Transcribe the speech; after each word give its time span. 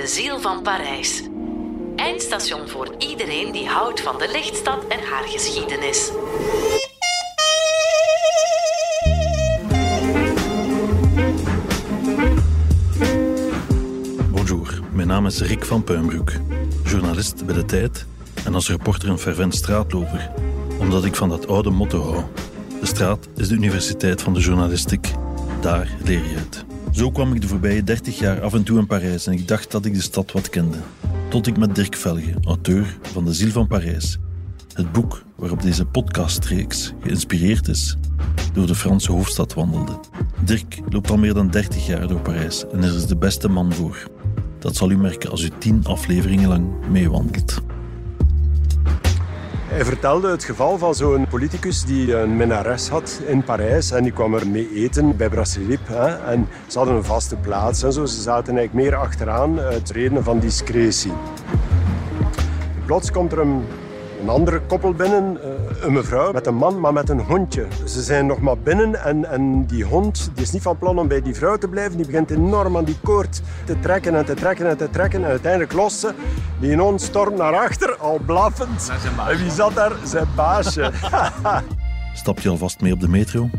de 0.00 0.06
ziel 0.06 0.40
van 0.40 0.62
Parijs. 0.62 1.22
Eindstation 1.96 2.68
voor 2.68 2.94
iedereen 2.98 3.52
die 3.52 3.66
houdt 3.66 4.00
van 4.00 4.18
de 4.18 4.28
lichtstad 4.32 4.86
en 4.88 4.98
haar 4.98 5.24
geschiedenis. 5.24 6.10
Bonjour, 14.30 14.80
mijn 14.92 15.08
naam 15.08 15.26
is 15.26 15.40
Rick 15.40 15.64
van 15.64 15.84
Puimbroek, 15.84 16.32
journalist 16.84 17.46
bij 17.46 17.54
De 17.54 17.64
Tijd 17.64 18.06
en 18.44 18.54
als 18.54 18.68
reporter 18.68 19.08
een 19.08 19.18
fervent 19.18 19.54
straatloper, 19.54 20.30
omdat 20.78 21.04
ik 21.04 21.14
van 21.14 21.28
dat 21.28 21.46
oude 21.46 21.70
motto 21.70 22.02
hou. 22.02 22.24
De 22.80 22.86
straat 22.86 23.28
is 23.36 23.48
de 23.48 23.54
universiteit 23.54 24.22
van 24.22 24.34
de 24.34 24.40
journalistiek. 24.40 25.12
Daar 25.60 25.96
leer 26.04 26.22
je 26.22 26.36
het. 26.36 26.67
Zo 26.98 27.10
kwam 27.10 27.32
ik 27.32 27.40
de 27.40 27.48
voorbije 27.48 27.84
30 27.84 28.18
jaar 28.18 28.40
af 28.40 28.54
en 28.54 28.62
toe 28.62 28.78
in 28.78 28.86
Parijs 28.86 29.26
en 29.26 29.32
ik 29.32 29.48
dacht 29.48 29.70
dat 29.70 29.84
ik 29.84 29.94
de 29.94 30.00
stad 30.00 30.32
wat 30.32 30.48
kende. 30.48 30.76
Tot 31.28 31.46
ik 31.46 31.56
met 31.56 31.74
Dirk 31.74 31.96
Velge, 31.96 32.34
auteur 32.44 32.98
van 33.02 33.24
De 33.24 33.32
Ziel 33.32 33.50
van 33.50 33.66
Parijs, 33.66 34.18
het 34.72 34.92
boek 34.92 35.22
waarop 35.36 35.62
deze 35.62 35.84
podcastreeks 35.84 36.92
geïnspireerd 37.00 37.68
is, 37.68 37.96
door 38.52 38.66
de 38.66 38.74
Franse 38.74 39.12
hoofdstad 39.12 39.54
wandelde. 39.54 40.00
Dirk 40.44 40.80
loopt 40.88 41.10
al 41.10 41.18
meer 41.18 41.34
dan 41.34 41.50
30 41.50 41.86
jaar 41.86 42.08
door 42.08 42.20
Parijs 42.20 42.64
en 42.72 42.82
er 42.82 42.94
is 42.94 43.06
de 43.06 43.16
beste 43.16 43.48
man 43.48 43.72
voor. 43.72 44.08
Dat 44.58 44.76
zal 44.76 44.90
u 44.90 44.96
merken 44.96 45.30
als 45.30 45.42
u 45.42 45.50
tien 45.58 45.84
afleveringen 45.84 46.48
lang 46.48 46.66
meewandelt. 46.90 47.62
Hij 49.78 49.86
vertelde 49.86 50.30
het 50.30 50.44
geval 50.44 50.78
van 50.78 50.94
zo'n 50.94 51.26
politicus 51.28 51.84
die 51.84 52.14
een 52.14 52.36
minnares 52.36 52.88
had 52.88 53.20
in 53.26 53.42
Parijs. 53.42 53.90
En 53.90 54.02
die 54.02 54.12
kwam 54.12 54.34
er 54.34 54.48
mee 54.48 54.74
eten 54.74 55.16
bij 55.16 55.28
Brasserie. 55.28 55.78
En 56.26 56.48
ze 56.66 56.78
hadden 56.78 56.96
een 56.96 57.04
vaste 57.04 57.36
plaats 57.36 57.82
en 57.82 57.92
zo. 57.92 58.04
Ze 58.04 58.20
zaten 58.20 58.56
eigenlijk 58.56 58.86
meer 58.86 59.00
achteraan 59.00 59.60
uit 59.60 59.90
redenen 59.90 60.24
van 60.24 60.38
discretie. 60.38 61.12
Plots 62.86 63.10
komt 63.10 63.32
er 63.32 63.38
een, 63.38 63.64
een 64.20 64.28
andere 64.28 64.60
koppel 64.60 64.92
binnen. 64.92 65.38
Een 65.80 65.92
mevrouw 65.92 66.32
met 66.32 66.46
een 66.46 66.54
man, 66.54 66.80
maar 66.80 66.92
met 66.92 67.08
een 67.08 67.20
hondje. 67.20 67.66
Ze 67.84 68.02
zijn 68.02 68.26
nog 68.26 68.40
maar 68.40 68.58
binnen 68.58 69.04
en, 69.04 69.30
en 69.30 69.66
die 69.66 69.84
hond 69.84 70.30
die 70.34 70.42
is 70.42 70.52
niet 70.52 70.62
van 70.62 70.78
plan 70.78 70.98
om 70.98 71.08
bij 71.08 71.22
die 71.22 71.34
vrouw 71.34 71.56
te 71.56 71.68
blijven. 71.68 71.96
Die 71.96 72.06
begint 72.06 72.30
enorm 72.30 72.76
aan 72.76 72.84
die 72.84 72.98
koord 73.02 73.42
te 73.64 73.80
trekken 73.80 74.14
en 74.14 74.24
te 74.24 74.34
trekken 74.34 74.68
en 74.68 74.76
te 74.76 74.90
trekken. 74.90 75.24
En 75.24 75.30
uiteindelijk 75.30 75.72
lost 75.72 75.98
ze. 75.98 76.12
Die 76.60 76.76
hond 76.76 77.00
stormt 77.00 77.36
naar 77.36 77.54
achter, 77.54 77.96
al 77.96 78.20
blaffend. 78.26 78.90
En 79.28 79.38
wie 79.38 79.50
zat 79.50 79.74
daar? 79.74 79.92
Zijn 80.04 80.26
baasje. 80.36 80.90
Stap 82.14 82.38
je 82.38 82.48
alvast 82.48 82.80
mee 82.80 82.92
op 82.92 83.00
de 83.00 83.08
metro? 83.08 83.50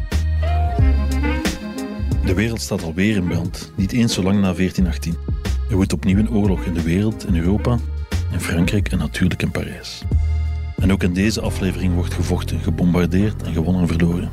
De 2.25 2.33
wereld 2.33 2.61
staat 2.61 2.83
alweer 2.83 3.15
in 3.15 3.27
brand, 3.27 3.71
niet 3.75 3.91
eens 3.91 4.13
zo 4.13 4.23
lang 4.23 4.35
na 4.35 4.53
1418. 4.53 5.17
Er 5.69 5.75
wordt 5.75 5.93
opnieuw 5.93 6.17
een 6.17 6.31
oorlog 6.31 6.63
in 6.63 6.73
de 6.73 6.83
wereld, 6.83 7.27
in 7.27 7.35
Europa, 7.35 7.77
in 8.31 8.39
Frankrijk 8.39 8.91
en 8.91 8.97
natuurlijk 8.97 9.41
in 9.41 9.51
Parijs. 9.51 10.03
En 10.79 10.91
ook 10.91 11.03
in 11.03 11.13
deze 11.13 11.41
aflevering 11.41 11.93
wordt 11.93 12.13
gevochten, 12.13 12.59
gebombardeerd 12.59 13.43
en 13.43 13.53
gewonnen 13.53 13.81
en 13.81 13.87
verloren. 13.87 14.31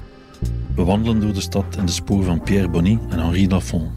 We 0.74 0.84
wandelen 0.84 1.20
door 1.20 1.32
de 1.32 1.40
stad 1.40 1.76
in 1.78 1.86
de 1.86 1.92
sporen 1.92 2.24
van 2.24 2.42
Pierre 2.42 2.68
Bonny 2.68 2.98
en 3.10 3.18
Henri 3.18 3.48
Lafont, 3.48 3.90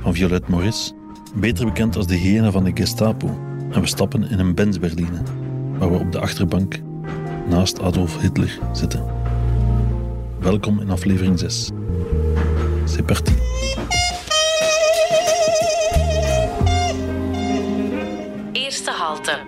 van 0.00 0.14
Violette 0.14 0.50
Maurice, 0.50 0.92
beter 1.34 1.64
bekend 1.64 1.96
als 1.96 2.06
de 2.06 2.14
hyena 2.14 2.50
van 2.50 2.64
de 2.64 2.70
Gestapo, 2.74 3.38
en 3.70 3.80
we 3.80 3.86
stappen 3.86 4.30
in 4.30 4.38
een 4.38 4.54
Benz 4.54 4.78
Berline, 4.78 5.22
waar 5.78 5.90
we 5.90 5.98
op 5.98 6.12
de 6.12 6.20
achterbank 6.20 6.80
naast 7.48 7.80
Adolf 7.80 8.20
Hitler 8.20 8.58
zitten. 8.72 9.04
Welkom 10.38 10.80
in 10.80 10.90
aflevering 10.90 11.38
6. 11.38 11.70
C'est 12.84 13.06
parti. 13.06 13.34
Eerste 18.52 18.90
halte. 18.90 19.38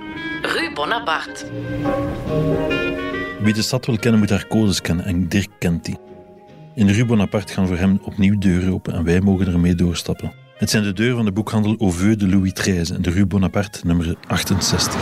Rue 0.43 0.73
Bonaparte. 0.75 1.45
Wie 3.47 3.55
de 3.55 3.63
stad 3.63 3.87
wil 3.87 3.99
kennen, 3.99 4.21
moet 4.21 4.31
haar 4.31 4.47
codes 4.47 4.81
kennen 4.81 5.05
en 5.05 5.29
Dirk 5.29 5.49
kent 5.59 5.85
die. 5.85 5.97
In 6.75 6.87
de 6.87 6.93
Rue 6.93 7.05
Bonaparte 7.05 7.53
gaan 7.53 7.67
voor 7.67 7.77
hem 7.77 7.99
opnieuw 8.03 8.39
deuren 8.39 8.73
open 8.73 8.95
en 8.95 9.05
wij 9.05 9.21
mogen 9.21 9.47
ermee 9.47 9.75
doorstappen. 9.75 10.33
Het 10.57 10.71
zijn 10.71 10.83
de 10.83 10.93
deuren 10.93 11.17
van 11.17 11.25
de 11.25 11.33
boekhandel 11.33 11.77
Au 11.79 11.93
Vieux 11.93 12.19
de 12.19 12.29
Louis 12.29 12.53
XIII 12.53 12.97
in 12.97 13.03
de 13.03 13.11
Rue 13.11 13.27
Bonaparte 13.27 13.87
nummer 13.87 14.17
68. 14.27 15.01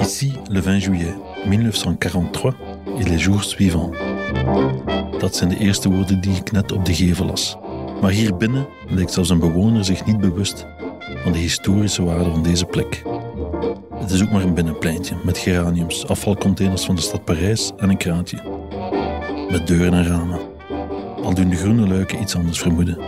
Ici, 0.00 0.32
le 0.50 0.60
20 0.60 0.84
juillet 0.84 1.14
1943 1.44 2.54
et 2.98 3.08
les 3.08 3.24
jours 3.24 3.48
suivants. 3.48 3.96
Dat 5.18 5.36
zijn 5.36 5.48
de 5.48 5.58
eerste 5.58 5.90
woorden 5.90 6.20
die 6.20 6.36
ik 6.36 6.52
net 6.52 6.72
op 6.72 6.84
de 6.84 6.94
gevel 6.94 7.26
las. 7.26 7.56
Maar 8.00 8.10
hier 8.10 8.36
binnen 8.36 8.68
lijkt 8.88 9.12
zelfs 9.12 9.30
een 9.30 9.38
bewoner 9.38 9.84
zich 9.84 10.04
niet 10.04 10.20
bewust 10.20 10.66
van 11.22 11.32
de 11.32 11.38
historische 11.38 12.04
waarde 12.04 12.30
van 12.30 12.42
deze 12.42 12.64
plek. 12.64 13.02
Het 13.94 14.10
is 14.10 14.22
ook 14.22 14.30
maar 14.30 14.42
een 14.42 14.54
binnenpleintje 14.54 15.16
met 15.24 15.38
geraniums, 15.38 16.06
afvalcontainers 16.06 16.84
van 16.84 16.94
de 16.94 17.00
stad 17.00 17.24
Parijs 17.24 17.72
en 17.76 17.88
een 17.88 17.96
kraantje. 17.96 18.38
Met 19.50 19.66
deuren 19.66 19.92
en 19.92 20.06
ramen. 20.06 20.40
Al 21.22 21.34
doen 21.34 21.48
de 21.48 21.56
groene 21.56 21.88
luiken 21.88 22.20
iets 22.20 22.36
anders 22.36 22.58
vermoeden. 22.58 22.98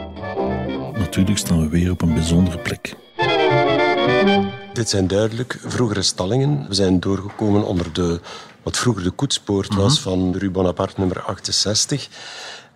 Natuurlijk 0.98 1.38
staan 1.38 1.60
we 1.60 1.68
weer 1.68 1.90
op 1.90 2.02
een 2.02 2.14
bijzondere 2.14 2.58
plek. 2.58 2.96
Dit 4.72 4.88
zijn 4.88 5.06
duidelijk 5.06 5.58
vroegere 5.66 6.02
stallingen. 6.02 6.68
We 6.68 6.74
zijn 6.74 7.00
doorgekomen 7.00 7.66
onder 7.66 7.92
de, 7.92 8.20
wat 8.62 8.76
vroeger 8.76 9.02
de 9.02 9.10
koetspoort 9.10 9.74
was 9.74 10.00
van 10.00 10.32
de 10.32 10.38
Rue 10.38 10.50
Bonaparte 10.50 10.94
nummer 10.96 11.20
68. 11.20 12.08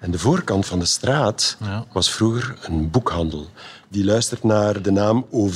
En 0.03 0.11
de 0.11 0.19
voorkant 0.19 0.67
van 0.67 0.79
de 0.79 0.85
straat 0.85 1.57
Ja. 1.61 1.85
was 1.93 2.11
vroeger 2.11 2.57
een 2.63 2.91
boekhandel. 2.91 3.47
Die 3.89 4.05
luistert 4.05 4.43
naar 4.43 4.83
de 4.83 4.91
naam 4.91 5.27
Au 5.33 5.51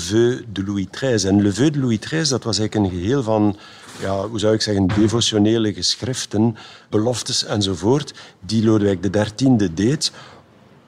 de 0.52 0.62
Louis 0.66 0.86
XIII. 0.90 1.26
En 1.26 1.42
Le 1.42 1.52
Vieux 1.52 1.72
de 1.72 1.78
Louis 1.78 1.98
XIII, 1.98 2.28
dat 2.28 2.44
was 2.44 2.58
eigenlijk 2.58 2.92
een 2.92 3.00
geheel 3.00 3.22
van, 3.22 3.56
ja, 4.00 4.28
hoe 4.28 4.38
zou 4.38 4.54
ik 4.54 4.62
zeggen, 4.62 4.86
devotionele 4.86 5.72
geschriften, 5.74 6.56
beloftes 6.90 7.44
enzovoort, 7.44 8.14
die 8.40 8.64
Lodewijk 8.64 9.12
XIII 9.12 9.74
deed 9.74 10.12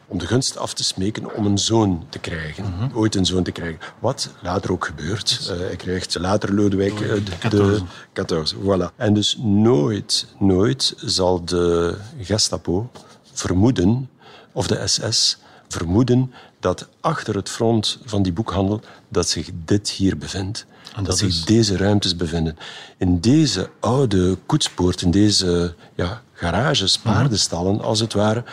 om 0.06 0.18
de 0.18 0.26
gunst 0.26 0.56
af 0.56 0.74
te 0.74 0.84
smeken 0.84 1.34
om 1.36 1.46
een 1.46 1.58
zoon 1.58 2.06
te 2.08 2.18
krijgen. 2.18 2.90
Ooit 2.94 3.14
een 3.14 3.26
zoon 3.26 3.42
te 3.42 3.50
krijgen. 3.52 3.78
Wat 3.98 4.30
later 4.42 4.72
ook 4.72 4.84
gebeurt. 4.86 5.48
Eh, 5.50 5.58
hij 5.58 5.76
krijgt 5.76 6.18
later 6.18 6.54
Lodewijk 6.54 7.00
eh, 7.00 7.08
de, 7.08 7.48
de 7.48 7.80
14. 8.14 8.46
Voilà. 8.54 8.94
En 8.96 9.14
dus 9.14 9.38
nooit, 9.42 10.26
nooit 10.38 10.94
zal 10.96 11.44
de 11.44 11.96
Gestapo 12.20 12.90
vermoeden, 13.38 14.10
of 14.52 14.66
de 14.66 14.86
SS 14.86 15.38
vermoeden, 15.68 16.32
dat 16.60 16.88
achter 17.00 17.34
het 17.34 17.48
front 17.48 17.98
van 18.04 18.22
die 18.22 18.32
boekhandel 18.32 18.80
dat 19.08 19.28
zich 19.28 19.50
dit 19.64 19.90
hier 19.90 20.18
bevindt. 20.18 20.66
En 20.94 20.94
dat, 20.94 21.06
dat 21.06 21.18
zich 21.18 21.28
is? 21.28 21.44
deze 21.44 21.76
ruimtes 21.76 22.16
bevinden. 22.16 22.58
In 22.96 23.20
deze 23.20 23.70
oude 23.80 24.38
koetspoort, 24.46 25.02
in 25.02 25.10
deze 25.10 25.74
ja, 25.94 26.22
garages, 26.32 26.98
paardenstallen 26.98 27.80
als 27.80 28.00
het 28.00 28.12
ware, 28.12 28.44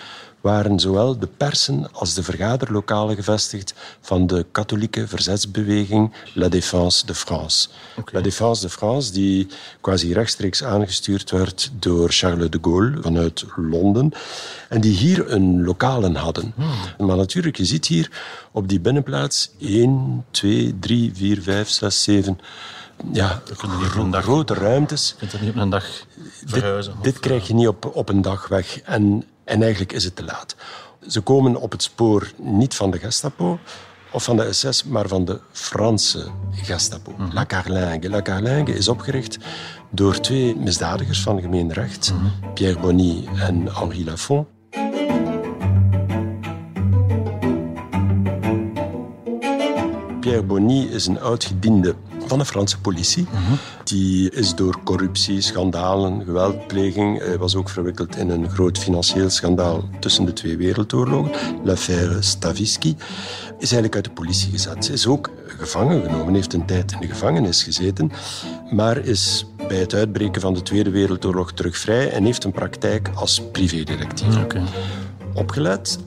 waren 0.45 0.79
zowel 0.79 1.19
de 1.19 1.27
persen 1.37 1.87
als 1.91 2.13
de 2.13 2.23
vergaderlokalen 2.23 3.15
gevestigd 3.15 3.73
van 4.01 4.27
de 4.27 4.45
katholieke 4.51 5.07
verzetsbeweging 5.07 6.13
La 6.33 6.49
Défense 6.49 7.05
de 7.05 7.15
France. 7.15 7.67
La 8.11 8.21
Défense 8.21 8.61
de 8.61 8.69
France, 8.69 9.11
die 9.11 9.47
quasi 9.81 10.13
rechtstreeks 10.13 10.63
aangestuurd 10.63 11.31
werd 11.31 11.71
door 11.79 12.09
Charles 12.09 12.49
de 12.49 12.57
Gaulle 12.61 13.01
vanuit 13.01 13.45
Londen. 13.55 14.11
En 14.69 14.81
die 14.81 14.95
hier 14.95 15.31
een 15.31 15.63
lokalen 15.63 16.15
hadden. 16.15 16.53
Maar 16.97 17.17
natuurlijk, 17.17 17.57
je 17.57 17.65
ziet 17.65 17.85
hier 17.87 18.11
op 18.51 18.67
die 18.67 18.79
binnenplaats 18.79 19.51
1, 19.59 20.25
2, 20.31 20.75
3, 20.79 21.11
4, 21.13 21.41
5, 21.41 21.69
6, 21.69 22.03
7... 22.03 22.39
Ja, 23.11 23.41
grote 24.11 24.53
ruimtes. 24.53 25.09
Je 25.09 25.15
kunt 25.15 25.31
dat 25.31 25.41
niet 25.41 25.49
op 25.49 25.55
een 25.55 25.69
dag 25.69 25.85
verhuizen. 26.45 26.93
Dit, 26.93 27.03
dit 27.03 27.19
krijg 27.19 27.47
je 27.47 27.53
niet 27.53 27.67
op, 27.67 27.91
op 27.93 28.09
een 28.09 28.21
dag 28.21 28.47
weg. 28.47 28.81
En, 28.81 29.23
en 29.45 29.61
eigenlijk 29.61 29.93
is 29.93 30.03
het 30.03 30.15
te 30.15 30.23
laat. 30.23 30.55
Ze 31.07 31.21
komen 31.21 31.55
op 31.55 31.71
het 31.71 31.83
spoor 31.83 32.31
niet 32.37 32.75
van 32.75 32.91
de 32.91 32.99
Gestapo 32.99 33.59
of 34.11 34.23
van 34.23 34.37
de 34.37 34.53
SS, 34.53 34.83
maar 34.83 35.07
van 35.07 35.25
de 35.25 35.39
Franse 35.51 36.27
Gestapo. 36.51 37.15
La 37.33 37.45
Carlingue. 37.45 38.09
La 38.09 38.21
Carlingue 38.21 38.75
is 38.75 38.87
opgericht 38.87 39.37
door 39.89 40.19
twee 40.19 40.55
misdadigers 40.55 41.21
van 41.21 41.41
gemeenrecht, 41.41 42.13
Pierre 42.53 42.79
Bonny 42.79 43.27
en 43.35 43.75
Henri 43.75 44.05
Lafont. 44.05 44.47
Pierre 50.25 50.43
Bonny 50.43 50.87
is 50.91 51.07
een 51.07 51.19
oud-gediende 51.19 51.95
van 52.25 52.39
de 52.39 52.45
Franse 52.45 52.79
politie. 52.79 53.27
Die 53.83 54.31
is 54.31 54.55
door 54.55 54.79
corruptie, 54.83 55.41
schandalen, 55.41 56.23
geweldpleging. 56.23 57.19
Hij 57.19 57.37
was 57.37 57.55
ook 57.55 57.69
verwikkeld 57.69 58.17
in 58.17 58.29
een 58.29 58.49
groot 58.49 58.77
financieel 58.77 59.29
schandaal 59.29 59.89
tussen 59.99 60.25
de 60.25 60.33
twee 60.33 60.57
wereldoorlogen. 60.57 61.31
L'affaire 61.63 62.21
Stavisky. 62.21 62.95
Is 63.59 63.71
eigenlijk 63.71 63.95
uit 63.95 64.03
de 64.03 64.11
politie 64.11 64.51
gezet. 64.51 64.89
Is 64.89 65.07
ook 65.07 65.29
gevangen 65.45 66.01
genomen, 66.01 66.33
heeft 66.33 66.53
een 66.53 66.65
tijd 66.65 66.91
in 66.91 66.99
de 66.99 67.07
gevangenis 67.07 67.63
gezeten. 67.63 68.11
Maar 68.71 68.97
is 68.97 69.45
bij 69.67 69.77
het 69.77 69.93
uitbreken 69.93 70.41
van 70.41 70.53
de 70.53 70.61
Tweede 70.61 70.89
Wereldoorlog 70.89 71.51
terug 71.51 71.77
vrij 71.77 72.11
en 72.11 72.25
heeft 72.25 72.43
een 72.43 72.51
praktijk 72.51 73.09
als 73.15 73.41
privédetectief. 73.51 74.43
Oké. 74.43 74.63
Opgeleid. 75.33 75.97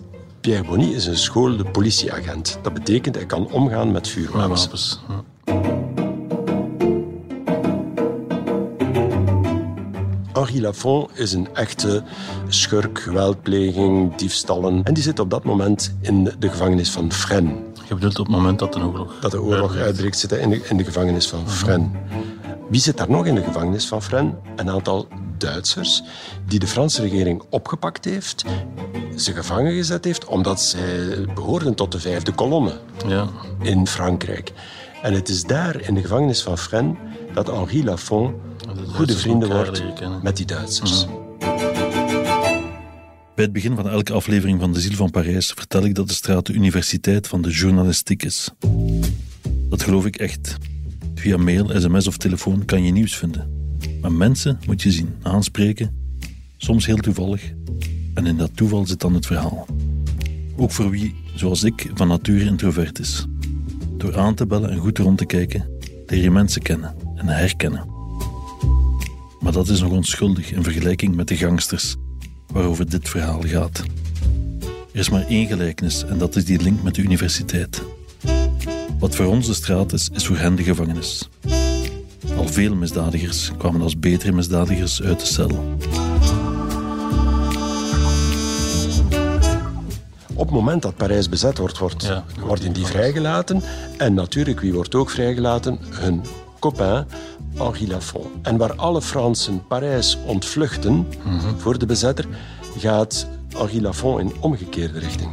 Pierre 0.49 0.67
Bonny 0.67 0.95
is 0.95 1.07
een 1.07 1.13
geschoolde 1.13 1.65
politieagent. 1.65 2.59
Dat 2.63 2.75
betekent 2.75 3.15
hij 3.15 3.27
kan 3.27 3.51
omgaan 3.51 3.93
met 3.93 4.09
vuurwapens. 4.09 4.65
Wapens. 4.65 5.01
Ja. 5.09 5.25
Henri 10.33 10.61
Lafont 10.61 11.11
is 11.15 11.33
een 11.33 11.49
echte 11.55 12.03
schurk, 12.47 12.99
geweldpleging, 12.99 14.15
diefstallen. 14.15 14.85
En 14.85 14.95
die 14.95 15.03
zit 15.03 15.19
op 15.19 15.31
dat 15.31 15.45
moment 15.45 15.97
in 16.01 16.25
de 16.39 16.49
gevangenis 16.49 16.91
van 16.91 17.13
Fresnes. 17.13 17.53
Je 17.89 17.95
bedoelt 17.95 18.19
op 18.19 18.27
het 18.27 18.37
moment 18.37 18.59
dat 18.59 18.73
de 18.73 18.81
oorlog... 18.81 19.21
Dat 19.21 19.31
de 19.31 19.43
oorlog 19.43 19.77
uitbreekt, 19.77 20.19
zit 20.19 20.31
hij 20.31 20.41
in 20.41 20.51
de, 20.51 20.67
in 20.69 20.77
de 20.77 20.85
gevangenis 20.85 21.29
van 21.29 21.49
Fresnes. 21.49 21.89
Wie 22.69 22.81
zit 22.81 22.97
daar 22.97 23.11
nog 23.11 23.27
in 23.27 23.35
de 23.35 23.43
gevangenis 23.43 23.87
van 23.87 24.03
Fresnes? 24.03 24.35
Een 24.57 24.71
aantal 24.71 25.09
Duitsers 25.39 26.03
die 26.47 26.59
de 26.59 26.67
Franse 26.67 27.03
regering 27.03 27.43
opgepakt 27.51 28.05
heeft, 28.05 28.45
ze 29.17 29.33
gevangen 29.33 29.73
gezet 29.73 30.05
heeft, 30.05 30.25
omdat 30.25 30.61
zij 30.61 31.27
behoorden 31.35 31.75
tot 31.75 31.93
de 31.93 32.01
vijfde 32.01 32.33
kolonne 32.33 32.73
Ja. 33.07 33.29
in 33.63 33.87
Frankrijk. 33.87 34.53
En 35.03 35.13
het 35.15 35.29
is 35.29 35.45
daar, 35.45 35.81
in 35.81 35.95
de 35.95 36.01
gevangenis 36.01 36.43
van 36.43 36.59
Fresnes, 36.59 36.97
dat 37.35 37.47
Henri 37.47 37.85
Lafont 37.85 38.35
goede 38.95 39.17
vrienden 39.17 39.49
wordt 39.49 39.83
met 40.23 40.37
die 40.37 40.47
Duitsers. 40.47 41.07
Bij 43.35 43.45
het 43.47 43.53
begin 43.53 43.77
van 43.77 43.89
elke 43.89 44.13
aflevering 44.13 44.61
van 44.61 44.73
De 44.73 44.81
Ziel 44.81 44.97
van 44.97 45.11
Parijs 45.11 45.53
vertel 45.53 45.85
ik 45.85 45.95
dat 45.95 46.09
de 46.09 46.15
straat 46.15 46.47
de 46.47 46.53
universiteit 46.53 47.27
van 47.29 47.43
de 47.43 47.51
journalistiek 47.51 48.23
is. 48.23 48.51
Dat 49.69 49.83
geloof 49.83 50.07
ik 50.07 50.17
echt. 50.17 50.57
Via 51.15 51.37
mail, 51.37 51.81
sms 51.81 52.07
of 52.07 52.17
telefoon 52.17 52.65
kan 52.65 52.83
je 52.85 52.93
nieuws 52.93 53.17
vinden. 53.17 53.58
Maar 54.01 54.13
mensen 54.13 54.59
moet 54.67 54.83
je 54.83 54.93
zien, 54.93 55.15
aanspreken, 55.23 55.95
soms 56.57 56.87
heel 56.87 56.97
toevallig. 56.97 57.53
En 58.15 58.27
in 58.27 58.37
dat 58.37 58.57
toeval 58.57 58.87
zit 58.87 59.01
dan 59.01 59.15
het 59.15 59.27
verhaal. 59.27 59.67
Ook 60.57 60.71
voor 60.71 60.91
wie, 60.91 61.15
zoals 61.35 61.63
ik, 61.63 61.91
van 61.95 62.09
nature 62.09 62.45
introvert 62.45 62.99
is. 62.99 63.27
Door 63.97 64.17
aan 64.17 64.35
te 64.35 64.47
bellen 64.47 64.71
en 64.71 64.79
goed 64.79 64.99
rond 64.99 65.19
te 65.19 65.27
kijken, 65.27 65.69
leer 66.07 66.23
je 66.23 66.31
mensen 66.31 66.63
kennen 66.63 66.95
en 67.17 67.27
herkennen. 67.27 67.85
Maar 69.41 69.53
dat 69.53 69.69
is 69.69 69.81
nog 69.81 69.91
onschuldig 69.91 70.53
in 70.53 70.63
vergelijking 70.63 71.15
met 71.15 71.29
de 71.29 71.37
gangsters 71.37 71.97
waarover 72.53 72.91
dit 72.91 73.09
verhaal 73.09 73.41
gaat. 73.41 73.85
Er 74.93 74.99
is 74.99 75.11
maar 75.11 75.27
één 75.27 75.47
gelijkenis 75.47 76.05
en 76.05 76.19
dat 76.19 76.37
is 76.37 76.45
die 76.45 76.63
link 76.63 76.83
met 76.83 76.95
de 76.95 77.03
universiteit. 77.03 77.83
Wat 78.99 79.17
voor 79.17 79.27
ons 79.27 79.47
de 79.47 79.55
straat 79.55 79.93
is, 79.93 80.09
is 80.13 80.27
voor 80.27 80.37
hen 80.37 80.55
de 80.55 80.63
gevangenis. 80.63 81.29
Al 82.37 82.49
veel 82.49 82.75
misdadigers 82.75 83.51
kwamen 83.59 83.81
als 83.83 83.99
betere 83.99 84.33
misdadigers 84.33 85.03
uit 85.03 85.21
de 85.21 85.27
cel. 85.27 85.77
Op 90.35 90.45
het 90.47 90.55
moment 90.55 90.83
dat 90.83 90.97
Parijs 90.97 91.29
bezet 91.29 91.59
wordt, 91.59 91.79
wordt 91.79 92.05
Ja. 92.05 92.25
worden 92.41 92.73
die 92.73 92.87
vrijgelaten. 92.87 93.63
En 93.97 94.15
natuurlijk, 94.15 94.61
wie 94.61 94.73
wordt 94.73 94.95
ook 94.95 95.11
vrijgelaten? 95.11 95.79
Hun 95.91 96.23
copain, 96.59 97.05
Henri 97.55 97.89
Lafont. 97.89 98.27
En 98.43 98.57
waar 98.57 98.75
alle 98.75 99.03
Fransen 99.03 99.67
Parijs 99.67 100.19
ontvluchten 100.27 101.07
voor 101.57 101.79
de 101.79 101.87
bezetter, 101.87 102.27
gaat 102.79 103.27
Henri 103.57 103.81
Lafont 103.83 104.21
in 104.21 104.33
omgekeerde 104.41 104.99
richting. 104.99 105.31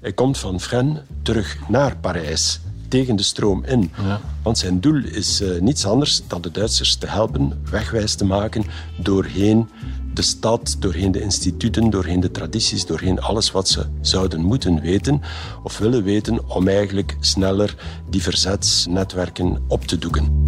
Hij 0.00 0.12
komt 0.12 0.38
van 0.38 0.60
Fresnes 0.60 0.98
terug 1.22 1.58
naar 1.68 1.96
Parijs, 1.96 2.60
tegen 2.90 3.16
de 3.16 3.22
stroom 3.22 3.64
in. 3.64 3.90
Ja. 4.02 4.20
Want 4.42 4.58
zijn 4.58 4.80
doel 4.80 5.04
is 5.04 5.40
eh, 5.40 5.60
niets 5.60 5.86
anders 5.86 6.22
dan 6.26 6.40
de 6.40 6.50
Duitsers 6.50 6.96
te 6.96 7.06
helpen 7.06 7.62
wegwijs 7.70 8.14
te 8.14 8.24
maken 8.24 8.64
doorheen 8.96 9.68
de 10.14 10.22
stad, 10.22 10.76
doorheen 10.78 11.12
de 11.12 11.20
instituten, 11.20 11.90
doorheen 11.90 12.20
de 12.20 12.30
tradities, 12.30 12.86
doorheen 12.86 13.20
alles 13.20 13.50
wat 13.50 13.68
ze 13.68 13.86
zouden 14.00 14.40
moeten 14.40 14.80
weten 14.80 15.20
of 15.62 15.78
willen 15.78 16.02
weten 16.02 16.48
om 16.48 16.68
eigenlijk 16.68 17.16
sneller 17.20 17.74
die 18.10 18.22
verzetsnetwerken 18.22 19.62
op 19.68 19.86
te 19.86 19.98
doeken. 19.98 20.44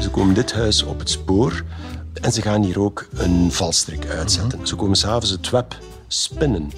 Ze 0.00 0.10
komen 0.10 0.34
dit 0.34 0.52
huis 0.52 0.82
op 0.82 0.98
het 0.98 1.10
spoor 1.10 1.64
en 2.20 2.32
ze 2.32 2.42
gaan 2.42 2.62
hier 2.62 2.80
ook 2.80 3.08
een 3.14 3.52
valstrik 3.52 4.06
uitzetten. 4.06 4.66
Ze 4.66 4.76
komen 4.76 4.96
s'avonds 4.96 5.30
het 5.30 5.50
web 5.50 5.78
spinnen 6.08 6.70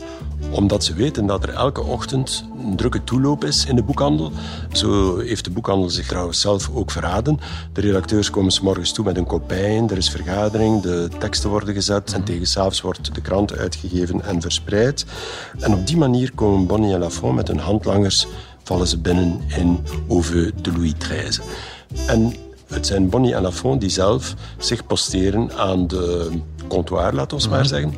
omdat 0.51 0.85
ze 0.85 0.95
weten 0.95 1.27
dat 1.27 1.43
er 1.43 1.55
elke 1.55 1.83
ochtend 1.83 2.45
een 2.65 2.77
drukke 2.77 3.05
toeloop 3.05 3.45
is 3.45 3.65
in 3.67 3.77
de 3.77 3.83
boekhandel. 3.83 4.33
Zo 4.73 5.19
heeft 5.19 5.45
de 5.45 5.51
boekhandel 5.51 5.91
zich 5.91 6.07
trouwens 6.07 6.41
zelf 6.41 6.71
ook 6.75 6.91
verraden. 6.91 7.41
De 7.73 7.81
redacteurs 7.81 8.31
komen 8.31 8.53
s 8.53 8.61
morgens 8.61 8.93
toe 8.93 9.05
met 9.05 9.17
een 9.17 9.27
kopijn, 9.27 9.91
er 9.91 9.97
is 9.97 10.11
vergadering, 10.11 10.83
de 10.83 11.09
teksten 11.19 11.51
worden 11.51 11.75
gezet 11.75 12.13
en 12.13 12.25
tegen 12.25 12.47
s'avonds 12.47 12.81
wordt 12.81 13.15
de 13.15 13.21
krant 13.21 13.57
uitgegeven 13.57 14.25
en 14.25 14.41
verspreid. 14.41 15.05
En 15.59 15.75
op 15.75 15.87
die 15.87 15.97
manier 15.97 16.33
komen 16.35 16.67
Bonnie 16.67 16.93
en 16.95 17.01
Lafont 17.01 17.35
met 17.35 17.49
hun 17.49 17.59
handlangers, 17.59 18.27
vallen 18.63 18.87
ze 18.87 18.99
binnen 18.99 19.41
in 19.57 19.79
Auveux 20.09 20.53
de 20.63 20.73
Louis 20.73 20.93
XIII. 20.99 21.47
En 22.07 22.35
het 22.71 22.87
zijn 22.87 23.09
Bonnie 23.09 23.35
en 23.35 23.43
Lafont 23.43 23.81
die 23.81 23.91
zelf 23.91 24.35
zich 24.59 24.87
posteren 24.87 25.53
aan 25.57 25.87
de 25.87 26.31
comptoir, 26.69 27.15
laten 27.15 27.39
we 27.39 27.49
maar 27.49 27.67
zeggen. 27.67 27.95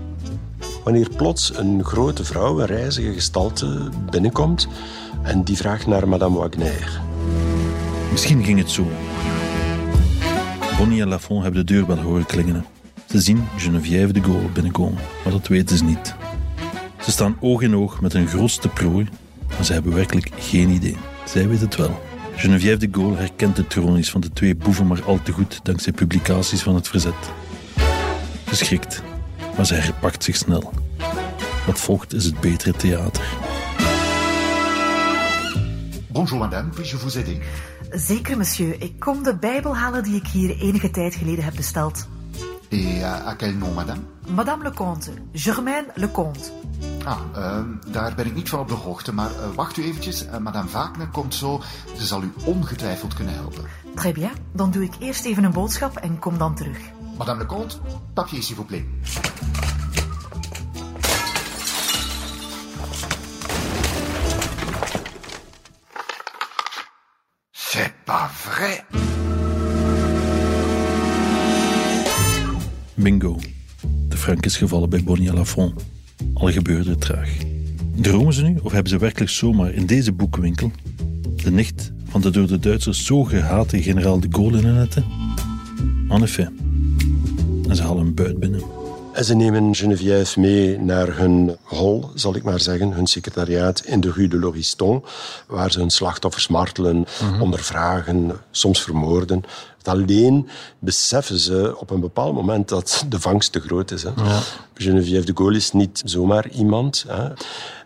Wanneer 0.84 1.08
plots 1.16 1.56
een 1.56 1.84
grote 1.84 2.24
vrouw, 2.24 2.60
een 2.60 2.66
reizige 2.66 3.12
gestalte, 3.12 3.88
binnenkomt 4.10 4.68
en 5.22 5.42
die 5.42 5.56
vraagt 5.56 5.86
naar 5.86 6.08
Madame 6.08 6.38
Wagner. 6.38 7.00
Misschien 8.10 8.44
ging 8.44 8.58
het 8.58 8.70
zo. 8.70 8.86
Bonnie 10.78 11.00
en 11.00 11.08
Lafont 11.08 11.42
hebben 11.42 11.66
de 11.66 11.72
deurbel 11.72 11.96
horen 11.96 12.26
klingelen. 12.26 12.64
Ze 13.08 13.20
zien 13.20 13.48
Geneviève 13.56 14.12
de 14.12 14.22
Gaulle 14.22 14.48
binnenkomen, 14.52 15.00
maar 15.24 15.32
dat 15.32 15.48
weten 15.48 15.76
ze 15.76 15.84
niet. 15.84 16.14
Ze 17.00 17.10
staan 17.10 17.36
oog 17.40 17.62
in 17.62 17.76
oog 17.76 18.00
met 18.00 18.12
hun 18.12 18.28
grootste 18.28 18.68
prooi, 18.68 19.08
maar 19.48 19.64
ze 19.64 19.72
hebben 19.72 19.94
werkelijk 19.94 20.30
geen 20.38 20.68
idee. 20.68 20.96
Zij 21.24 21.48
weet 21.48 21.60
het 21.60 21.76
wel. 21.76 22.11
Geneviève 22.36 22.76
de 22.76 22.88
Gaulle 22.90 23.16
herkent 23.16 23.56
de 23.56 23.66
tronies 23.66 24.10
van 24.10 24.20
de 24.20 24.32
twee 24.32 24.56
boeven 24.56 24.86
maar 24.86 25.04
al 25.04 25.22
te 25.22 25.32
goed 25.32 25.60
dankzij 25.62 25.92
publicaties 25.92 26.62
van 26.62 26.74
het 26.74 26.88
verzet. 26.88 27.30
Geschrikt, 28.44 29.02
maar 29.56 29.66
zij 29.66 29.78
herpakt 29.78 30.24
zich 30.24 30.36
snel. 30.36 30.72
Wat 31.66 31.80
volgt 31.80 32.14
is 32.14 32.24
het 32.24 32.40
betere 32.40 32.72
theater. 32.72 33.22
Bonjour 36.08 36.38
madame, 36.38 36.68
puis-je 36.68 36.96
vous 36.96 37.16
aider 37.16 37.36
Zeker, 37.90 38.36
monsieur. 38.36 38.82
Ik 38.82 38.92
kom 38.98 39.22
de 39.22 39.36
Bijbel 39.36 39.76
halen 39.76 40.02
die 40.02 40.14
ik 40.14 40.26
hier 40.26 40.58
enige 40.60 40.90
tijd 40.90 41.14
geleden 41.14 41.44
heb 41.44 41.54
besteld. 41.54 42.08
Et 42.72 43.02
à, 43.04 43.26
à 43.26 43.34
quel 43.34 43.58
nom 43.58 43.70
madame 43.74 44.02
Madame 44.28 44.62
Lecomte, 44.62 45.10
Germaine 45.34 45.86
Lecomte. 45.96 46.52
Ah, 47.04 47.18
ehm, 47.34 47.66
daar 47.92 48.14
ben 48.14 48.26
ik 48.26 48.34
niet 48.34 48.48
van 48.48 48.58
op 48.58 48.68
de 48.68 48.74
hoogte, 48.74 49.12
maar 49.14 49.30
eh, 49.30 49.54
wacht 49.54 49.76
u 49.76 49.82
eventjes. 49.82 50.26
Eh, 50.26 50.38
madame 50.38 50.68
Wagner 50.70 51.08
komt 51.08 51.34
zo, 51.34 51.62
ze 51.96 52.06
zal 52.06 52.22
u 52.22 52.32
ongetwijfeld 52.44 53.14
kunnen 53.14 53.34
helpen. 53.34 53.64
Très 53.94 54.12
bien, 54.12 54.30
dan 54.52 54.70
doe 54.70 54.82
ik 54.82 54.94
eerst 54.98 55.24
even 55.24 55.44
een 55.44 55.52
boodschap 55.52 55.96
en 55.96 56.18
kom 56.18 56.38
dan 56.38 56.54
terug. 56.54 56.78
Madame 57.18 57.38
Lecomte, 57.38 57.76
papier 58.14 58.42
s'il 58.42 58.56
vous 58.56 58.66
plaît. 58.66 58.84
C'est 67.52 67.92
pas 68.04 68.30
vrai 68.44 68.84
Is 74.40 74.56
gevallen 74.56 74.90
bij 74.90 75.04
Bonnie 75.04 75.30
à 75.30 75.34
Lafont. 75.34 75.74
Al 76.34 76.50
gebeurde 76.50 76.90
het 76.90 77.00
traag. 77.00 77.30
Dromen 77.96 78.32
ze 78.32 78.42
nu, 78.42 78.58
of 78.62 78.72
hebben 78.72 78.90
ze 78.90 78.98
werkelijk 78.98 79.30
zomaar 79.30 79.72
in 79.72 79.86
deze 79.86 80.12
boekenwinkel 80.12 80.70
de 81.36 81.50
nicht 81.50 81.92
van 82.04 82.20
de 82.20 82.30
door 82.30 82.46
de 82.46 82.58
Duitsers 82.58 83.04
zo 83.04 83.24
gehate 83.24 83.82
generaal 83.82 84.20
de 84.20 84.26
Gaulle 84.30 84.58
in 84.58 84.64
hun 84.64 84.74
netten? 84.74 85.04
En 86.08 86.22
effet. 86.22 86.50
En 87.68 87.76
ze 87.76 87.82
halen 87.82 88.06
een 88.06 88.14
buit 88.14 88.38
binnen. 88.38 88.62
En 89.12 89.24
ze 89.24 89.34
nemen 89.34 89.74
Geneviève 89.74 90.40
mee 90.40 90.78
naar 90.78 91.16
hun 91.16 91.56
hol, 91.62 92.10
zal 92.14 92.36
ik 92.36 92.42
maar 92.42 92.60
zeggen, 92.60 92.92
hun 92.92 93.06
secretariaat 93.06 93.82
in 93.84 94.00
de 94.00 94.12
Rue 94.12 94.28
de 94.28 94.38
Lauriston, 94.38 95.04
waar 95.46 95.72
ze 95.72 95.78
hun 95.78 95.90
slachtoffers 95.90 96.48
martelen, 96.48 97.04
ondervragen, 97.40 98.32
soms 98.50 98.82
vermoorden. 98.82 99.42
Alleen 99.88 100.48
beseffen 100.78 101.38
ze 101.38 101.74
op 101.78 101.90
een 101.90 102.00
bepaald 102.00 102.34
moment 102.34 102.68
dat 102.68 103.04
de 103.08 103.20
vangst 103.20 103.52
te 103.52 103.60
groot 103.60 103.90
is. 103.90 104.02
Hè. 104.02 104.10
Geneviève 104.74 105.24
de 105.24 105.32
Gaulle 105.34 105.56
is 105.56 105.72
niet 105.72 106.02
zomaar 106.04 106.48
iemand. 106.48 107.04
Hè. 107.08 107.28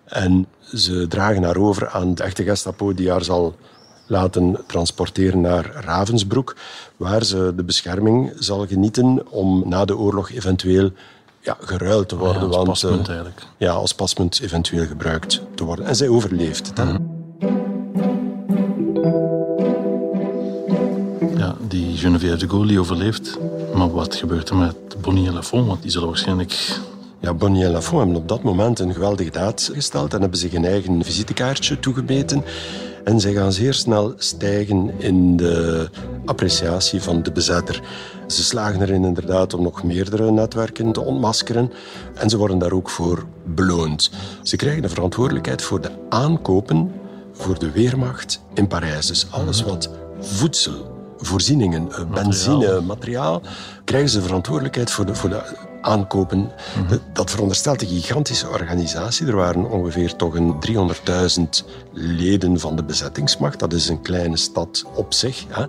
En 0.05 0.47
ze 0.75 1.07
dragen 1.09 1.43
haar 1.43 1.57
over 1.57 1.89
aan 1.89 2.15
de 2.15 2.23
echte 2.23 2.43
Gestapo 2.43 2.95
die 2.95 3.11
haar 3.11 3.25
zal 3.25 3.55
laten 4.07 4.57
transporteren 4.67 5.41
naar 5.41 5.71
Ravensbrück, 5.85 6.57
waar 6.97 7.25
ze 7.25 7.53
de 7.57 7.65
bescherming 7.65 8.33
zal 8.39 8.67
genieten 8.67 9.31
om 9.31 9.63
na 9.67 9.85
de 9.85 9.97
oorlog 9.97 10.31
eventueel 10.31 10.91
ja, 11.41 11.57
geruild 11.61 12.09
te 12.09 12.17
worden. 12.17 12.43
Ja, 12.43 12.47
als 12.47 12.57
want, 12.57 12.69
paspunt 12.69 13.09
eh, 13.09 13.15
eigenlijk. 13.15 13.47
Ja, 13.57 13.73
als 13.73 13.95
paspunt 13.95 14.41
eventueel 14.41 14.87
gebruikt 14.87 15.41
te 15.55 15.65
worden. 15.65 15.87
En 15.87 15.97
zij 15.97 16.09
overleeft 16.09 16.67
het. 16.67 16.99
Die 21.77 21.97
Geneviève 21.97 22.37
de 22.37 22.49
Gaulle 22.49 22.67
die 22.67 22.81
overleeft. 22.81 23.39
Maar 23.75 23.91
wat 23.91 24.15
gebeurt 24.15 24.49
er 24.49 24.57
met 24.57 25.01
Bonnie 25.01 25.27
en 25.27 25.33
Lafont? 25.33 25.67
Want 25.67 25.83
die 25.83 25.91
zullen 25.91 26.09
waarschijnlijk... 26.09 26.81
Ja, 27.21 27.35
Bonnie 27.35 27.65
en 27.65 27.71
Lafont 27.71 28.03
hebben 28.03 28.17
op 28.17 28.29
dat 28.29 28.43
moment 28.43 28.79
een 28.79 28.93
geweldige 28.93 29.31
daad 29.31 29.71
gesteld 29.73 30.15
en 30.15 30.21
hebben 30.21 30.39
zich 30.39 30.53
een 30.53 30.65
eigen 30.65 31.05
visitekaartje 31.05 31.81
toegemeten. 31.81 32.45
En 33.05 33.21
zij 33.21 33.33
gaan 33.33 33.53
zeer 33.53 33.75
snel 33.75 34.15
stijgen 34.17 34.91
in 34.99 35.37
de 35.37 35.89
appreciatie 36.25 37.03
van 37.03 37.23
de 37.23 37.33
bezetter. 37.33 37.83
Ze 38.27 38.43
slagen 38.43 38.83
erin 38.83 39.05
inderdaad 39.05 39.55
om 39.55 39.63
nog 39.63 39.83
meerdere 39.83 40.31
netwerken 40.31 40.93
te 40.93 41.01
ontmaskeren. 41.01 41.73
En 42.15 42.31
ze 42.31 42.37
worden 42.37 42.59
daar 42.59 42.73
ook 42.73 42.91
voor 42.91 43.25
beloond. 43.45 44.11
Ze 44.43 44.57
krijgen 44.57 44.83
de 44.83 44.89
verantwoordelijkheid 44.89 45.63
voor 45.63 45.81
de 45.81 45.91
aankopen 46.09 46.93
voor 47.33 47.59
de 47.59 47.71
Weermacht 47.71 48.41
in 48.55 48.67
Parijs. 48.67 49.07
Dus 49.07 49.27
alles 49.31 49.63
wat 49.63 49.91
voedsel, 50.21 50.96
voorzieningen, 51.19 51.93
eh, 51.93 52.05
benzine, 52.15 52.81
materiaal, 52.81 53.43
krijgen 53.85 54.11
ze 54.11 54.23
verantwoordelijkheid 54.23 54.91
voor 54.91 55.07
de, 55.07 55.15
voor 55.15 55.29
de 55.29 55.43
aankopen. 55.81 56.51
Dat- 56.89 57.01
Dat 57.13 57.31
veronderstelt 57.31 57.83
een 57.83 57.89
gigantische 57.89 58.49
organisatie. 58.49 59.27
Er 59.27 59.37
waren 59.37 59.71
ongeveer 59.71 60.17
toch 60.17 60.35
een 60.35 60.61
300.000 60.61 61.65
leden 61.93 62.61
van 62.61 62.77
de 62.77 62.85
bezettingsmacht. 62.85 63.59
Dat 63.59 63.73
is 63.73 63.89
een 63.89 64.03
kleine 64.03 64.37
stad 64.37 64.85
op 64.95 65.15
zich. 65.15 65.45
Hè. 65.49 65.65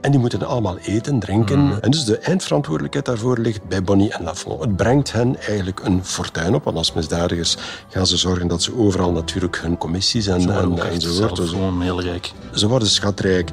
En 0.00 0.10
die 0.10 0.20
moeten 0.20 0.46
allemaal 0.46 0.78
eten, 0.78 1.18
drinken. 1.18 1.82
En 1.82 1.90
dus 1.90 2.04
de 2.04 2.18
eindverantwoordelijkheid 2.18 3.06
daarvoor 3.06 3.38
ligt 3.38 3.68
bij 3.68 3.82
Bonnie 3.82 4.12
en 4.12 4.24
Lafont. 4.24 4.60
Het 4.60 4.76
brengt 4.76 5.12
hen 5.12 5.36
eigenlijk 5.40 5.80
een 5.84 6.04
fortuin 6.04 6.54
op. 6.54 6.64
Want 6.64 6.76
als 6.76 6.92
misdadigers 6.92 7.56
gaan 7.88 8.06
ze 8.06 8.16
zorgen 8.16 8.48
dat 8.48 8.62
ze 8.62 8.76
overal 8.78 9.12
natuurlijk 9.12 9.58
hun 9.62 9.78
commissies 9.78 10.26
en, 10.26 10.40
Ze 10.40 10.52
en, 10.52 10.78
enzovoort. 10.90 11.38
gewoon 11.48 11.80
heel 11.82 12.00
rijk. 12.02 12.32
ze 12.54 12.68
worden 12.68 12.88
schatrijk. 12.88 13.50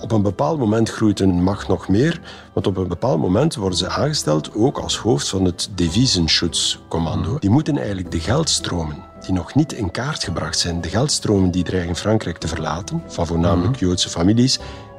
Op 0.00 0.12
een 0.12 0.22
bepaald 0.22 0.58
moment 0.58 0.90
groeit 0.90 1.18
hun 1.18 1.42
macht 1.42 1.68
nog 1.68 1.88
meer, 1.88 2.20
want 2.52 2.66
op 2.66 2.76
een 2.76 2.88
bepaald 2.88 3.20
moment 3.20 3.54
worden 3.54 3.78
ze 3.78 3.88
aangesteld 3.88 4.54
ook 4.54 4.78
als 4.78 4.96
hoofd 4.96 5.28
van 5.28 5.44
het 5.44 5.70
Devisenschutzkommando. 5.74 7.38
Die 7.38 7.50
moeten 7.50 7.76
eigenlijk 7.76 8.10
de 8.10 8.20
geldstromen 8.20 8.96
die 9.20 9.34
nog 9.34 9.54
niet 9.54 9.72
in 9.72 9.90
kaart 9.90 10.24
gebracht 10.24 10.58
zijn, 10.58 10.80
de 10.80 10.88
geldstromen 10.88 11.50
die 11.50 11.64
dreigen 11.64 11.96
Frankrijk 11.96 12.38
te 12.38 12.48
verlaten, 12.48 13.02
van 13.06 13.26
voornamelijk 13.26 13.78
Joodse 13.78 14.08
families, 14.08 14.58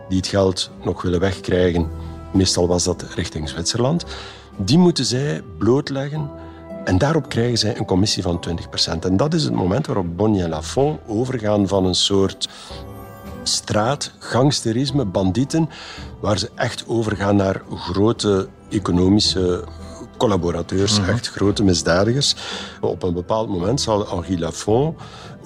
die 0.10 0.18
het 0.18 0.27
geld 0.27 0.72
nog 0.84 1.01
willen 1.01 1.20
wegkrijgen, 1.20 1.89
meestal 2.34 2.68
was 2.68 2.84
dat 2.84 3.06
richting 3.16 3.50
Zwitserland, 3.50 4.06
die 4.58 4.77
moeten 4.77 5.06
zij 5.06 5.42
blootleggen 5.58 6.30
en 6.86 6.98
daarop 6.98 7.30
krijgen 7.30 7.58
zij 7.58 7.77
een 7.77 7.86
commissie 7.86 8.24
van 8.24 8.39
20%. 8.50 9.00
En 9.00 9.18
dat 9.18 9.34
is 9.34 9.44
het 9.44 9.54
moment 9.54 9.86
waarop 9.86 10.18
Bonnie 10.18 10.44
en 10.44 10.50
Lafont 10.50 11.00
overgaan 11.08 11.68
van 11.68 11.86
een 11.86 11.96
soort 11.96 12.50
straat, 13.48 14.12
gangsterisme, 14.20 15.06
bandieten, 15.06 15.70
waar 16.22 16.38
ze 16.38 16.50
echt 16.56 16.84
overgaan 16.88 17.36
naar 17.36 17.62
grote 17.70 18.48
economische 18.70 19.63
collaborateurs, 20.18 21.00
echt 21.00 21.30
grote 21.30 21.63
misdadigers. 21.63 22.36
Op 22.82 23.04
een 23.04 23.13
bepaald 23.13 23.50
moment 23.50 23.82
zal 23.82 24.08
Henri 24.10 24.39
Lafont 24.39 24.96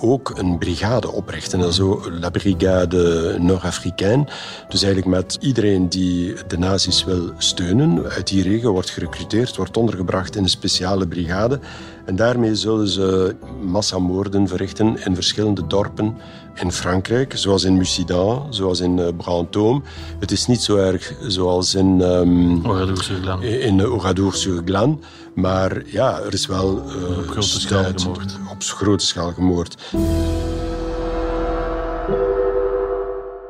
ook 0.01 0.31
een 0.37 0.57
brigade 0.57 1.11
oprichten, 1.11 1.61
en 1.61 1.73
zo 1.73 2.01
La 2.19 2.29
Brigade 2.29 3.35
Nord-Africaine. 3.39 4.27
Dus 4.69 4.83
eigenlijk 4.83 5.15
met 5.15 5.37
iedereen 5.39 5.89
die 5.89 6.33
de 6.47 6.57
nazi's 6.57 7.03
wil 7.03 7.31
steunen, 7.37 8.09
uit 8.09 8.27
die 8.27 8.43
regio 8.43 8.71
wordt 8.71 8.89
gerecruiteerd, 8.89 9.55
wordt 9.55 9.77
ondergebracht 9.77 10.35
in 10.35 10.43
een 10.43 10.49
speciale 10.49 11.07
brigade. 11.07 11.59
En 12.05 12.15
daarmee 12.15 12.55
zullen 12.55 12.87
ze 12.87 13.35
massamoorden 13.61 14.47
verrichten 14.47 15.05
in 15.05 15.15
verschillende 15.15 15.67
dorpen 15.67 16.15
in 16.55 16.71
Frankrijk, 16.71 17.33
zoals 17.37 17.63
in 17.63 17.77
Mussidan, 17.77 18.47
zoals 18.49 18.79
in 18.79 18.99
eh, 18.99 19.07
Brantôme. 19.07 19.87
Het 20.19 20.31
is 20.31 20.47
niet 20.47 20.61
zo 20.61 20.75
erg 20.77 21.13
zoals 21.27 21.75
in, 21.75 22.01
ehm, 22.01 22.65
Oradour-sur-Glane. 22.65 23.59
in 23.59 23.85
Oradour-sur-Glane, 23.85 24.97
maar 25.35 25.81
ja, 25.85 26.19
er 26.19 26.33
is 26.33 26.45
wel 26.45 26.83
eh, 26.87 27.17
Op 27.17 27.27
grote 27.27 27.59
schaal 27.59 27.83
gemoord. 27.95 28.37
Op 28.51 28.63
grote 28.63 29.05
schaal 29.05 29.31
gemoord. 29.33 29.75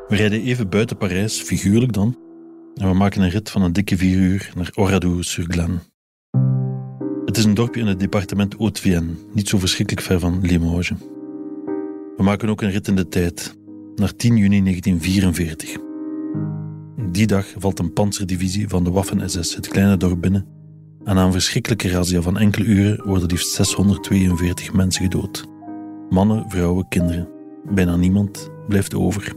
We 0.07 0.15
rijden 0.15 0.41
even 0.41 0.69
buiten 0.69 0.97
Parijs, 0.97 1.41
figuurlijk 1.41 1.93
dan. 1.93 2.17
En 2.75 2.87
we 2.87 2.93
maken 2.93 3.21
een 3.21 3.29
rit 3.29 3.49
van 3.49 3.61
een 3.61 3.73
dikke 3.73 3.97
vier 3.97 4.17
uur 4.17 4.51
naar 4.55 4.71
Oradour-sur-Glane. 4.75 5.79
Het 7.25 7.37
is 7.37 7.43
een 7.43 7.53
dorpje 7.53 7.81
in 7.81 7.87
het 7.87 7.99
departement 7.99 8.55
Haute-Vienne, 8.57 9.13
niet 9.33 9.47
zo 9.47 9.57
verschrikkelijk 9.57 10.05
ver 10.05 10.19
van 10.19 10.39
Limoges. 10.41 10.91
We 12.17 12.23
maken 12.23 12.49
ook 12.49 12.61
een 12.61 12.71
rit 12.71 12.87
in 12.87 12.95
de 12.95 13.07
tijd, 13.07 13.57
naar 13.95 14.15
10 14.15 14.37
juni 14.37 14.61
1944. 14.61 15.77
Die 17.11 17.27
dag 17.27 17.53
valt 17.57 17.79
een 17.79 17.93
panzerdivisie 17.93 18.67
van 18.67 18.83
de 18.83 18.91
Waffen-SS 18.91 19.55
het 19.55 19.67
kleine 19.67 19.97
dorp 19.97 20.21
binnen 20.21 20.45
en 21.03 21.15
na 21.15 21.25
een 21.25 21.31
verschrikkelijke 21.31 21.89
razzia 21.89 22.21
van 22.21 22.37
enkele 22.37 22.65
uren 22.65 23.05
worden 23.05 23.29
liefst 23.29 23.51
642 23.51 24.73
mensen 24.73 25.03
gedood. 25.03 25.50
Mannen, 26.11 26.49
vrouwen, 26.49 26.87
kinderen. 26.87 27.27
Bijna 27.69 27.95
niemand 27.95 28.49
blijft 28.67 28.95
over. 28.95 29.33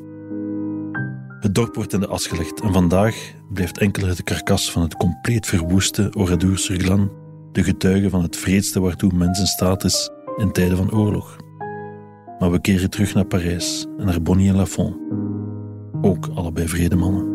Het 1.40 1.54
dorp 1.54 1.74
wordt 1.74 1.92
in 1.92 2.00
de 2.00 2.06
as 2.06 2.26
gelegd 2.26 2.60
en 2.60 2.72
vandaag 2.72 3.32
blijft 3.52 3.78
enkel 3.78 4.06
het 4.06 4.22
karkas 4.22 4.72
van 4.72 4.82
het 4.82 4.96
compleet 4.96 5.46
verwoeste 5.46 6.12
Oradour-sur-Glane 6.16 7.10
de 7.52 7.64
getuige 7.64 8.10
van 8.10 8.22
het 8.22 8.36
vreedste 8.36 8.80
waartoe 8.80 9.12
mens 9.14 9.38
in 9.38 9.46
staat 9.46 9.84
is 9.84 10.10
in 10.36 10.52
tijden 10.52 10.76
van 10.76 10.92
oorlog. 10.92 11.36
Maar 12.38 12.50
we 12.50 12.60
keren 12.60 12.90
terug 12.90 13.14
naar 13.14 13.26
Parijs 13.26 13.86
en 13.98 14.06
naar 14.06 14.22
Bonnie 14.22 14.48
en 14.48 14.56
Lafont. 14.56 14.96
Ook 16.02 16.28
allebei 16.34 16.68
vredemannen. 16.68 17.32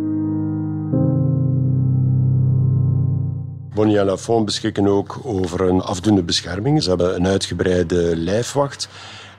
Bonnie 3.74 4.00
en 4.00 4.05
Lafont 4.05 4.46
beschikken 4.46 4.88
ook 4.88 5.19
over 5.24 5.62
een 5.62 5.81
afdoende 5.81 6.24
bescherming. 6.24 6.84
Ze 6.84 6.89
hebben 6.89 7.15
een 7.15 7.27
uitgebreide 7.27 8.15
lijfwacht. 8.17 8.89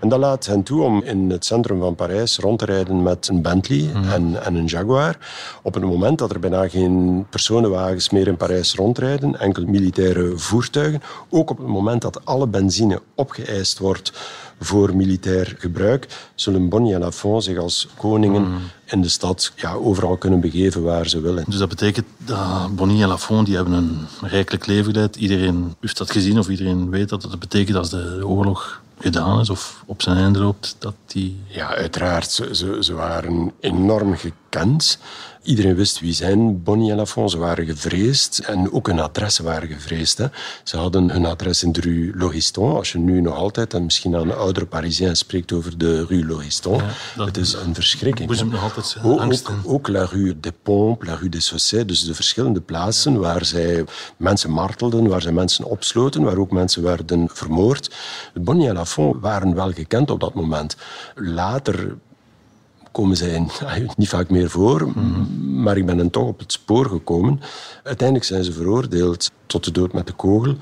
En 0.00 0.08
dat 0.08 0.18
laat 0.18 0.46
hen 0.46 0.62
toe 0.62 0.82
om 0.82 1.02
in 1.02 1.30
het 1.30 1.44
centrum 1.44 1.80
van 1.80 1.94
Parijs 1.94 2.38
rond 2.38 2.58
te 2.58 2.64
rijden 2.64 3.02
met 3.02 3.28
een 3.28 3.42
Bentley 3.42 3.90
en, 4.12 4.44
en 4.44 4.54
een 4.54 4.64
Jaguar. 4.64 5.18
Op 5.62 5.74
het 5.74 5.82
moment 5.84 6.18
dat 6.18 6.30
er 6.30 6.40
bijna 6.40 6.68
geen 6.68 7.26
personenwagens 7.30 8.10
meer 8.10 8.26
in 8.26 8.36
Parijs 8.36 8.74
rondrijden, 8.74 9.40
enkel 9.40 9.64
militaire 9.64 10.32
voertuigen. 10.38 11.02
Ook 11.28 11.50
op 11.50 11.58
het 11.58 11.66
moment 11.66 12.02
dat 12.02 12.24
alle 12.24 12.46
benzine 12.46 13.02
opgeëist 13.14 13.78
wordt 13.78 14.12
voor 14.60 14.96
militair 14.96 15.54
gebruik, 15.58 16.30
zullen 16.34 16.68
Bonnie 16.68 16.94
en 16.94 17.00
Lafont 17.00 17.44
zich 17.44 17.58
als 17.58 17.88
koningen 17.96 18.46
in 18.84 19.00
de 19.00 19.08
stad 19.08 19.52
ja, 19.56 19.72
overal 19.72 20.16
kunnen 20.16 20.40
begeven 20.40 20.82
waar 20.82 21.08
ze 21.08 21.20
willen. 21.20 21.44
Dus 21.46 21.58
dat 21.58 21.68
betekent 21.68 22.06
dat 22.16 22.76
Bonnie 22.76 23.02
en 23.02 23.08
Lafont 23.08 23.46
die 23.46 23.56
hebben 23.56 23.74
een 23.74 23.98
rijkelijk 24.20 24.66
leven 24.66 24.92
geleid. 24.92 25.16
Iedereen 25.16 25.74
heeft 25.80 25.98
dat 25.98 26.10
gezien 26.10 26.38
of 26.38 26.48
iedereen 26.48 26.90
weet 26.90 27.08
dat. 27.08 27.22
Dat 27.22 27.38
betekent 27.38 27.76
als 27.76 27.90
de 27.90 28.20
oorlog 28.24 28.80
gedaan 28.98 29.40
is 29.40 29.50
of 29.50 29.82
op 29.86 30.02
zijn 30.02 30.16
einde 30.16 30.38
loopt, 30.38 30.76
dat 30.78 30.94
die... 31.06 31.40
Ja, 31.46 31.74
uiteraard. 31.74 32.30
Ze, 32.30 32.54
ze, 32.54 32.76
ze 32.80 32.94
waren 32.94 33.52
enorm 33.60 34.16
Iedereen 35.42 35.74
wist 35.74 36.00
wie 36.00 36.12
zijn 36.12 36.62
Bonnie 36.62 36.92
en 36.92 37.06
waren 37.38 37.66
gevreesd 37.66 38.38
en 38.38 38.72
ook 38.72 38.86
hun 38.86 39.00
adressen 39.00 39.44
waren 39.44 39.68
gevreesd. 39.68 40.18
Hè. 40.18 40.26
Ze 40.64 40.76
hadden 40.76 41.10
hun 41.10 41.24
adres 41.26 41.62
in 41.62 41.72
de 41.72 41.80
rue 41.80 42.12
Lauriston. 42.16 42.76
Als 42.76 42.92
je 42.92 42.98
nu 42.98 43.20
nog 43.20 43.34
altijd, 43.34 43.74
en 43.74 43.84
misschien 43.84 44.16
aan 44.16 44.26
de 44.26 44.34
oudere 44.34 44.66
Parisiens 44.66 45.18
spreekt 45.18 45.52
over 45.52 45.78
de 45.78 46.04
rue 46.06 46.26
Lauriston. 46.26 46.80
dat 47.16 47.26
het 47.26 47.36
is 47.36 47.52
een 47.52 47.74
verschrikking. 47.74 48.36
hè. 48.38 48.44
nog 48.44 48.62
altijd 48.62 48.96
Ook- 49.02 49.20
angst 49.20 49.48
ook, 49.48 49.56
in. 49.64 49.70
ook 49.70 49.88
la 49.88 50.04
rue 50.04 50.40
des 50.40 50.52
Pompes, 50.62 51.08
la 51.08 51.14
rue 51.14 51.28
des 51.28 51.46
Saussets, 51.46 51.86
dus 51.86 52.04
de 52.04 52.14
verschillende 52.14 52.60
plaatsen 52.60 53.18
waar 53.20 53.44
zij 53.44 53.84
mensen 54.16 54.50
martelden, 54.50 55.08
waar 55.08 55.22
zij 55.22 55.32
mensen 55.32 55.64
opsloten, 55.64 56.22
waar 56.22 56.36
ook 56.38 56.50
mensen 56.50 56.82
werden 56.82 57.28
vermoord. 57.32 57.90
Bonnie 58.34 58.68
en 58.68 58.74
Lafont 58.74 59.16
waren 59.20 59.54
wel 59.54 59.72
gekend 59.72 60.10
op 60.10 60.20
dat 60.20 60.34
moment. 60.34 60.76
Later 61.14 61.96
komen 62.92 63.16
zij 63.16 63.46
niet 63.96 64.08
vaak 64.08 64.30
meer 64.30 64.50
voor, 64.50 64.98
maar 65.40 65.76
ik 65.76 65.86
ben 65.86 65.98
hen 65.98 66.10
toch 66.10 66.26
op 66.26 66.38
het 66.38 66.52
spoor 66.52 66.86
gekomen. 66.86 67.40
Uiteindelijk 67.82 68.28
zijn 68.28 68.44
ze 68.44 68.52
veroordeeld 68.52 69.30
tot 69.46 69.64
de 69.64 69.70
dood 69.70 69.92
met 69.92 70.06
de 70.06 70.12
kogel. 70.12 70.56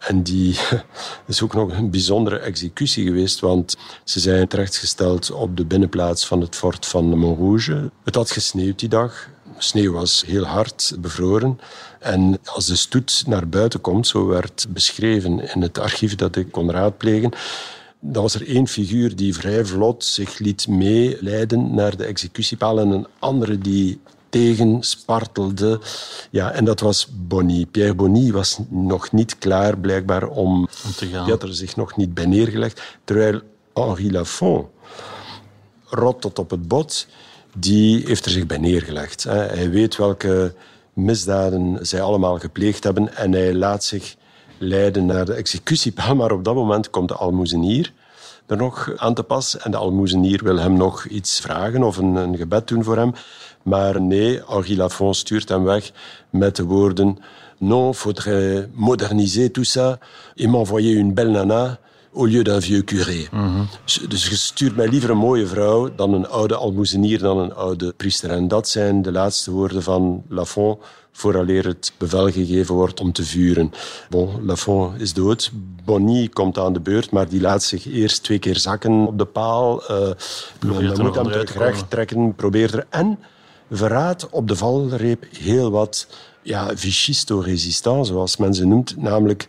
En 0.00 0.22
die 0.22 0.58
is 1.26 1.42
ook 1.42 1.54
nog 1.54 1.72
een 1.72 1.90
bijzondere 1.90 2.38
executie 2.38 3.04
geweest, 3.04 3.40
want 3.40 3.76
ze 4.04 4.20
zijn 4.20 4.48
terechtgesteld 4.48 5.30
op 5.30 5.56
de 5.56 5.64
binnenplaats 5.64 6.26
van 6.26 6.40
het 6.40 6.56
fort 6.56 6.86
van 6.86 7.18
Montrouge. 7.18 7.90
Het 8.04 8.14
had 8.14 8.30
gesneeuwd 8.30 8.78
die 8.78 8.88
dag. 8.88 9.28
De 9.56 9.62
sneeuw 9.62 9.92
was 9.92 10.24
heel 10.26 10.44
hard 10.44 10.94
bevroren. 10.98 11.60
En 11.98 12.38
als 12.44 12.66
de 12.66 12.76
stoet 12.76 13.22
naar 13.26 13.48
buiten 13.48 13.80
komt, 13.80 14.06
zo 14.06 14.26
werd 14.26 14.66
beschreven 14.68 15.54
in 15.54 15.62
het 15.62 15.78
archief 15.78 16.14
dat 16.14 16.36
ik 16.36 16.52
kon 16.52 16.70
raadplegen, 16.70 17.32
dan 18.00 18.22
was 18.22 18.34
er 18.34 18.48
één 18.48 18.66
figuur 18.66 19.16
die 19.16 19.34
vrij 19.34 19.64
vlot 19.64 20.04
zich 20.04 20.38
liet 20.38 20.68
meeleiden 20.68 21.74
naar 21.74 21.96
de 21.96 22.04
executiepaal 22.04 22.80
en 22.80 22.90
een 22.90 23.06
andere 23.18 23.58
die 23.58 24.00
tegenspartelde. 24.28 25.80
Ja, 26.30 26.52
en 26.52 26.64
dat 26.64 26.80
was 26.80 27.08
Bonny. 27.12 27.66
Pierre 27.66 27.94
Bonny 27.94 28.32
was 28.32 28.58
nog 28.68 29.12
niet 29.12 29.38
klaar, 29.38 29.78
blijkbaar, 29.78 30.28
om, 30.28 30.68
Om 30.84 30.92
te 30.96 31.06
gaan. 31.06 31.24
Die 31.24 31.32
had 31.32 31.42
er 31.42 31.54
zich 31.54 31.76
nog 31.76 31.96
niet 31.96 32.14
bij 32.14 32.26
neergelegd. 32.26 32.82
Terwijl 33.04 33.40
Henri 33.74 34.12
Lafont, 34.12 34.66
rot 35.84 36.20
tot 36.20 36.38
op 36.38 36.50
het 36.50 36.68
bot, 36.68 37.06
die 37.56 38.06
heeft 38.06 38.24
er 38.24 38.30
zich 38.30 38.46
bij 38.46 38.58
neergelegd. 38.58 39.22
Hij 39.22 39.70
weet 39.70 39.96
welke 39.96 40.54
misdaden 40.92 41.86
zij 41.86 42.02
allemaal 42.02 42.38
gepleegd 42.38 42.84
hebben 42.84 43.16
en 43.16 43.32
hij 43.32 43.54
laat 43.54 43.84
zich 43.84 44.16
leiden 44.60 45.06
naar 45.06 45.24
de 45.24 45.34
executiepaal. 45.34 46.14
Maar 46.20 46.32
op 46.32 46.44
dat 46.44 46.54
moment 46.54 46.90
komt 46.90 47.08
de 47.08 47.14
almoezenier 47.14 47.92
er 48.46 48.56
nog 48.56 48.92
aan 48.96 49.14
te 49.14 49.22
pas. 49.22 49.56
En 49.58 49.70
de 49.70 49.76
almoezenier 49.76 50.40
wil 50.44 50.58
hem 50.58 50.72
nog 50.72 51.06
iets 51.06 51.40
vragen 51.40 51.82
of 51.82 51.96
een, 51.96 52.14
een 52.14 52.36
gebed 52.36 52.68
doen 52.68 52.84
voor 52.84 52.96
hem. 52.96 53.12
Maar 53.62 54.00
nee, 54.00 54.42
Henri 54.46 54.76
Lafont 54.76 55.16
stuurt 55.16 55.48
hem 55.48 55.64
weg 55.64 55.92
met 56.30 56.56
de 56.56 56.64
woorden... 56.64 57.18
Non, 57.62 57.92
faudrait 57.92 58.68
moderniser 58.74 59.50
tout 59.50 59.66
ça 59.66 59.98
et 60.34 60.46
m'envoyer 60.46 60.94
une 60.94 61.12
belle 61.12 61.30
nana 61.30 61.78
au 62.14 62.26
lieu 62.26 62.42
d'un 62.42 62.60
vieux 62.60 62.84
curé. 62.84 63.28
Dus 64.08 64.28
je 64.28 64.36
stuurt 64.36 64.76
mij 64.76 64.88
liever 64.88 65.10
een 65.10 65.16
mooie 65.16 65.46
vrouw 65.46 65.94
dan 65.96 66.12
een 66.14 66.28
oude 66.28 66.54
almoezenier, 66.54 67.18
dan 67.18 67.38
een 67.38 67.54
oude 67.54 67.92
priester. 67.96 68.30
En 68.30 68.48
dat 68.48 68.68
zijn 68.68 69.02
de 69.02 69.12
laatste 69.12 69.50
woorden 69.50 69.82
van 69.82 70.22
Lafont 70.28 70.78
vooraleer 71.12 71.66
het 71.66 71.92
bevel 71.98 72.30
gegeven 72.30 72.74
wordt 72.74 73.00
om 73.00 73.12
te 73.12 73.24
vuren. 73.24 73.72
Bon, 74.08 74.44
Lafont 74.44 75.00
is 75.00 75.12
dood. 75.12 75.50
Bonny 75.84 76.28
komt 76.28 76.58
aan 76.58 76.72
de 76.72 76.80
beurt, 76.80 77.10
maar 77.10 77.28
die 77.28 77.40
laat 77.40 77.62
zich 77.62 77.86
eerst 77.86 78.22
twee 78.22 78.38
keer 78.38 78.56
zakken 78.56 79.06
op 79.06 79.18
de 79.18 79.24
paal. 79.24 79.82
Uh, 79.90 80.10
men 80.60 80.84
moet 80.84 80.96
hem 80.96 81.12
komen. 81.12 81.88
trekken, 81.88 82.34
probeert 82.34 82.72
er... 82.72 82.86
En 82.88 83.18
verraadt 83.70 84.28
op 84.30 84.48
de 84.48 84.56
valreep 84.56 85.24
heel 85.38 85.70
wat 85.70 86.06
ja, 86.42 86.76
Vichisto-resistants, 86.76 88.08
zoals 88.08 88.36
men 88.36 88.54
ze 88.54 88.66
noemt. 88.66 88.96
Namelijk 88.96 89.48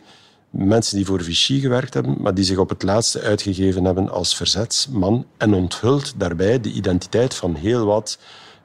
mensen 0.52 0.96
die 0.96 1.06
voor 1.06 1.24
Vichy 1.24 1.60
gewerkt 1.60 1.94
hebben, 1.94 2.16
maar 2.20 2.34
die 2.34 2.44
zich 2.44 2.58
op 2.58 2.70
het 2.70 2.84
laatste 2.84 3.22
uitgegeven 3.22 3.86
hebben 3.86 4.10
als 4.10 4.36
verzetsman 4.36 5.26
en 5.38 5.54
onthult 5.54 6.14
daarbij 6.18 6.60
de 6.60 6.72
identiteit 6.72 7.34
van 7.34 7.56
heel 7.56 7.86
wat 7.86 8.18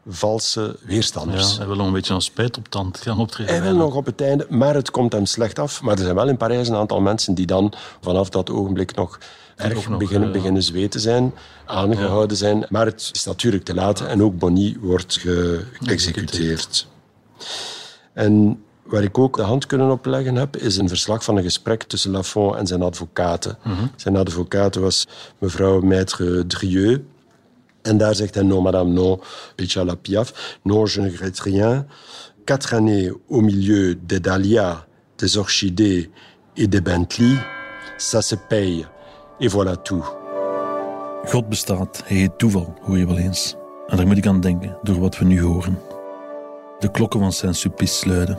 valse 0.08 0.76
weerstanders. 0.82 1.50
Ja, 1.50 1.58
hij 1.58 1.66
wil 1.66 1.76
nog 1.76 1.86
een 1.86 1.92
beetje 1.92 2.14
een 2.14 2.20
spijt 2.20 2.56
op 2.56 2.68
tand 2.68 2.98
gaan 2.98 3.18
optreden. 3.18 3.54
Hij 3.54 3.62
wil 3.62 3.76
nog 3.76 3.94
op 3.94 4.06
het 4.06 4.20
einde, 4.20 4.46
maar 4.50 4.74
het 4.74 4.90
komt 4.90 5.12
hem 5.12 5.26
slecht 5.26 5.58
af. 5.58 5.82
Maar 5.82 5.96
er 5.96 6.02
zijn 6.02 6.14
wel 6.14 6.28
in 6.28 6.36
Parijs 6.36 6.68
een 6.68 6.74
aantal 6.74 7.00
mensen 7.00 7.34
die 7.34 7.46
dan 7.46 7.72
vanaf 8.00 8.28
dat 8.28 8.50
ogenblik 8.50 8.94
nog 8.94 9.18
erg 9.56 9.88
nog, 9.88 9.98
beginnen, 9.98 10.28
eh, 10.28 10.34
beginnen 10.34 10.62
zweten 10.62 11.00
zijn, 11.00 11.34
aangehouden 11.64 12.36
zijn. 12.36 12.66
Maar 12.68 12.86
het 12.86 13.10
is 13.12 13.24
natuurlijk 13.24 13.64
te 13.64 13.74
laat 13.74 14.00
en 14.00 14.22
ook 14.22 14.38
Bonny 14.38 14.76
wordt 14.80 15.18
geëxecuteerd. 15.80 16.86
En 18.12 18.64
waar 18.88 19.02
ik 19.02 19.18
ook 19.18 19.36
de 19.36 19.42
hand 19.42 19.66
kunnen 19.66 19.90
opleggen 19.90 20.34
heb, 20.34 20.56
is 20.56 20.76
een 20.76 20.88
verslag 20.88 21.24
van 21.24 21.36
een 21.36 21.42
gesprek 21.42 21.82
tussen 21.82 22.10
Lafont 22.10 22.54
en 22.56 22.66
zijn 22.66 22.82
advocaten. 22.82 23.58
Zijn 23.96 24.16
advocaat 24.16 24.74
was 24.74 25.06
mevrouw 25.38 25.80
Maître 25.80 26.46
Drieux. 26.46 27.00
En 27.82 27.98
daar 27.98 28.14
zegt 28.14 28.34
hij, 28.34 28.44
non 28.44 28.62
madame, 28.62 28.90
non, 28.90 29.20
beetje 29.56 29.80
à 29.80 29.84
la 29.84 29.94
piaf. 29.94 30.58
Non, 30.62 30.86
je 30.86 31.00
ne 31.00 31.08
regrette 31.08 31.42
rien. 31.42 31.86
Quatre 32.44 32.74
années 32.74 33.12
au 33.28 33.40
milieu 33.40 33.94
des 34.06 34.20
dahlias, 34.20 34.86
des 35.16 35.36
orchidées 35.36 36.10
et 36.54 36.68
des 36.70 36.82
Bentley, 36.82 37.36
ça 37.96 38.20
se 38.20 38.36
paye. 38.48 38.86
Et 39.38 39.48
voilà 39.48 39.76
tout. 39.82 40.04
God 41.24 41.48
bestaat, 41.48 42.02
hij 42.04 42.16
heet 42.16 42.38
toeval, 42.38 42.74
hoor 42.82 42.98
je 42.98 43.06
wel 43.06 43.18
eens. 43.18 43.54
En 43.86 43.96
daar 43.96 44.06
moet 44.06 44.16
ik 44.16 44.26
aan 44.26 44.40
denken, 44.40 44.76
door 44.82 45.00
wat 45.00 45.18
we 45.18 45.24
nu 45.24 45.42
horen. 45.42 45.78
De 46.78 46.90
klokken 46.90 47.20
van 47.20 47.32
Saint-Sulpice 47.32 48.08
luiden. 48.08 48.38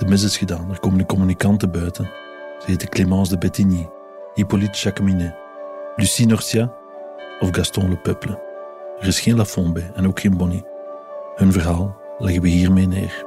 De 0.00 0.06
mis 0.06 0.22
is 0.22 0.36
gedaan, 0.36 0.70
er 0.70 0.80
komen 0.80 0.98
de 0.98 1.06
communicanten 1.06 1.70
buiten. 1.70 2.10
Ze 2.58 2.70
heten 2.70 2.88
Clémence 2.88 3.30
de 3.30 3.38
Bettigny, 3.38 3.88
Hippolyte 4.34 4.78
Jacqueminet, 4.78 5.34
Lucie 5.96 6.26
Norcia 6.26 6.72
of 7.40 7.48
Gaston 7.52 7.88
Le 7.88 7.96
Peuple. 7.96 8.42
Er 9.00 9.06
is 9.06 9.20
geen 9.20 9.36
Lafont 9.36 9.72
bij 9.72 9.90
en 9.94 10.06
ook 10.06 10.20
geen 10.20 10.36
Bonny. 10.36 10.64
Hun 11.36 11.52
verhaal 11.52 11.96
leggen 12.18 12.42
we 12.42 12.48
hiermee 12.48 12.86
neer. 12.86 13.24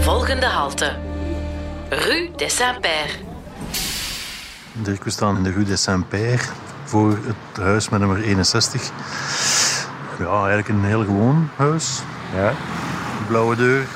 Volgende 0.00 0.46
halte. 0.46 0.92
Rue 1.88 2.30
des 2.36 2.56
Saint-Père. 2.56 3.31
Dirk, 4.82 5.04
we 5.04 5.10
staan 5.10 5.36
in 5.36 5.42
de 5.42 5.50
Rue 5.50 5.64
des 5.64 5.82
Saint-Père 5.82 6.42
voor 6.84 7.10
het 7.10 7.64
huis 7.64 7.88
met 7.88 8.00
nummer 8.00 8.22
61. 8.22 8.90
Ja, 10.18 10.30
eigenlijk 10.30 10.68
een 10.68 10.84
heel 10.84 11.04
gewoon 11.04 11.48
huis. 11.56 12.02
Ja. 12.34 12.52
Blauwe 13.26 13.56
deur. 13.56 13.86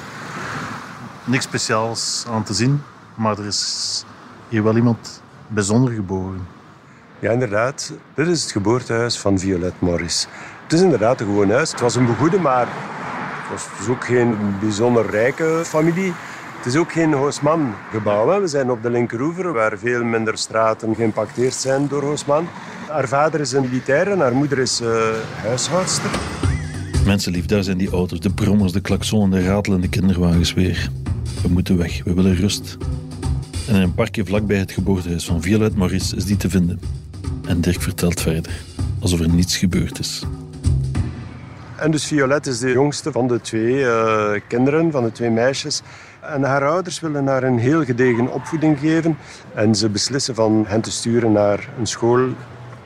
Niks 1.25 1.44
speciaals 1.44 2.25
aan 2.31 2.42
te 2.42 2.55
zien, 2.55 2.83
maar 3.14 3.38
er 3.38 3.46
is 3.46 4.05
hier 4.49 4.62
wel 4.62 4.77
iemand 4.77 5.22
bijzonder 5.46 5.92
geboren. 5.92 6.46
Ja, 7.18 7.31
inderdaad. 7.31 7.92
Dit 8.14 8.27
is 8.27 8.42
het 8.42 8.53
geboortehuis 8.53 9.18
van 9.18 9.38
Violette 9.38 9.77
Morris. 9.79 10.27
Het 10.62 10.72
is 10.72 10.81
inderdaad 10.81 11.20
een 11.20 11.27
gewoon 11.27 11.51
huis. 11.51 11.70
Het 11.70 11.81
was 11.81 11.94
een 11.94 12.07
begoede, 12.07 12.38
maar 12.38 12.66
het 12.66 13.51
was 13.51 13.66
dus 13.79 13.88
ook 13.88 14.05
geen 14.05 14.57
bijzonder 14.61 15.11
rijke 15.11 15.62
familie. 15.64 16.14
Het 16.67 16.75
is 16.75 16.81
ook 16.81 16.93
geen 16.93 17.13
Haussmann-gebouw. 17.13 18.29
hè. 18.29 18.41
We 18.41 18.47
zijn 18.47 18.71
op 18.71 18.83
de 18.83 18.91
linkeroever, 18.91 19.53
waar 19.53 19.79
veel 19.79 20.05
minder 20.05 20.39
straten 20.39 20.95
geïmpacteerd 20.95 21.55
zijn 21.55 21.89
door 21.89 22.03
Haussmann. 22.03 22.49
Haar 22.89 23.09
vader 23.09 23.41
is 23.41 23.53
een 23.53 23.63
militair 23.63 24.11
en 24.11 24.19
haar 24.19 24.35
moeder 24.35 24.59
is 24.59 24.81
eh, 24.81 24.89
huishoudster. 25.43 26.11
Mensenlief, 27.05 27.47
daar 27.47 27.63
zijn 27.63 27.79
die 27.79 27.91
auto's, 27.91 28.21
de 28.21 28.31
brommers, 28.31 28.73
de 28.73 28.81
klakson 28.81 29.23
en 29.23 29.31
de 29.31 29.47
ratelende 29.47 29.89
kinderwagens 29.89 30.55
weer. 30.55 30.91
We 31.43 31.49
moeten 31.49 31.77
weg, 31.77 32.05
we 32.05 32.15
willen 32.15 32.35
rust. 32.35 32.77
En 33.69 33.75
in 33.75 33.83
een 33.83 33.95
parkje 33.95 34.25
vlakbij 34.25 34.59
het 34.59 34.73
geboortehuis 34.73 35.25
van 35.27 35.43
Violette 35.43 35.79
Maurice 35.79 36.17
is 36.17 36.25
die 36.25 36.37
te 36.37 36.51
vinden. 36.51 36.81
En 37.49 37.61
Dirk 37.61 37.81
vertelt 37.81 38.21
verder, 38.21 38.61
alsof 39.01 39.21
er 39.21 39.29
niets 39.29 39.57
gebeurd 39.57 39.99
is. 39.99 40.25
En 41.77 41.91
dus 41.91 42.07
Violette 42.07 42.51
is 42.51 42.59
de 42.59 42.71
jongste 42.71 43.13
van 43.13 43.27
de 43.27 43.41
twee 43.41 43.87
eh, 43.87 44.41
kinderen, 44.49 44.91
van 44.91 45.05
de 45.05 45.13
twee 45.13 45.31
meisjes. 45.31 45.83
En 46.29 46.43
haar 46.43 46.69
ouders 46.69 47.01
willen 47.01 47.27
haar 47.27 47.43
een 47.43 47.59
heel 47.59 47.85
gedegen 47.85 48.33
opvoeding 48.33 48.79
geven. 48.79 49.19
En 49.55 49.75
ze 49.75 49.89
beslissen 49.89 50.35
van 50.35 50.65
hen 50.67 50.81
te 50.81 50.91
sturen 50.91 51.33
naar 51.33 51.69
een 51.79 51.87
school 51.87 52.29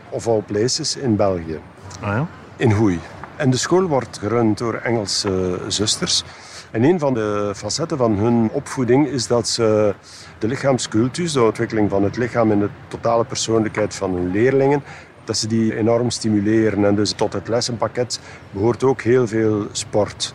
of 0.09 0.29
all 0.29 0.43
places 0.47 0.97
in 0.97 1.17
België. 1.17 1.61
Ah 2.01 2.09
ja? 2.09 2.27
in 2.57 2.71
Hoei. 2.71 3.01
En 3.37 3.51
de 3.51 3.57
school 3.57 3.83
wordt 3.83 4.19
gerund 4.19 4.59
door 4.59 4.75
Engelse 4.75 5.59
zusters. 5.69 6.25
En 6.71 6.85
een 6.85 6.99
van 6.99 7.15
de 7.15 7.53
facetten 7.55 7.97
van 7.97 8.17
hun 8.19 8.51
opvoeding 8.53 9.07
is 9.07 9.27
dat 9.27 9.49
ze 9.49 9.95
de 10.39 10.47
lichaamscultus, 10.47 11.33
de 11.33 11.43
ontwikkeling 11.43 11.91
van 11.91 12.03
het 12.03 12.17
lichaam 12.17 12.51
en 12.51 12.59
de 12.59 12.69
totale 12.89 13.25
persoonlijkheid 13.25 13.95
van 13.95 14.15
hun 14.15 14.31
leerlingen, 14.31 14.83
dat 15.25 15.37
ze 15.37 15.47
die 15.47 15.77
enorm 15.77 16.11
stimuleren. 16.11 16.85
En 16.85 16.95
dus 16.95 17.13
tot 17.13 17.33
het 17.33 17.49
lessenpakket 17.49 18.21
behoort 18.51 18.85
ook 18.85 19.03
heel 19.03 19.27
veel 19.27 19.67
sport. 19.73 20.35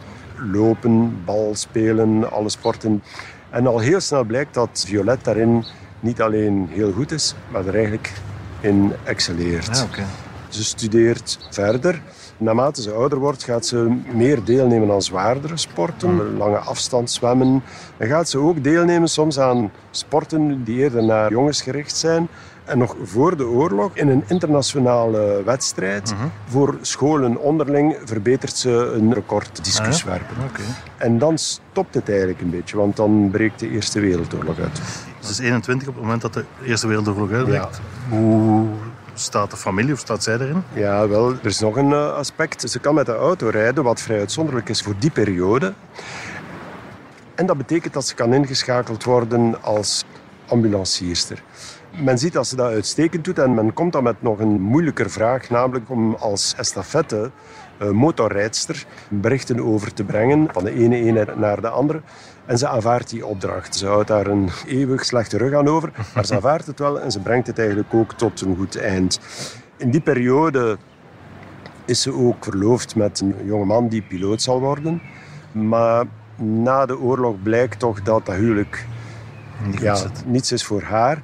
Lopen, 0.52 1.22
bal 1.26 1.56
spelen, 1.56 2.32
alle 2.32 2.50
sporten. 2.50 3.04
En 3.50 3.68
al 3.68 3.80
heel 3.80 4.00
snel 4.00 4.24
blijkt 4.24 4.54
dat 4.54 4.84
Violet 4.88 5.24
daarin 5.24 5.66
niet 6.00 6.22
alleen 6.22 6.68
heel 6.70 6.92
goed 6.92 7.12
is, 7.12 7.36
maar 7.52 7.66
er 7.68 7.76
eigenlijk 7.76 8.14
in 8.60 8.94
excelleert. 9.04 9.86
Oké. 9.90 10.04
Ze 10.50 10.64
studeert 10.64 11.48
verder. 11.50 12.02
Naarmate 12.38 12.82
ze 12.82 12.92
ouder 12.92 13.18
wordt, 13.18 13.44
gaat 13.44 13.66
ze 13.66 13.98
meer 14.14 14.44
deelnemen 14.44 14.92
aan 14.92 15.02
zwaardere 15.02 15.58
sporten, 15.58 16.38
lange 16.38 16.58
afstand 16.58 17.12
zwemmen. 17.12 17.64
En 17.98 18.08
gaat 18.08 18.30
ze 18.30 18.38
ook 18.38 18.64
deelnemen 18.64 19.08
soms 19.08 19.40
aan 19.40 19.72
sporten 19.92 20.64
die 20.64 20.78
eerder 20.78 21.04
naar 21.04 21.32
jongens 21.32 21.62
gericht 21.62 21.96
zijn. 21.96 22.28
En 22.66 22.78
nog 22.78 22.96
voor 23.04 23.38
de 23.38 23.48
oorlog, 23.48 23.92
in 23.94 24.10
een 24.10 24.24
internationale 24.28 25.42
wedstrijd, 25.46 26.14
voor 26.48 26.78
scholen 26.82 27.38
onderling, 27.38 27.98
verbetert 28.06 28.58
ze 28.58 28.70
een 28.70 29.14
record 29.14 29.64
discuswerpen. 29.64 30.36
En 30.98 31.18
dan 31.18 31.38
stopt 31.38 31.94
het 31.96 32.10
eigenlijk 32.10 32.42
een 32.42 32.50
beetje, 32.50 32.78
want 32.78 32.96
dan 32.96 33.30
breekt 33.32 33.60
de 33.60 33.70
Eerste 33.70 34.00
Wereldoorlog 34.00 34.60
uit. 34.60 34.82
Ze 35.20 35.32
is 35.32 35.40
21 35.40 35.88
op 35.88 35.94
het 35.94 36.04
moment 36.04 36.22
dat 36.22 36.34
de 36.34 36.44
Eerste 36.64 36.88
Wereldoorlog 36.88 37.32
uitbreekt. 37.32 37.80
Hoe 38.10 38.68
staat 39.14 39.52
de 39.52 39.58
familie 39.58 39.94
of 39.94 40.00
staat 40.00 40.24
zij 40.24 40.34
erin? 40.34 40.64
Ja, 40.74 41.08
wel, 41.08 41.32
er 41.32 41.46
is 41.46 41.60
nog 41.60 41.76
een 41.76 41.92
eh, 41.92 42.14
aspect. 42.14 42.70
Ze 42.70 42.80
kan 42.80 42.96
met 42.96 43.06
de 43.06 43.16
auto 43.16 43.50
rijden, 43.50 43.84
wat 43.84 44.02
vrij 44.02 44.20
uitzonderlijk 44.20 44.70
is 44.70 44.82
voor 44.82 44.94
die 45.00 45.12
periode. 45.12 45.74
En 47.36 47.46
dat 47.46 47.58
betekent 47.58 47.94
dat 47.94 48.08
ze 48.08 48.16
kan 48.16 48.34
ingeschakeld 48.34 49.04
worden 49.04 49.64
als 49.64 50.06
ambulancierster. 50.48 51.44
Men 52.04 52.18
ziet 52.18 52.34
dat 52.34 52.48
ze 52.48 52.56
dat 52.56 52.72
uitstekend 52.72 53.26
doet 53.26 53.40
en 53.40 53.54
men 53.54 53.74
komt 53.74 53.94
dan 53.94 54.04
met 54.04 54.22
nog 54.22 54.40
een 54.40 54.62
moeilijker 54.62 55.10
vraag, 55.10 55.50
namelijk 55.50 55.90
om 55.90 56.14
als 56.14 56.54
estafette 56.58 57.32
uh, 57.82 57.90
motorrijdster 57.90 58.86
berichten 59.10 59.60
over 59.60 59.94
te 59.94 60.04
brengen 60.04 60.48
van 60.52 60.64
de 60.64 60.72
ene 60.72 60.96
ene 60.96 61.28
naar 61.36 61.62
de 61.62 61.70
andere. 61.70 62.02
En 62.46 62.58
ze 62.58 62.68
aanvaardt 62.68 63.10
die 63.10 63.26
opdracht. 63.26 63.76
Ze 63.76 63.88
houdt 63.88 64.08
daar 64.08 64.28
een 64.28 64.50
eeuwig 64.68 65.06
slechte 65.06 65.38
rug 65.38 65.54
aan 65.54 65.68
over, 65.68 65.92
maar 66.14 66.26
ze 66.26 66.36
aanvaardt 66.36 66.68
het 66.68 66.80
wel 66.80 67.02
en 67.02 67.12
ze 67.12 67.20
brengt 67.20 67.48
het 67.48 67.60
eigenlijk 67.60 67.94
ook 67.94 68.14
tot 68.14 68.42
een 68.42 68.56
goed 68.56 68.78
eind. 68.78 69.20
In 69.78 69.92
die 69.92 70.02
periode 70.02 70.78
is 71.86 72.02
ze 72.02 72.14
ook 72.14 72.44
verloofd 72.44 72.96
met 72.96 73.20
een 73.20 73.36
jongeman 73.46 73.88
die 73.88 74.02
piloot 74.02 74.42
zal 74.42 74.60
worden. 74.60 75.02
Maar 75.52 76.06
na 76.36 76.86
de 76.86 77.00
oorlog 77.00 77.36
blijkt 77.44 77.80
toch 77.80 78.02
dat 78.02 78.26
dat 78.26 78.36
huwelijk 78.36 78.86
ja, 79.80 79.98
niets 80.26 80.52
is 80.52 80.64
voor 80.64 80.82
haar. 80.82 81.24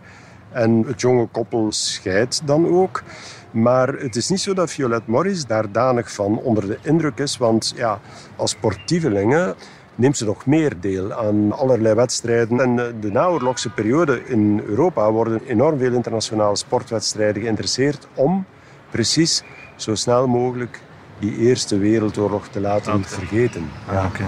En 0.51 0.83
het 0.87 1.01
jonge 1.01 1.27
koppel 1.27 1.71
scheidt 1.71 2.41
dan 2.45 2.67
ook. 2.67 3.03
Maar 3.51 3.87
het 3.87 4.15
is 4.15 4.29
niet 4.29 4.39
zo 4.41 4.53
dat 4.53 4.71
Violette 4.71 5.11
Morris 5.11 5.45
daar 5.45 5.71
danig 5.71 6.11
van 6.11 6.37
onder 6.37 6.67
de 6.67 6.77
indruk 6.81 7.19
is. 7.19 7.37
Want 7.37 7.73
ja, 7.75 7.99
als 8.35 8.51
sportievelinge 8.51 9.55
neemt 9.95 10.17
ze 10.17 10.25
nog 10.25 10.45
meer 10.45 10.79
deel 10.79 11.13
aan 11.13 11.51
allerlei 11.51 11.95
wedstrijden. 11.95 12.59
En 12.59 12.95
de 12.99 13.11
naoorlogse 13.11 13.69
periode 13.69 14.21
in 14.25 14.63
Europa 14.65 15.11
worden 15.11 15.41
enorm 15.47 15.77
veel 15.77 15.93
internationale 15.93 16.55
sportwedstrijden 16.55 17.41
geïnteresseerd 17.41 18.07
om 18.15 18.45
precies 18.89 19.43
zo 19.75 19.95
snel 19.95 20.27
mogelijk 20.27 20.81
die 21.19 21.37
Eerste 21.37 21.77
Wereldoorlog 21.77 22.47
te 22.47 22.59
laten 22.59 23.03
vergeten. 23.03 23.69
Ja. 23.91 24.05
Okay. 24.05 24.27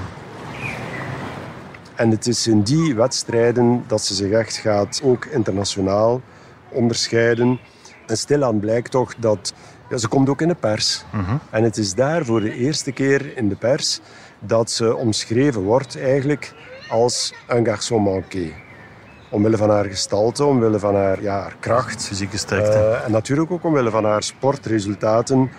En 2.03 2.09
het 2.09 2.27
is 2.27 2.47
in 2.47 2.61
die 2.61 2.95
wedstrijden 2.95 3.83
dat 3.87 4.01
ze 4.01 4.13
zich 4.13 4.31
echt 4.31 4.55
gaat 4.55 5.01
ook 5.03 5.25
internationaal 5.25 6.21
onderscheiden. 6.71 7.59
En 8.07 8.17
stilaan 8.17 8.59
blijkt 8.59 8.91
toch 8.91 9.15
dat... 9.15 9.53
Ja, 9.89 9.97
ze 9.97 10.07
komt 10.07 10.29
ook 10.29 10.41
in 10.41 10.47
de 10.47 10.55
pers. 10.55 11.03
Mhm. 11.11 11.35
En 11.49 11.63
het 11.63 11.77
is 11.77 11.93
daar 11.93 12.25
voor 12.25 12.41
de 12.41 12.53
eerste 12.53 12.91
keer 12.91 13.37
in 13.37 13.49
de 13.49 13.55
pers 13.55 13.99
dat 14.39 14.71
ze 14.71 14.95
omschreven 14.95 15.61
wordt 15.61 16.01
eigenlijk 16.01 16.53
als 16.89 17.33
een 17.47 17.67
garçon 17.67 18.01
manqué. 18.01 18.53
Omwille 19.29 19.57
van 19.57 19.69
haar 19.69 19.85
gestalte, 19.85 20.45
omwille 20.45 20.79
van 20.79 20.95
haar, 20.95 21.21
ja, 21.21 21.39
haar 21.39 21.55
kracht. 21.59 22.05
Fysieke 22.05 22.37
sterkte. 22.37 22.77
Uh, 22.77 23.05
en 23.05 23.11
natuurlijk 23.11 23.51
ook 23.51 23.63
omwille 23.63 23.89
van 23.89 24.05
haar 24.05 24.23
sportresultaten. 24.23 25.51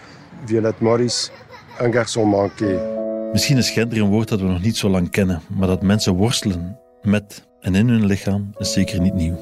Violette 0.45 0.85
Morris, 0.85 1.31
een 1.79 1.93
garçon 1.93 2.29
manqué. 2.29 2.94
Misschien 3.35 3.57
is 3.57 3.71
gender 3.71 3.99
een 3.99 4.09
woord 4.09 4.29
dat 4.29 4.41
we 4.41 4.47
nog 4.47 4.63
niet 4.63 4.77
zo 4.77 4.89
lang 4.89 5.11
kennen, 5.11 5.43
maar 5.49 5.69
dat 5.69 5.83
mensen 5.83 6.15
worstelen 6.15 6.79
met 7.03 7.49
en 7.61 7.75
in 7.75 7.89
hun 7.89 8.07
lichaam 8.07 8.51
is 8.59 8.73
zeker 8.73 9.01
niet 9.01 9.15
nieuw. 9.15 9.37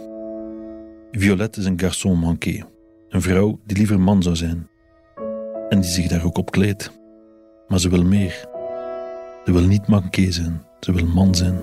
Violette 1.11 1.61
is 1.61 1.67
een 1.67 1.81
garçon 1.81 2.19
manqué, 2.19 2.65
een 3.09 3.23
vrouw 3.23 3.61
die 3.67 3.77
liever 3.77 4.01
man 4.01 4.23
zou 4.23 4.37
zijn 4.37 4.69
en 5.69 5.81
die 5.81 5.91
zich 5.91 6.09
daar 6.09 6.25
ook 6.25 6.39
op 6.39 6.51
kleedt. 6.51 6.93
Maar 7.69 7.79
ze 7.79 7.89
wil 7.89 8.05
meer. 8.05 8.49
Ze 9.45 9.53
wil 9.53 9.67
niet 9.67 9.87
manqué 9.87 10.31
zijn, 10.31 10.65
ze 10.81 10.93
wil 10.93 11.07
man 11.07 11.35
zijn. 11.35 11.63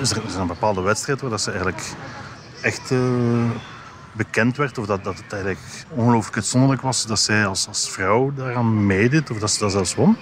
Is 0.00 0.10
er, 0.10 0.40
een 0.40 0.46
bepaalde 0.46 0.80
wedstrijd 0.80 1.20
waar 1.20 1.30
dat 1.30 1.40
ze 1.40 1.50
eigenlijk 1.50 1.94
echt 2.62 2.90
uh, 2.90 3.50
bekend 4.16 4.56
werd, 4.56 4.78
of 4.78 4.86
dat, 4.86 5.04
dat 5.04 5.16
het 5.16 5.32
eigenlijk 5.32 5.84
ongelooflijk 5.96 6.36
uitzonderlijk 6.36 6.82
was 6.82 7.06
dat 7.06 7.18
zij 7.18 7.46
als, 7.46 7.68
als 7.68 7.90
vrouw 7.90 8.32
daaraan 8.32 8.86
meedeed, 8.86 9.30
of 9.30 9.38
dat 9.38 9.50
ze 9.50 9.58
dat 9.58 9.72
zelfs 9.72 9.94
won? 9.94 10.16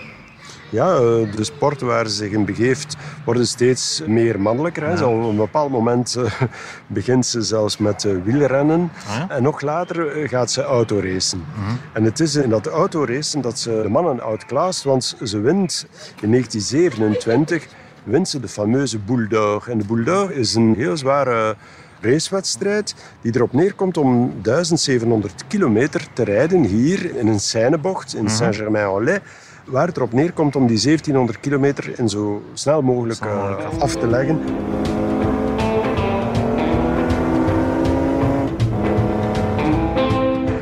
Ja, 0.70 0.94
eh, 0.94 1.00
de 1.36 1.44
sport 1.44 1.80
waar 1.80 2.06
ze 2.06 2.14
zich 2.14 2.30
in 2.30 2.44
begeeft 2.44 2.96
worden 3.24 3.46
steeds 3.46 4.02
meer 4.06 4.40
mannelijker. 4.40 4.98
Ja. 4.98 5.06
op 5.06 5.30
een 5.30 5.36
bepaald 5.36 5.70
moment 5.70 6.16
uh, 6.18 6.40
begint 6.86 7.26
ze 7.26 7.42
zelfs 7.42 7.76
met 7.76 8.04
uh, 8.04 8.12
wielrennen. 8.24 8.90
Ja. 9.08 9.28
En 9.28 9.42
nog 9.42 9.60
later 9.60 10.28
gaat 10.28 10.50
ze 10.50 10.62
autoracen. 10.62 11.44
Mhm. 11.54 11.76
En 11.92 12.04
het 12.04 12.20
is 12.20 12.34
in 12.34 12.48
dat 12.48 12.66
autoracen 12.66 13.40
dat 13.40 13.58
ze 13.58 13.80
de 13.82 13.88
mannen 13.88 14.20
outclaast, 14.20 14.84
want 14.84 15.16
ze 15.22 15.40
wint 15.40 15.86
in 16.20 16.30
1927 16.30 17.66
wint 18.04 18.28
ze 18.28 18.40
de 18.40 18.48
fameuze 18.48 18.98
Boule 18.98 19.28
d'Or. 19.28 19.66
En 19.68 19.78
de 19.78 19.84
Boule 19.84 20.04
d'Or 20.04 20.32
is 20.32 20.54
een 20.54 20.74
heel 20.76 20.96
zware 20.96 21.56
racewedstrijd 22.00 22.94
die 23.20 23.34
erop 23.34 23.52
neerkomt 23.52 23.96
om 23.96 24.34
1700 24.42 25.44
kilometer 25.48 26.06
te 26.12 26.24
rijden 26.24 26.64
hier 26.64 27.16
in 27.16 27.26
een 27.26 27.40
scènebocht 27.40 28.14
in 28.14 28.30
Saint-Germain-en-Laye 28.30 29.20
waar 29.66 29.86
het 29.86 29.96
erop 29.96 30.12
neerkomt 30.12 30.56
om 30.56 30.66
die 30.66 30.80
1700 30.80 31.40
kilometer 31.40 31.98
in 31.98 32.08
zo 32.08 32.42
snel 32.52 32.82
mogelijk 32.82 33.24
uh, 33.24 33.56
af 33.78 33.96
te 33.96 34.06
leggen. 34.06 34.40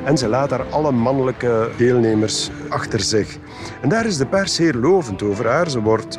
En 0.05 0.19
ze 0.19 0.29
laat 0.29 0.49
daar 0.49 0.65
alle 0.71 0.93
mannelijke 0.93 1.71
deelnemers 1.77 2.51
achter 2.69 3.01
zich. 3.01 3.39
En 3.81 3.89
daar 3.89 4.07
is 4.07 4.17
de 4.17 4.27
pers 4.27 4.55
zeer 4.55 4.75
lovend 4.75 5.23
over 5.23 5.49
haar. 5.49 5.71
Ze 5.71 5.81
wordt 5.81 6.19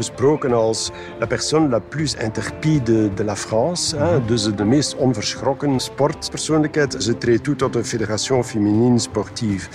besproken 0.00 0.52
als 0.52 0.90
la 1.18 1.26
personne 1.26 1.68
la 1.68 1.78
plus 1.78 2.14
interpide 2.14 3.14
de 3.14 3.24
la 3.24 3.36
France. 3.36 3.96
Hè? 3.96 4.24
Dus 4.24 4.54
de 4.54 4.64
meest 4.64 4.96
onverschrokken 4.96 5.80
sportpersoonlijkheid. 5.80 6.96
Ze 6.98 7.18
treedt 7.18 7.44
toe 7.44 7.56
tot 7.56 7.72
de 7.72 7.84
Fédération 7.84 8.44
Féminine 8.44 8.98
Sportive 8.98 9.68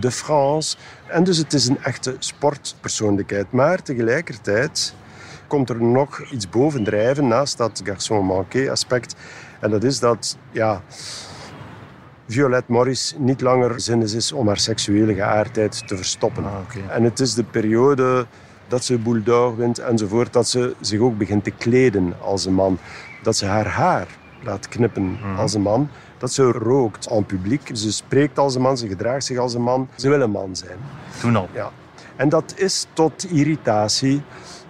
de 0.00 0.10
France. 0.10 0.76
En 1.06 1.24
dus 1.24 1.36
het 1.36 1.52
is 1.52 1.68
een 1.68 1.82
echte 1.82 2.16
sportpersoonlijkheid. 2.18 3.52
Maar 3.52 3.82
tegelijkertijd 3.82 4.94
komt 5.46 5.70
er 5.70 5.82
nog 5.82 6.30
iets 6.30 6.48
bovendrijven 6.48 7.28
naast 7.28 7.58
dat 7.58 7.82
garçon 7.84 8.24
manqué 8.24 8.70
aspect. 8.70 9.14
En 9.60 9.70
dat 9.70 9.84
is 9.84 9.98
dat, 9.98 10.36
ja, 10.50 10.82
Violette 12.26 12.72
Morris 12.72 13.14
niet 13.18 13.40
langer 13.40 13.80
zinnig 13.80 14.14
is 14.14 14.32
om 14.32 14.46
haar 14.46 14.58
seksuele 14.58 15.14
geaardheid 15.14 15.88
te 15.88 15.96
verstoppen. 15.96 16.44
Ah, 16.44 16.52
okay. 16.62 16.96
En 16.96 17.02
het 17.02 17.20
is 17.20 17.34
de 17.34 17.44
periode 17.44 18.26
dat 18.72 18.84
ze 18.84 18.98
Boule 18.98 19.22
d'Or 19.22 19.56
wint 19.56 19.78
enzovoort, 19.78 20.32
dat 20.32 20.48
ze 20.48 20.74
zich 20.80 21.00
ook 21.00 21.18
begint 21.18 21.44
te 21.44 21.50
kleden 21.50 22.14
als 22.20 22.44
een 22.44 22.54
man. 22.54 22.78
Dat 23.22 23.36
ze 23.36 23.46
haar 23.46 23.66
haar 23.66 24.06
laat 24.42 24.68
knippen 24.68 25.02
Mhm. 25.10 25.38
als 25.38 25.54
een 25.54 25.62
man. 25.62 25.88
Dat 26.18 26.32
ze 26.32 26.42
rookt 26.42 27.10
aan 27.10 27.26
publiek. 27.26 27.70
Ze 27.72 27.92
spreekt 27.92 28.38
als 28.38 28.54
een 28.54 28.62
man, 28.62 28.76
ze 28.78 28.88
gedraagt 28.88 29.24
zich 29.24 29.38
als 29.38 29.54
een 29.54 29.62
man. 29.62 29.88
Ze 29.96 30.08
wil 30.08 30.20
een 30.20 30.30
man 30.30 30.56
zijn. 30.56 30.78
Toen 31.20 31.36
al. 31.36 31.48
Ja. 31.52 31.70
En 32.16 32.28
dat 32.28 32.52
is 32.56 32.86
tot 32.92 33.30
irritatie 33.30 34.22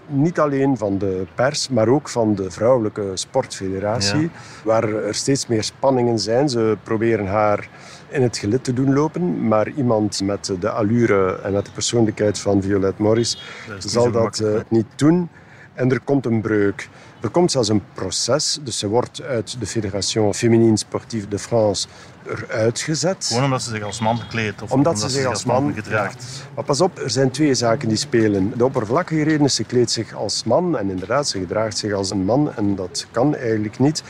niet 0.07 0.41
alleen 0.41 0.77
van 0.77 0.99
de 0.99 1.27
pers, 1.35 1.69
maar 1.69 1.89
ook 1.89 2.09
van 2.09 2.35
de 2.35 2.51
vrouwelijke 2.51 3.11
sportfederatie, 3.15 4.21
Ja. 4.21 4.29
waar 4.65 4.85
er 4.89 5.15
steeds 5.15 5.47
meer 5.47 5.63
spanningen 5.63 6.19
zijn. 6.19 6.49
Ze 6.49 6.77
proberen 6.83 7.27
haar 7.27 7.69
in 8.13 8.23
het 8.23 8.39
gelid 8.39 8.65
te 8.65 8.73
doen 8.73 8.93
lopen, 8.93 9.49
maar 9.49 9.69
iemand 9.69 10.21
met 10.21 10.53
de 10.61 10.71
allure 10.71 11.41
en 11.43 11.53
met 11.53 11.65
de 11.65 11.73
persoonlijkheid 11.73 12.39
van 12.39 12.63
Violette 12.63 13.03
Morris 13.03 13.43
Dat 13.69 13.91
zal 13.91 14.11
dat 14.11 14.39
eh, 14.39 14.61
niet 14.69 14.87
doen. 14.97 15.29
En 15.75 15.91
er 15.91 16.01
komt 16.01 16.27
een 16.27 16.41
breuk. 16.41 16.89
Er 17.21 17.29
komt 17.29 17.51
zelfs 17.51 17.69
een 17.69 17.83
proces, 17.93 18.59
dus 18.63 18.79
ze 18.79 18.89
wordt 18.89 19.23
uit 19.23 19.61
de 19.61 19.67
Fédération 19.67 20.35
Féminine 20.35 20.77
Sportive 20.77 21.29
de 21.29 21.39
France 21.39 21.89
eruit 22.27 22.81
gezet. 22.81 23.25
Gewoon 23.27 23.45
omdat 23.45 23.63
ze 23.63 23.71
zich 23.71 23.83
als 23.83 24.01
man 24.01 24.21
kleedt. 24.29 24.63
Of 24.63 24.73
Omdat 24.73 25.01
ze 25.01 25.09
zich 25.09 25.25
als 25.27 25.45
man 25.45 25.75
gedraagt. 25.75 26.23
Ja. 26.23 26.51
Maar 26.55 26.65
pas 26.65 26.81
op, 26.81 26.99
er 26.99 27.11
zijn 27.11 27.31
twee 27.31 27.55
zaken 27.55 27.89
die 27.89 27.97
spelen. 27.97 28.53
De 28.57 28.65
oppervlakkige 28.65 29.23
reden 29.23 29.45
is, 29.47 29.55
ze 29.55 29.65
kleedt 29.65 29.91
zich 29.91 30.15
als 30.15 30.45
man. 30.45 30.79
En 30.79 30.91
inderdaad, 30.91 31.29
ze 31.29 31.39
gedraagt 31.39 31.79
zich 31.79 31.93
als 31.93 32.11
een 32.11 32.25
man. 32.25 32.55
En 32.57 32.75
dat 32.75 33.07
kan 33.11 33.37
eigenlijk 33.37 33.79
niet. 33.79 34.03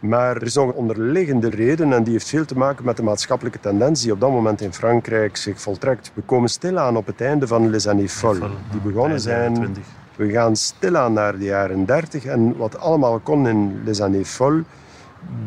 Maar 0.00 0.36
er 0.36 0.42
is 0.42 0.54
nog 0.54 0.68
een 0.68 0.74
onderliggende 0.74 1.50
reden 1.50 1.92
en 1.92 2.02
die 2.02 2.12
heeft 2.12 2.28
veel 2.28 2.44
te 2.44 2.56
maken 2.56 2.84
met 2.84 2.96
de 2.96 3.02
maatschappelijke 3.02 3.60
tendens 3.60 4.02
die 4.02 4.12
op 4.12 4.20
dat 4.20 4.30
moment 4.30 4.60
in 4.60 4.72
Frankrijk 4.72 5.36
zich 5.36 5.60
voltrekt. 5.60 6.10
We 6.14 6.22
komen 6.22 6.48
stilaan 6.48 6.96
op 6.96 7.06
het 7.06 7.20
einde 7.20 7.46
van 7.46 7.70
Les 7.70 7.86
Années 7.86 8.12
Folles, 8.12 8.50
die 8.70 8.80
begonnen 8.80 9.20
zijn. 9.20 9.76
We 10.16 10.30
gaan 10.30 10.56
stilaan 10.56 11.12
naar 11.12 11.38
de 11.38 11.44
jaren 11.44 11.84
30 11.84 12.24
en 12.24 12.56
wat 12.56 12.78
allemaal 12.78 13.18
kon 13.18 13.48
in 13.48 13.80
Les 13.84 14.00
Années 14.00 14.28
Folles 14.28 14.64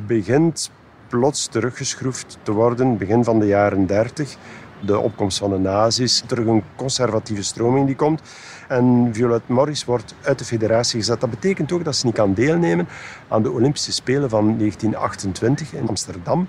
begint 0.05 0.71
plots 1.07 1.47
teruggeschroefd 1.47 2.37
te 2.43 2.51
worden, 2.51 2.97
begin 2.97 3.23
van 3.23 3.39
de 3.39 3.47
jaren 3.47 3.85
30. 3.85 4.35
De 4.81 4.99
opkomst 4.99 5.37
van 5.37 5.49
de 5.49 5.57
nazi's, 5.57 6.23
terug 6.25 6.45
een 6.45 6.63
conservatieve 6.75 7.43
stroming 7.43 7.85
die 7.85 7.95
komt. 7.95 8.21
En 8.67 9.09
Violette 9.11 9.51
Morris 9.53 9.85
wordt 9.85 10.15
uit 10.21 10.39
de 10.39 10.45
federatie 10.45 10.99
gezet. 10.99 11.21
Dat 11.21 11.29
betekent 11.29 11.71
ook 11.71 11.83
dat 11.83 11.95
ze 11.95 12.05
niet 12.05 12.15
kan 12.15 12.33
deelnemen 12.33 12.87
aan 13.27 13.43
de 13.43 13.51
Olympische 13.51 13.91
Spelen 13.91 14.29
van 14.29 14.57
1928 14.57 15.73
in 15.73 15.87
Amsterdam. 15.87 16.47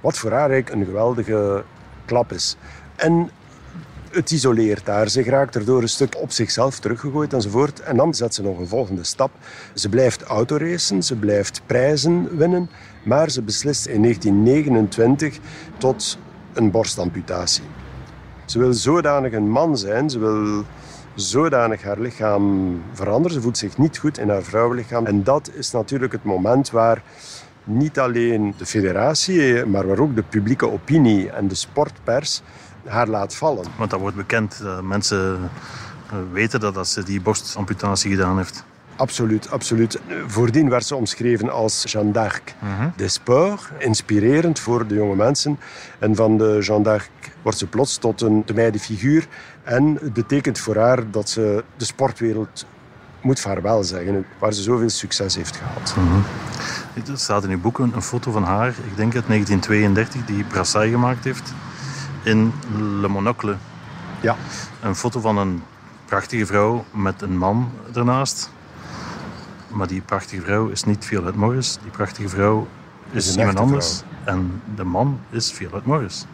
Wat 0.00 0.18
voor 0.18 0.30
haar 0.30 0.50
eigenlijk 0.50 0.70
een 0.70 0.84
geweldige 0.84 1.64
klap 2.04 2.32
is. 2.32 2.56
En 2.96 3.30
het 4.12 4.30
isoleert 4.30 4.86
haar. 4.86 5.08
Ze 5.08 5.22
raakt 5.22 5.56
erdoor 5.56 5.82
een 5.82 5.88
stuk 5.88 6.16
op 6.20 6.32
zichzelf 6.32 6.78
teruggegooid 6.78 7.32
enzovoort. 7.32 7.80
En 7.80 7.96
dan 7.96 8.14
zet 8.14 8.34
ze 8.34 8.42
nog 8.42 8.58
een 8.58 8.66
volgende 8.66 9.04
stap. 9.04 9.30
Ze 9.74 9.88
blijft 9.88 10.22
autoracen, 10.22 11.02
ze 11.02 11.16
blijft 11.16 11.62
prijzen 11.66 12.36
winnen. 12.36 12.70
Maar 13.02 13.30
ze 13.30 13.42
beslist 13.42 13.86
in 13.86 14.02
1929 14.02 15.38
tot 15.78 16.18
een 16.52 16.70
borstamputatie. 16.70 17.64
Ze 18.44 18.58
wil 18.58 18.72
zodanig 18.72 19.32
een 19.32 19.50
man 19.50 19.78
zijn, 19.78 20.10
ze 20.10 20.18
wil 20.18 20.64
zodanig 21.14 21.82
haar 21.82 22.00
lichaam 22.00 22.82
veranderen. 22.92 23.32
Ze 23.36 23.42
voelt 23.42 23.58
zich 23.58 23.78
niet 23.78 23.98
goed 23.98 24.18
in 24.18 24.28
haar 24.28 24.42
vrouwenlichaam. 24.42 25.06
En 25.06 25.22
dat 25.24 25.50
is 25.54 25.70
natuurlijk 25.70 26.12
het 26.12 26.24
moment 26.24 26.70
waar 26.70 27.02
niet 27.64 27.98
alleen 27.98 28.54
de 28.56 28.66
federatie, 28.66 29.66
maar 29.66 29.86
waar 29.86 29.98
ook 29.98 30.14
de 30.14 30.22
publieke 30.22 30.70
opinie 30.70 31.30
en 31.30 31.48
de 31.48 31.54
sportpers 31.54 32.42
haar 32.86 33.08
laat 33.08 33.34
vallen. 33.34 33.64
Want 33.76 33.90
dat 33.90 34.00
wordt 34.00 34.16
bekend. 34.16 34.62
Mensen 34.82 35.50
eh, 36.10 36.16
weten 36.32 36.60
dat, 36.60 36.74
dat 36.74 36.88
ze 36.88 37.02
die 37.02 37.20
borstamputatie 37.20 38.10
gedaan 38.10 38.36
heeft. 38.36 38.64
Absoluut, 39.02 39.50
absoluut. 39.50 40.00
Voordien 40.26 40.68
werd 40.68 40.84
ze 40.84 40.96
omschreven 40.96 41.50
als 41.50 41.84
Jeanne 41.86 42.12
d'Arc 42.12 42.54
de 42.96 43.08
sport, 43.08 43.70
inspirerend 43.78 44.58
voor 44.58 44.86
de 44.86 44.94
jonge 44.94 45.16
mensen. 45.16 45.58
En 45.98 46.14
van 46.14 46.38
de 46.38 46.58
Jeanne 46.60 46.84
d'Arc 46.84 47.10
wordt 47.42 47.58
ze 47.58 47.66
plots 47.66 47.96
tot 47.96 48.20
een 48.20 48.42
de 48.46 48.78
figuur. 48.78 49.26
En 49.62 49.98
het 50.00 50.12
betekent 50.12 50.58
voor 50.58 50.76
haar 50.76 51.10
dat 51.10 51.28
ze 51.28 51.64
de 51.76 51.84
sportwereld 51.84 52.66
moet 53.20 53.40
vaarwel 53.40 53.84
zeggen, 53.84 54.26
waar 54.38 54.52
ze 54.52 54.62
zoveel 54.62 54.90
succes 54.90 55.36
heeft 55.36 55.56
gehad. 55.56 55.94
Er 57.08 57.18
staat 57.18 57.44
in 57.44 57.50
uw 57.50 57.60
boek 57.60 57.78
een, 57.78 57.92
een 57.94 58.02
foto 58.02 58.30
van 58.30 58.44
haar, 58.44 58.68
ik 58.68 58.96
denk 58.96 59.14
uit 59.14 59.26
1932, 59.26 60.24
die 60.24 60.44
Brassai 60.44 60.90
gemaakt 60.90 61.24
heeft 61.24 61.52
in 62.22 62.52
Le 63.00 63.08
Monocle. 63.08 63.56
Ja, 64.20 64.36
Een 64.80 64.96
foto 64.96 65.20
van 65.20 65.38
een 65.38 65.62
prachtige 66.04 66.46
vrouw 66.46 66.84
met 66.90 67.22
een 67.22 67.38
man 67.38 67.70
ernaast. 67.94 68.50
Maar 69.72 69.86
die 69.86 70.00
prachtige 70.00 70.42
vrouw 70.42 70.68
is 70.68 70.84
niet 70.84 71.04
Violet 71.04 71.34
Morris. 71.34 71.78
Die 71.82 71.90
prachtige 71.90 72.28
vrouw 72.28 72.66
is, 73.10 73.34
een 73.34 73.38
iemand 73.38 73.58
anders. 73.58 74.02
En 74.24 74.62
de 74.74 74.84
man 74.84 75.20
is 75.30 75.52
Violet 75.52 75.86
Morris. 75.86 76.26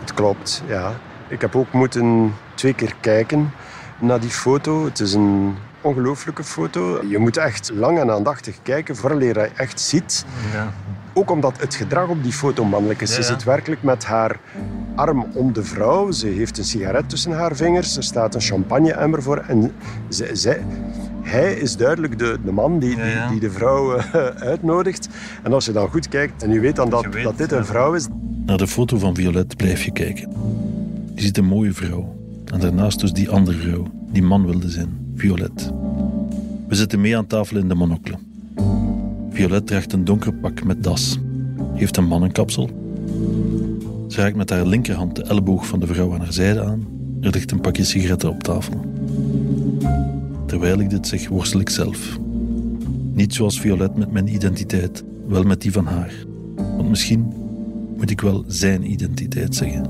het 0.00 0.14
klopt, 0.14 0.62
ja. 0.66 0.92
Ik 1.28 1.40
heb 1.40 1.56
ook 1.56 1.72
moeten 1.72 2.34
twee 2.54 2.74
keer 2.74 2.94
kijken 3.00 3.50
naar 3.98 4.20
die 4.20 4.30
foto. 4.30 4.84
Het 4.84 5.00
is 5.00 5.14
een 5.14 5.56
ongelooflijke 5.80 6.44
foto. 6.44 7.04
Je 7.08 7.18
moet 7.18 7.36
echt 7.36 7.70
lang 7.74 7.98
en 7.98 8.10
aandachtig 8.10 8.56
kijken 8.62 8.96
vooraleer 8.96 9.38
je 9.40 9.50
echt 9.56 9.80
ziet 9.80 10.24
Ja. 10.52 10.72
Ook 11.16 11.30
omdat 11.30 11.60
het 11.60 11.74
gedrag 11.74 12.08
op 12.08 12.22
die 12.22 12.32
foto 12.32 12.64
mannelijk 12.64 13.00
is. 13.00 13.10
Ja, 13.10 13.16
Ze 13.16 13.22
zit 13.22 13.44
werkelijk 13.44 13.82
met 13.82 14.04
haar 14.04 14.36
arm 14.94 15.26
om 15.34 15.52
de 15.52 15.64
vrouw. 15.64 16.10
Ze 16.10 16.26
heeft 16.26 16.58
een 16.58 16.64
sigaret 16.64 17.08
tussen 17.08 17.32
haar 17.32 17.56
vingers. 17.56 17.96
Er 17.96 18.02
staat 18.02 18.34
een 18.34 18.40
champagne-emmer 18.40 19.22
voor. 19.22 19.36
En 19.38 19.74
ze, 20.08 20.30
zij, 20.32 20.64
hij 21.24 21.54
is 21.54 21.76
duidelijk 21.76 22.18
de, 22.18 22.38
de 22.44 22.52
man 22.52 22.78
die, 22.78 22.96
Ja, 22.96 23.06
ja. 23.06 23.28
Die, 23.28 23.40
die 23.40 23.48
de 23.48 23.54
vrouw 23.54 23.96
eh, 23.96 24.26
uitnodigt. 24.50 25.08
En 25.42 25.52
als 25.52 25.64
je 25.64 25.72
dan 25.72 25.88
goed 25.88 26.08
kijkt 26.08 26.42
en 26.42 26.52
je 26.52 26.60
weet 26.60 26.76
dan 26.76 26.90
dat, 26.90 27.02
Je 27.02 27.08
weet, 27.08 27.24
dat 27.24 27.38
dit 27.38 27.52
een 27.52 27.64
vrouw 27.64 27.94
is, 27.94 28.06
Naar 28.46 28.58
de 28.58 28.66
foto 28.66 28.98
van 28.98 29.14
Violet 29.14 29.56
blijf 29.56 29.82
je 29.82 29.92
kijken. 29.92 30.28
Je 31.14 31.22
ziet 31.22 31.38
een 31.38 31.44
mooie 31.44 31.72
vrouw. 31.72 32.16
En 32.52 32.60
daarnaast 32.60 33.00
dus 33.00 33.12
die 33.12 33.30
andere 33.30 33.58
vrouw, 33.58 33.86
die 34.12 34.22
man 34.22 34.46
wilde 34.46 34.70
zijn, 34.70 35.12
Violet. 35.14 35.72
We 36.68 36.74
zitten 36.74 37.00
mee 37.00 37.16
aan 37.16 37.26
tafel 37.26 37.56
in 37.56 37.68
de 37.68 37.74
monocle. 37.74 38.14
Violet 39.30 39.66
draagt 39.66 39.92
een 39.92 40.04
donker 40.04 40.34
pak 40.34 40.64
met 40.64 40.82
das. 40.82 41.18
Heeft 41.74 41.96
een 41.96 42.06
mannenkapsel. 42.06 42.70
Ze 44.08 44.20
raakt 44.20 44.36
met 44.36 44.50
haar 44.50 44.66
linkerhand 44.66 45.16
de 45.16 45.22
elleboog 45.22 45.66
van 45.66 45.80
de 45.80 45.86
vrouw 45.86 46.12
aan 46.14 46.20
haar 46.20 46.32
zijde 46.32 46.64
aan. 46.64 46.86
Er 47.20 47.30
ligt 47.30 47.50
een 47.50 47.60
pakje 47.60 47.84
sigaretten 47.84 48.30
op 48.30 48.42
tafel. 48.42 48.93
Terwijl 50.54 50.80
ik 50.80 50.90
dit 50.90 51.06
zeg, 51.06 51.28
worstel 51.28 51.60
ik 51.60 51.68
zelf. 51.68 52.18
Niet 53.12 53.34
zoals 53.34 53.60
Violet 53.60 53.96
met 53.96 54.12
mijn 54.12 54.34
identiteit, 54.34 55.04
wel 55.26 55.42
met 55.42 55.60
die 55.60 55.72
van 55.72 55.86
haar. 55.86 56.12
Want 56.56 56.88
misschien 56.88 57.32
moet 57.96 58.10
ik 58.10 58.20
wel 58.20 58.44
zijn 58.46 58.90
identiteit 58.90 59.54
zeggen. 59.54 59.86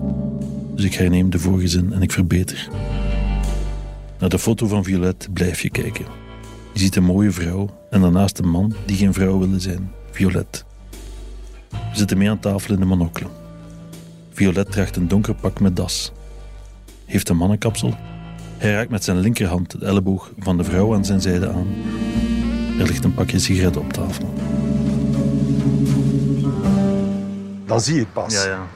Dus 0.74 0.84
ik 0.84 0.94
herneem 0.94 1.30
de 1.30 1.38
vorige 1.38 1.68
zin 1.68 1.92
en 1.92 2.02
ik 2.02 2.12
verbeter. 2.12 2.68
Naar 4.18 4.28
de 4.28 4.38
foto 4.38 4.66
van 4.66 4.84
Violet 4.84 5.28
blijf 5.32 5.60
je 5.60 5.70
kijken. 5.70 6.04
Je 6.72 6.78
ziet 6.80 6.96
een 6.96 7.04
mooie 7.04 7.30
vrouw 7.30 7.70
en 7.90 8.00
daarnaast 8.00 8.38
een 8.38 8.50
man 8.50 8.74
die 8.86 8.96
geen 8.96 9.12
vrouw 9.12 9.38
wilde 9.38 9.60
zijn, 9.60 9.90
Violet. 10.10 10.64
We 11.70 11.76
zitten 11.92 12.18
mee 12.18 12.30
aan 12.30 12.40
tafel 12.40 12.74
in 12.74 12.80
de 12.80 12.86
monocle. 12.86 13.26
Violet 14.32 14.72
draagt 14.72 14.96
een 14.96 15.08
donker 15.08 15.34
pak 15.34 15.60
met 15.60 15.76
das. 15.76 16.12
Heeft 17.04 17.28
een 17.28 17.36
mannenkapsel. 17.36 17.94
Hij 18.64 18.72
raakt 18.72 18.90
met 18.90 19.04
zijn 19.04 19.18
linkerhand 19.18 19.80
de 19.80 19.86
elleboog 19.86 20.30
van 20.38 20.56
de 20.56 20.64
vrouw 20.64 20.94
aan 20.94 21.04
zijn 21.04 21.20
zijde 21.20 21.48
aan. 21.48 21.66
Er 22.78 22.86
ligt 22.86 23.04
een 23.04 23.14
pakje 23.14 23.38
sigaretten 23.38 23.80
op 23.80 23.92
tafel. 23.92 24.34
dan 27.66 27.80
zie 27.80 27.94
je 27.94 28.00
het 28.00 28.12
pas. 28.12 28.34
Ja, 28.34 28.50
ja. 28.50 28.66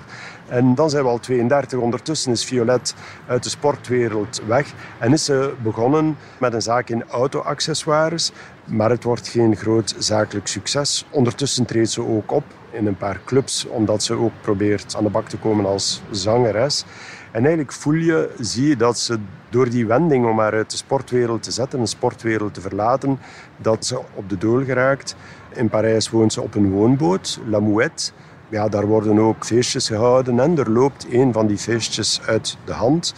En 0.48 0.74
dan 0.74 0.90
zijn 0.90 1.02
we 1.02 1.08
al 1.08 1.18
32. 1.18 1.78
Ondertussen 1.78 2.32
is 2.32 2.44
Violet 2.44 2.94
uit 3.26 3.42
de 3.42 3.48
sportwereld 3.48 4.42
weg. 4.46 4.74
En 4.98 5.12
is 5.12 5.24
ze 5.24 5.54
begonnen 5.62 6.16
met 6.40 6.52
een 6.52 6.62
zaak 6.62 6.88
in 6.88 7.04
auto-accessoires. 7.08 8.32
Maar 8.64 8.90
het 8.90 9.04
wordt 9.04 9.28
geen 9.28 9.56
groot 9.56 9.94
zakelijk 9.98 10.46
succes. 10.46 11.06
Ondertussen 11.10 11.64
treedt 11.64 11.90
ze 11.90 12.06
ook 12.06 12.32
op 12.32 12.44
in 12.70 12.86
een 12.86 12.96
paar 12.96 13.20
clubs. 13.24 13.66
Omdat 13.66 14.02
ze 14.02 14.14
ook 14.14 14.32
probeert 14.40 14.96
aan 14.96 15.04
de 15.04 15.10
bak 15.10 15.28
te 15.28 15.36
komen 15.36 15.66
als 15.66 16.02
zangeres. 16.10 16.84
En 17.30 17.40
eigenlijk 17.40 17.72
voel 17.72 17.94
je, 17.94 18.30
zie 18.40 18.68
je 18.68 18.76
dat 18.76 18.98
ze 18.98 19.18
door 19.50 19.70
die 19.70 19.86
wending 19.86 20.26
om 20.26 20.38
haar 20.38 20.52
uit 20.52 20.70
de 20.70 20.76
sportwereld 20.76 21.42
te 21.42 21.50
zetten, 21.50 21.80
een 21.80 21.86
sportwereld 21.86 22.54
te 22.54 22.60
verlaten, 22.60 23.18
dat 23.56 23.86
ze 23.86 24.00
op 24.14 24.28
de 24.28 24.38
dool 24.38 24.64
geraakt. 24.64 25.16
In 25.54 25.68
Parijs 25.68 26.10
woont 26.10 26.32
ze 26.32 26.40
op 26.40 26.54
een 26.54 26.70
woonboot, 26.70 27.40
La 27.46 27.60
Mouette. 27.60 28.10
Ja, 28.48 28.68
daar 28.68 28.86
worden 28.86 29.18
ook 29.18 29.44
feestjes 29.44 29.88
gehouden 29.88 30.40
en 30.40 30.58
er 30.58 30.70
loopt 30.70 31.06
een 31.10 31.32
van 31.32 31.46
die 31.46 31.58
feestjes 31.58 32.20
uit 32.26 32.56
de 32.64 32.72
hand. 32.72 33.14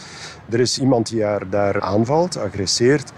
Er 0.49 0.59
is 0.59 0.79
iemand 0.79 1.09
die 1.09 1.23
haar 1.23 1.49
daar 1.49 1.81
aanvalt, 1.81 2.37
agresseert. 2.37 3.11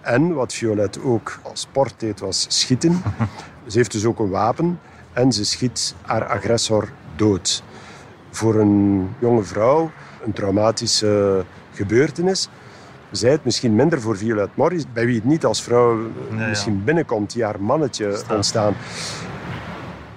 En 0.00 0.34
wat 0.34 0.52
Violet 0.52 1.02
ook 1.02 1.38
als 1.42 1.60
sport 1.60 1.94
deed, 1.96 2.20
was 2.20 2.46
schieten. 2.48 3.02
Ze 3.66 3.78
heeft 3.78 3.92
dus 3.92 4.04
ook 4.04 4.18
een 4.18 4.30
wapen 4.30 4.78
en 5.12 5.32
ze 5.32 5.44
schiet 5.44 5.94
haar 6.02 6.26
agressor 6.26 6.88
dood. 7.16 7.62
Voor 8.30 8.54
een 8.54 9.08
jonge 9.18 9.42
vrouw 9.42 9.90
een 10.26 10.32
traumatische 10.32 11.44
gebeurtenis. 11.72 12.48
Zij 13.10 13.30
het 13.30 13.44
misschien 13.44 13.74
minder 13.74 14.00
voor 14.00 14.16
Violet 14.16 14.56
Morris, 14.56 14.84
bij 14.92 15.06
wie 15.06 15.14
het 15.14 15.24
niet 15.24 15.44
als 15.44 15.62
vrouw 15.62 15.98
misschien 16.30 16.84
binnenkomt, 16.84 17.32
die 17.32 17.44
haar 17.44 17.60
mannetje 17.60 18.20
ontstaan. 18.30 18.74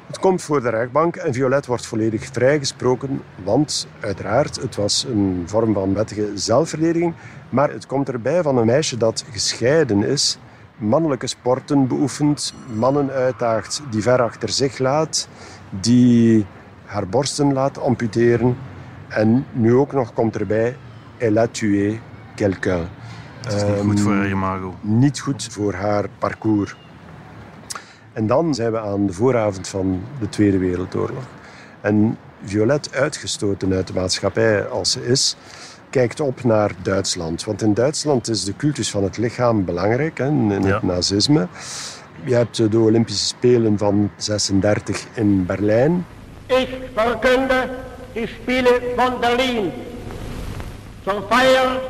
Het 0.07 0.19
komt 0.19 0.41
voor 0.41 0.61
de 0.61 0.69
rechtbank 0.69 1.15
en 1.15 1.33
Violet 1.33 1.65
wordt 1.65 1.85
volledig 1.85 2.25
vrijgesproken, 2.31 3.21
want 3.43 3.87
uiteraard, 3.99 4.61
het 4.61 4.75
was 4.75 5.05
een 5.09 5.43
vorm 5.45 5.73
van 5.73 5.93
wettige 5.93 6.31
zelfverdediging. 6.33 7.13
Maar 7.49 7.71
het 7.71 7.85
komt 7.85 8.09
erbij 8.09 8.41
van 8.41 8.57
een 8.57 8.65
meisje 8.65 8.97
dat 8.97 9.25
gescheiden 9.31 10.03
is, 10.03 10.37
mannelijke 10.77 11.27
sporten 11.27 11.87
beoefent, 11.87 12.53
mannen 12.75 13.11
uitdaagt 13.11 13.81
die 13.89 14.01
ver 14.01 14.21
achter 14.21 14.49
zich 14.49 14.77
laat, 14.77 15.27
die 15.69 16.45
haar 16.85 17.07
borsten 17.07 17.53
laat 17.53 17.79
amputeren. 17.79 18.57
En 19.09 19.45
nu 19.51 19.75
ook 19.75 19.91
nog 19.93 20.13
komt 20.13 20.35
erbij, 20.35 20.75
elle 21.17 21.39
a 21.39 21.47
tué 21.47 21.99
quelqu'un. 22.35 22.87
Het 23.45 23.53
is 23.53 23.63
niet 23.63 23.81
goed 23.81 23.99
voor 23.99 24.13
haar 24.13 24.29
imago. 24.29 24.75
Niet 24.81 25.19
goed 25.19 25.47
voor 25.51 25.73
haar 25.73 26.05
parcours. 26.17 26.75
En 28.13 28.27
dan 28.27 28.53
zijn 28.53 28.71
we 28.71 28.79
aan 28.79 29.05
de 29.07 29.13
vooravond 29.13 29.67
van 29.67 30.01
de 30.19 30.29
Tweede 30.29 30.57
Wereldoorlog. 30.57 31.23
En 31.81 32.17
Violet, 32.43 32.93
uitgestoten 32.93 33.73
uit 33.73 33.87
de 33.87 33.93
maatschappij 33.93 34.67
als 34.67 34.91
ze 34.91 35.05
is, 35.05 35.35
kijkt 35.89 36.19
op 36.19 36.43
naar 36.43 36.71
Duitsland. 36.81 37.43
Want 37.43 37.61
in 37.61 37.73
Duitsland 37.73 38.27
is 38.29 38.43
de 38.43 38.55
cultus 38.55 38.89
van 38.91 39.03
het 39.03 39.17
lichaam 39.17 39.65
belangrijk, 39.65 40.17
hè, 40.17 40.27
in 40.27 40.49
het 40.49 40.63
Ja. 40.65 40.79
nazisme. 40.83 41.47
Je 42.23 42.33
hebt 42.35 42.71
de 42.71 42.79
Olympische 42.79 43.25
Spelen 43.25 43.77
van 43.77 44.09
36 44.15 45.05
in 45.13 45.45
Berlijn. 45.45 46.05
Ich 46.47 46.67
verkünde 46.95 47.69
die 47.69 47.88
Spiele 48.27 48.81
von 48.95 49.19
Berlin 49.19 49.71
zur 51.03 51.23
Feier 51.29 51.81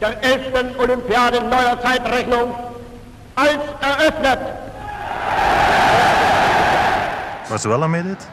der 0.00 0.22
11. 0.22 0.78
Olympiade 0.78 1.40
neuer 1.40 1.78
Zeitrechnung 1.82 2.54
als 3.34 3.64
eröffnet. 3.80 4.38
Waar 7.48 7.58
ze 7.60 7.68
wel 7.68 7.82
aan 7.82 7.90
meedeed? 7.90 8.28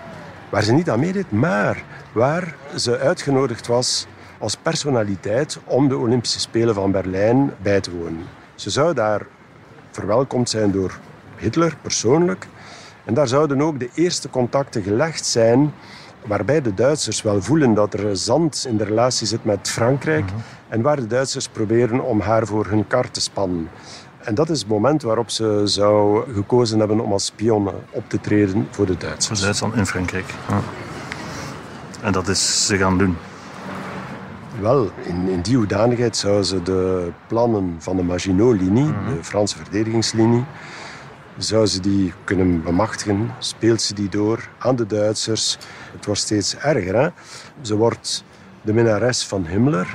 Waar 0.49 0.63
ze 0.63 0.73
niet 0.73 0.89
aan 0.89 0.99
meedeed, 0.99 1.31
maar 1.31 1.83
waar 2.11 2.55
ze 2.75 2.97
uitgenodigd 2.97 3.67
was 3.67 4.07
als 4.37 4.55
personaliteit 4.55 5.59
om 5.63 5.87
de 5.87 5.97
Olympische 5.97 6.39
Spelen 6.39 6.73
van 6.73 6.91
Berlijn 6.91 7.53
bij 7.61 7.81
te 7.81 7.91
wonen. 7.91 8.27
Ze 8.55 8.69
zou 8.69 8.93
daar 8.93 9.25
verwelkomd 9.91 10.49
zijn 10.49 10.71
door 10.71 10.99
Hitler 11.37 11.75
persoonlijk. 11.81 12.47
En 13.05 13.13
daar 13.13 13.27
zouden 13.27 13.61
ook 13.61 13.79
de 13.79 13.89
eerste 13.93 14.29
contacten 14.29 14.83
gelegd 14.83 15.25
zijn 15.25 15.73
waarbij 16.25 16.61
de 16.61 16.73
Duitsers 16.73 17.21
wel 17.21 17.41
voelen 17.41 17.73
dat 17.73 17.93
er 17.93 18.17
zand 18.17 18.65
in 18.67 18.77
de 18.77 18.83
relatie 18.83 19.27
zit 19.27 19.43
met 19.43 19.69
Frankrijk 19.69 20.29
en 20.69 20.81
waar 20.81 20.95
de 20.95 21.07
Duitsers 21.07 21.47
proberen 21.47 22.03
om 22.03 22.19
haar 22.19 22.47
voor 22.47 22.65
hun 22.65 22.87
kar 22.87 23.11
te 23.11 23.21
spannen. 23.21 23.69
En 24.19 24.35
dat 24.35 24.49
is 24.49 24.59
het 24.59 24.67
moment 24.67 25.01
waarop 25.01 25.29
ze 25.29 25.61
zou 25.63 26.23
gekozen 26.33 26.79
hebben 26.79 26.99
om 26.99 27.11
als 27.11 27.25
spionne 27.25 27.73
op 27.89 28.03
te 28.09 28.21
treden 28.21 28.67
voor 28.71 28.85
de 28.85 28.91
Voor 28.91 29.01
Duitsers. 29.01 29.41
Duitsland 29.41 29.75
in 29.75 29.85
Frankrijk. 29.85 30.33
Ja. 30.49 30.59
En 32.01 32.11
dat 32.11 32.27
is 32.27 32.65
ze 32.65 32.77
gaan 32.77 32.97
doen. 32.97 33.17
Wel, 34.59 34.89
in, 35.03 35.29
in 35.29 35.41
die 35.41 35.55
hoedanigheid 35.55 36.17
zou 36.17 36.43
ze 36.43 36.61
de 36.61 37.11
plannen 37.27 37.75
van 37.79 37.97
de 37.97 38.03
Maginot-linie, 38.03 38.85
de 38.85 39.23
Franse 39.23 39.55
verdedigingslinie, 39.55 40.43
Zou 41.37 41.65
ze 41.65 41.79
die 41.79 42.13
kunnen 42.23 42.63
bemachtigen? 42.63 43.31
Speelt 43.39 43.81
ze 43.81 43.93
die 43.93 44.09
door 44.09 44.49
aan 44.57 44.75
de 44.75 44.85
Duitsers? 44.85 45.57
Het 45.95 46.05
wordt 46.05 46.19
steeds 46.21 46.55
erger. 46.57 46.95
Hè? 47.01 47.07
Ze 47.61 47.75
wordt 47.75 48.23
de 48.61 48.73
minnares 48.73 49.25
van 49.25 49.45
Himmler. 49.45 49.93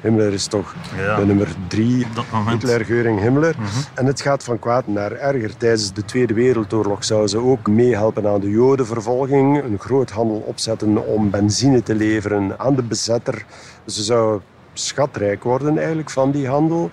Himmler 0.00 0.32
is 0.32 0.46
toch 0.46 0.74
Ja. 0.96 1.16
de 1.16 1.26
nummer 1.26 1.48
drie. 1.68 2.06
Hitler, 2.48 2.84
Geuring, 2.84 3.20
Himmler. 3.20 3.54
En 3.94 4.06
het 4.06 4.20
gaat 4.20 4.44
van 4.44 4.58
kwaad 4.58 4.86
naar 4.86 5.12
erger. 5.12 5.56
Tijdens 5.56 5.92
de 5.92 6.04
Tweede 6.04 6.34
Wereldoorlog 6.34 7.04
zou 7.04 7.26
ze 7.26 7.38
ook 7.38 7.68
meehelpen 7.68 8.26
aan 8.26 8.40
de 8.40 8.50
Jodenvervolging. 8.50 9.62
Een 9.62 9.78
groot 9.78 10.10
handel 10.10 10.36
opzetten 10.46 11.06
om 11.06 11.30
benzine 11.30 11.82
te 11.82 11.94
leveren 11.94 12.58
aan 12.58 12.74
de 12.74 12.82
bezetter. 12.82 13.44
Ze 13.86 14.02
zou 14.02 14.40
schatrijk 14.72 15.42
worden 15.44 15.78
eigenlijk 15.78 16.10
van 16.10 16.30
die 16.30 16.48
handel. 16.48 16.90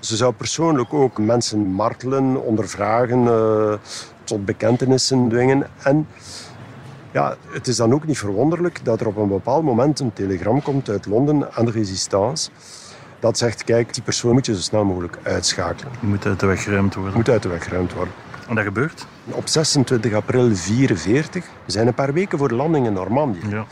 Ze 0.00 0.16
zou 0.16 0.32
persoonlijk 0.32 0.92
ook 0.94 1.18
mensen 1.18 1.58
martelen, 1.60 2.42
ondervragen, 2.44 3.26
eh, 3.26 3.72
tot 4.24 4.44
bekentenissen 4.44 5.28
dwingen. 5.28 5.66
En 5.82 6.06
ja, 7.12 7.36
het 7.48 7.66
is 7.66 7.76
dan 7.76 7.92
ook 7.92 8.06
niet 8.06 8.18
verwonderlijk 8.18 8.84
dat 8.84 9.00
er 9.00 9.06
op 9.06 9.16
een 9.16 9.28
bepaald 9.28 9.64
moment 9.64 10.00
een 10.00 10.12
telegram 10.12 10.62
komt 10.62 10.88
uit 10.88 11.06
Londen 11.06 11.52
aan 11.54 11.64
de 11.64 11.70
resistance. 11.70 12.50
Dat 13.20 13.38
zegt, 13.38 13.64
kijk, 13.64 13.94
die 13.94 14.02
persoon 14.02 14.32
moet 14.32 14.46
je 14.46 14.54
zo 14.54 14.60
snel 14.60 14.84
mogelijk 14.84 15.18
uitschakelen. 15.22 15.92
Die 16.00 16.08
moet 16.08 16.26
uit 16.26 16.40
de 16.40 16.46
weg 16.46 16.62
geruimd 16.62 16.94
worden. 16.94 17.14
Moet 17.14 17.28
uit 17.28 17.42
de 17.42 17.48
weg 17.48 17.64
geruimd 17.64 17.92
worden. 17.92 18.14
En 18.48 18.54
dat 18.54 18.64
gebeurt? 18.64 19.06
Op 19.24 19.48
26 19.48 20.12
april 20.12 20.42
1944, 20.42 21.44
we 21.64 21.72
zijn 21.72 21.86
een 21.86 21.94
paar 21.94 22.12
weken 22.12 22.38
voor 22.38 22.48
de 22.48 22.54
landing 22.54 22.86
in 22.86 22.92
Normandië. 22.92 23.48
Ja. 23.48 23.64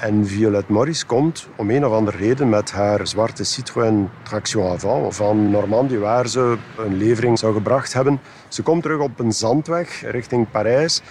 En 0.00 0.26
Violette 0.26 0.72
Morris 0.72 1.06
komt 1.06 1.48
om 1.56 1.70
een 1.70 1.86
of 1.86 1.92
andere 1.92 2.16
reden 2.16 2.48
met 2.48 2.70
haar 2.70 3.06
zwarte 3.06 3.44
Citroën 3.44 4.08
Traction 4.22 4.70
Avant 4.70 5.16
van 5.16 5.50
Normandië, 5.50 5.98
waar 5.98 6.28
ze 6.28 6.56
een 6.76 6.96
levering 6.96 7.38
zou 7.38 7.54
gebracht 7.54 7.92
hebben. 7.92 8.20
Ze 8.48 8.62
komt 8.62 8.82
terug 8.82 9.00
op 9.00 9.18
een 9.18 9.32
zandweg 9.32 10.02
richting 10.10 10.50
Parijs. 10.50 11.02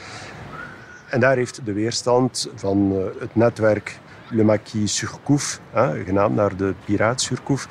En 1.09 1.19
daar 1.19 1.35
heeft 1.35 1.61
de 1.65 1.73
weerstand 1.73 2.49
van 2.55 2.91
eh, 2.91 3.21
het 3.21 3.35
netwerk 3.35 3.99
Le 4.29 4.43
Maquis 4.43 4.95
Surcouf, 4.95 5.59
genaamd 6.05 6.35
naar 6.35 6.55
de 6.55 6.73
piraat 6.85 7.21
Surcouf, 7.21 7.67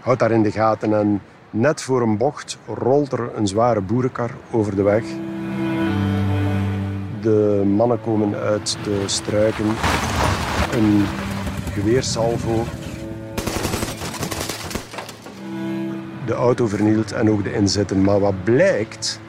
houdt 0.00 0.20
daar 0.20 0.30
in 0.30 0.42
de 0.42 0.50
gaten. 0.50 0.94
En 0.94 1.22
net 1.50 1.82
voor 1.82 2.02
een 2.02 2.16
bocht 2.16 2.58
rolt 2.66 3.12
er 3.12 3.36
een 3.36 3.46
zware 3.46 3.80
boerenkar 3.80 4.30
over 4.50 4.76
de 4.76 4.82
weg. 4.82 5.04
De 7.20 7.62
mannen 7.76 8.00
komen 8.00 8.34
uit 8.34 8.78
de 8.84 9.02
struiken. 9.06 9.66
Een 10.72 11.04
geweersalvo. 11.72 12.64
De 16.26 16.34
auto 16.34 16.66
vernielt 16.66 17.12
en 17.12 17.30
ook 17.30 17.44
de 17.44 17.52
inzetten. 17.52 18.02
Maar 18.02 18.20
wat 18.20 18.44
blijkt, 18.44 19.20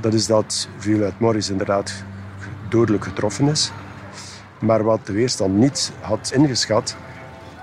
dat 0.00 0.14
is 0.14 0.26
dat 0.26 0.68
Violette 0.78 1.16
Morris 1.18 1.50
inderdaad 1.50 1.92
dodelijk 2.68 3.04
getroffen 3.04 3.48
is. 3.48 3.72
Maar 4.60 4.82
wat 4.84 5.06
de 5.06 5.12
weerstand 5.12 5.54
niet 5.56 5.92
had 6.00 6.30
ingeschat, 6.34 6.96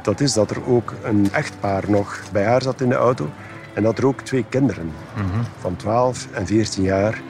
dat 0.02 0.20
is 0.20 0.34
dat 0.34 0.52
er 0.52 0.66
ook 0.68 0.94
een 1.04 1.28
echtpaar 1.32 1.84
nog 1.88 2.20
bij 2.32 2.44
haar 2.46 2.62
zat 2.62 2.82
in 2.82 2.90
de 2.90 2.96
auto. 2.96 3.30
En 3.74 3.84
dat 3.84 3.98
er 3.98 4.06
ook 4.06 4.22
twee 4.22 4.46
kinderen 4.50 4.92
van 5.60 5.76
12 5.76 6.28
en 6.32 6.46
14 6.46 6.84
jaar 6.84 7.22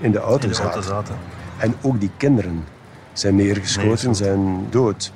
in 0.00 0.10
de 0.12 0.18
auto 0.18 0.42
In 0.42 0.48
de 0.48 0.54
zaten. 0.54 0.72
auto 0.72 0.88
zaten. 0.88 1.16
En 1.58 1.74
ook 1.82 2.00
die 2.00 2.10
kinderen 2.16 2.64
zijn 3.12 3.34
neergeschoten, 3.36 3.86
Neergeschoten. 3.88 4.14
zijn 4.24 4.66
dood. 4.70 5.12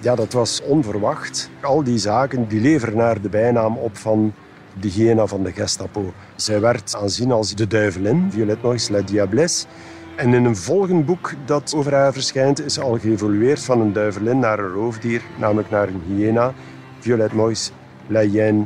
Ja, 0.00 0.14
dat 0.14 0.32
was 0.32 0.62
onverwacht. 0.62 1.50
Al 1.60 1.82
die 1.84 1.98
zaken 1.98 2.48
die 2.48 2.60
leveren 2.60 2.96
naar 2.96 3.20
de 3.20 3.28
bijnaam 3.28 3.76
op 3.76 3.96
van 3.96 4.34
de 4.80 4.88
hyena 4.88 5.26
van 5.26 5.42
de 5.42 5.52
Gestapo. 5.52 6.12
Zij 6.36 6.60
werd 6.60 6.96
aanzien 6.96 7.32
als 7.32 7.54
de 7.54 7.66
duivelin, 7.66 8.28
Violette 8.30 8.60
Morris, 8.62 8.88
La 8.88 9.00
Diablesse. 9.00 9.66
En 10.16 10.34
in 10.34 10.44
een 10.44 10.56
volgend 10.56 11.06
boek 11.06 11.32
dat 11.44 11.74
over 11.76 11.94
haar 11.94 12.12
verschijnt, 12.12 12.64
is 12.64 12.74
ze 12.74 12.80
al 12.80 12.98
geëvolueerd 12.98 13.64
van 13.64 13.80
een 13.80 13.92
duivelin 13.92 14.38
naar 14.38 14.58
een 14.58 14.72
roofdier, 14.72 15.22
namelijk 15.38 15.70
naar 15.70 15.88
een 15.88 16.02
hyena. 16.06 16.54
Violette 16.98 17.36
Morris, 17.36 17.70
La 18.06 18.20
Hyène 18.20 18.64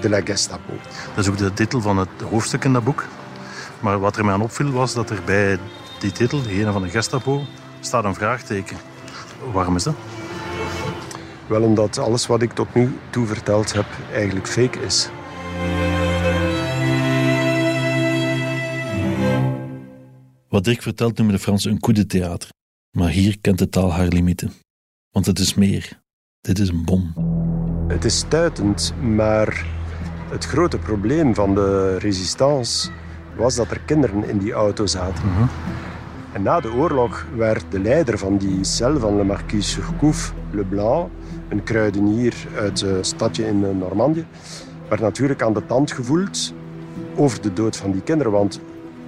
de 0.00 0.08
la 0.08 0.20
Gestapo. 0.24 0.72
Dat 1.14 1.24
is 1.24 1.30
ook 1.30 1.38
de 1.38 1.52
titel 1.52 1.80
van 1.80 1.98
het 1.98 2.08
hoofdstuk 2.30 2.64
in 2.64 2.72
dat 2.72 2.84
boek. 2.84 3.04
Maar 3.80 3.98
wat 3.98 4.16
er 4.16 4.24
mij 4.24 4.34
aan 4.34 4.42
opviel 4.42 4.70
was 4.70 4.94
dat 4.94 5.10
er 5.10 5.20
bij 5.24 5.58
die 5.98 6.12
titel, 6.12 6.42
de 6.42 6.72
van 6.72 6.82
de 6.82 6.88
Gestapo, 6.88 7.42
staat 7.80 8.04
een 8.04 8.14
vraagteken. 8.14 8.76
Waarom 9.52 9.76
is 9.76 9.82
dat? 9.82 9.94
Wel 11.46 11.62
omdat 11.62 11.98
alles 11.98 12.26
wat 12.26 12.42
ik 12.42 12.52
tot 12.52 12.74
nu 12.74 12.98
toe 13.10 13.26
verteld 13.26 13.72
heb 13.72 13.86
eigenlijk 14.12 14.48
fake 14.48 14.80
is. 14.80 15.08
Wat 20.54 20.64
Dirk 20.64 20.82
vertelt 20.82 21.16
noemen 21.16 21.34
de 21.34 21.40
Fransen 21.40 21.70
een 21.70 21.80
coup 21.80 21.96
de 21.96 22.06
théâtre. 22.06 22.48
Maar 22.96 23.08
hier 23.08 23.38
kent 23.40 23.58
de 23.58 23.68
taal 23.68 23.92
haar 23.92 24.06
limieten. 24.06 24.52
Want 25.10 25.26
het 25.26 25.38
is 25.38 25.54
meer. 25.54 26.00
Dit 26.40 26.58
is 26.58 26.68
een 26.68 26.84
bom. 26.84 27.14
Het 27.88 28.04
is 28.04 28.18
stuitend, 28.18 28.94
maar 29.00 29.66
het 30.30 30.44
grote 30.44 30.78
probleem 30.78 31.34
van 31.34 31.54
de 31.54 31.98
resistance 31.98 32.90
was 33.36 33.54
dat 33.54 33.70
er 33.70 33.80
kinderen 33.80 34.28
in 34.28 34.38
die 34.38 34.52
auto 34.52 34.86
zaten. 34.86 35.22
En 36.32 36.42
na 36.42 36.60
de 36.60 36.72
oorlog 36.72 37.26
werd 37.36 37.64
de 37.70 37.80
leider 37.80 38.18
van 38.18 38.38
die 38.38 38.64
cel 38.64 38.98
van 38.98 39.16
Le 39.16 39.24
Marquis 39.24 39.70
Surcouf, 39.70 40.34
Leblanc, 40.50 41.10
een 41.48 41.62
kruidenier 41.62 42.34
uit 42.56 42.80
een 42.80 43.04
stadje 43.04 43.46
in 43.46 43.64
eh, 43.64 43.70
Normandië, 43.70 44.26
werd 44.88 45.00
natuurlijk 45.00 45.42
aan 45.42 45.54
de 45.54 45.66
tand 45.66 45.92
gevoeld 45.92 46.54
over 47.16 47.42
de 47.42 47.52
dood 47.52 47.76
van 47.76 47.92
die 47.92 48.02
kinderen. 48.02 48.32
Want 48.32 48.60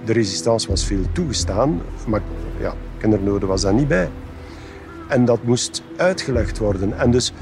de 0.07 0.13
resistance 0.13 0.67
was 0.67 0.85
veel 0.85 1.03
toegestaan, 1.11 1.81
maar 2.07 2.21
ja, 2.59 2.73
kinderdoden 2.97 3.47
was 3.47 3.61
daar 3.61 3.73
niet 3.73 3.87
bij. 3.87 4.09
En 5.07 5.25
dat 5.25 5.43
moest 5.43 5.83
uitgelegd 5.97 6.57
worden. 6.57 6.97
En 6.99 7.11
dus 7.11 7.33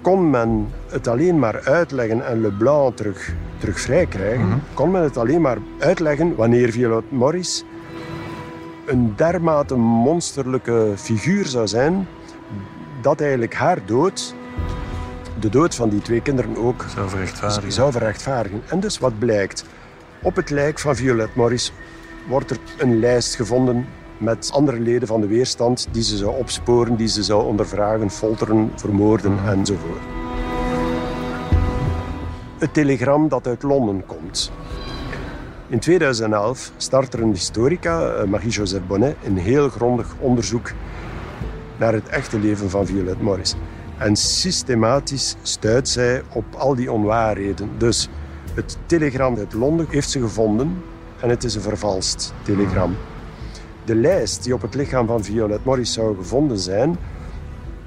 kon 0.00 0.30
men 0.30 0.68
het 0.88 1.08
alleen 1.08 1.38
maar 1.38 1.60
uitleggen 1.64 2.26
en 2.26 2.40
Leblanc 2.40 2.96
terug, 2.96 3.32
terug 3.58 3.80
vrij 3.80 4.06
krijgen, 4.06 4.62
kon 4.74 4.90
men 4.90 5.02
het 5.02 5.16
alleen 5.16 5.40
maar 5.40 5.58
uitleggen 5.78 6.34
wanneer 6.34 6.72
Violette 6.72 7.14
Morris 7.14 7.64
een 8.86 9.12
dermate 9.16 9.74
monsterlijke 9.76 10.92
figuur 10.96 11.46
zou 11.46 11.66
zijn, 11.68 12.08
dat 13.00 13.20
eigenlijk 13.20 13.54
haar 13.54 13.78
dood, 13.84 14.34
de 15.40 15.48
dood 15.48 15.74
van 15.74 15.88
die 15.88 16.00
twee 16.02 16.20
kinderen 16.20 16.56
ook, 16.56 16.84
Zou 16.94 17.08
verrechtvaardigen. 17.08 17.72
zou 17.72 17.92
verrechtvaardigen. 17.92 18.62
En 18.68 18.80
dus 18.80 18.98
wat 18.98 19.18
blijkt? 19.18 19.64
Op 20.26 20.36
het 20.36 20.50
lijk 20.50 20.78
van 20.78 20.96
Violette 20.96 21.32
Morris 21.34 21.72
wordt 22.28 22.50
er 22.50 22.58
een 22.78 22.98
lijst 22.98 23.34
gevonden 23.34 23.86
met 24.18 24.50
andere 24.52 24.80
leden 24.80 25.08
van 25.08 25.20
de 25.20 25.26
weerstand 25.26 25.88
die 25.90 26.02
ze 26.02 26.16
zou 26.16 26.36
opsporen, 26.36 26.96
die 26.96 27.08
ze 27.08 27.22
zou 27.22 27.44
ondervragen, 27.44 28.10
folteren, 28.10 28.72
vermoorden 28.76 29.38
enzovoort. 29.46 30.00
Het 32.58 32.74
telegram 32.74 33.28
dat 33.28 33.46
uit 33.46 33.62
Londen 33.62 34.06
komt. 34.06 34.52
In 35.68 35.78
2011 35.78 36.72
start 36.76 37.14
er 37.14 37.22
een 37.22 37.32
historica, 37.32 38.10
eh, 38.10 38.24
Marie-Joseph 38.24 38.86
Bonnet, 38.86 39.16
een 39.24 39.38
heel 39.38 39.68
grondig 39.68 40.14
onderzoek 40.18 40.72
naar 41.76 41.92
het 41.92 42.08
echte 42.08 42.38
leven 42.38 42.70
van 42.70 42.86
Violette 42.86 43.22
Morris. 43.22 43.54
En 43.98 44.16
systematisch 44.16 45.36
stuit 45.42 45.88
zij 45.88 46.22
op 46.32 46.44
al 46.54 46.74
die 46.74 46.92
onwaarheden. 46.92 47.70
Dus 47.78 48.08
het 48.56 48.78
telegram 48.86 49.36
uit 49.36 49.52
Londen 49.52 49.86
heeft 49.88 50.10
ze 50.10 50.20
gevonden 50.20 50.82
en 51.20 51.28
het 51.28 51.44
is 51.44 51.54
een 51.54 51.60
vervalst 51.60 52.34
telegram. 52.42 52.96
De 53.84 53.94
lijst 53.94 54.44
die 54.44 54.54
op 54.54 54.62
het 54.62 54.74
lichaam 54.74 55.06
van 55.06 55.24
Violette 55.24 55.62
Morris 55.64 55.92
zou 55.92 56.16
gevonden 56.16 56.58
zijn, 56.58 56.96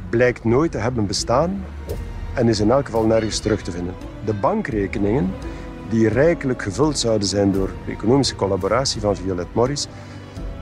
blijkt 0.09 0.43
nooit 0.43 0.71
te 0.71 0.77
hebben 0.77 1.07
bestaan 1.07 1.65
en 2.33 2.47
is 2.47 2.59
in 2.59 2.71
elk 2.71 2.85
geval 2.85 3.05
nergens 3.05 3.39
terug 3.39 3.61
te 3.61 3.71
vinden. 3.71 3.93
De 4.25 4.33
bankrekeningen, 4.33 5.31
die 5.89 6.07
rijkelijk 6.07 6.61
gevuld 6.61 6.99
zouden 6.99 7.27
zijn 7.27 7.51
door 7.51 7.69
de 7.85 7.91
economische 7.91 8.35
collaboratie 8.35 9.01
van 9.01 9.15
Violette 9.15 9.51
Morris, 9.53 9.87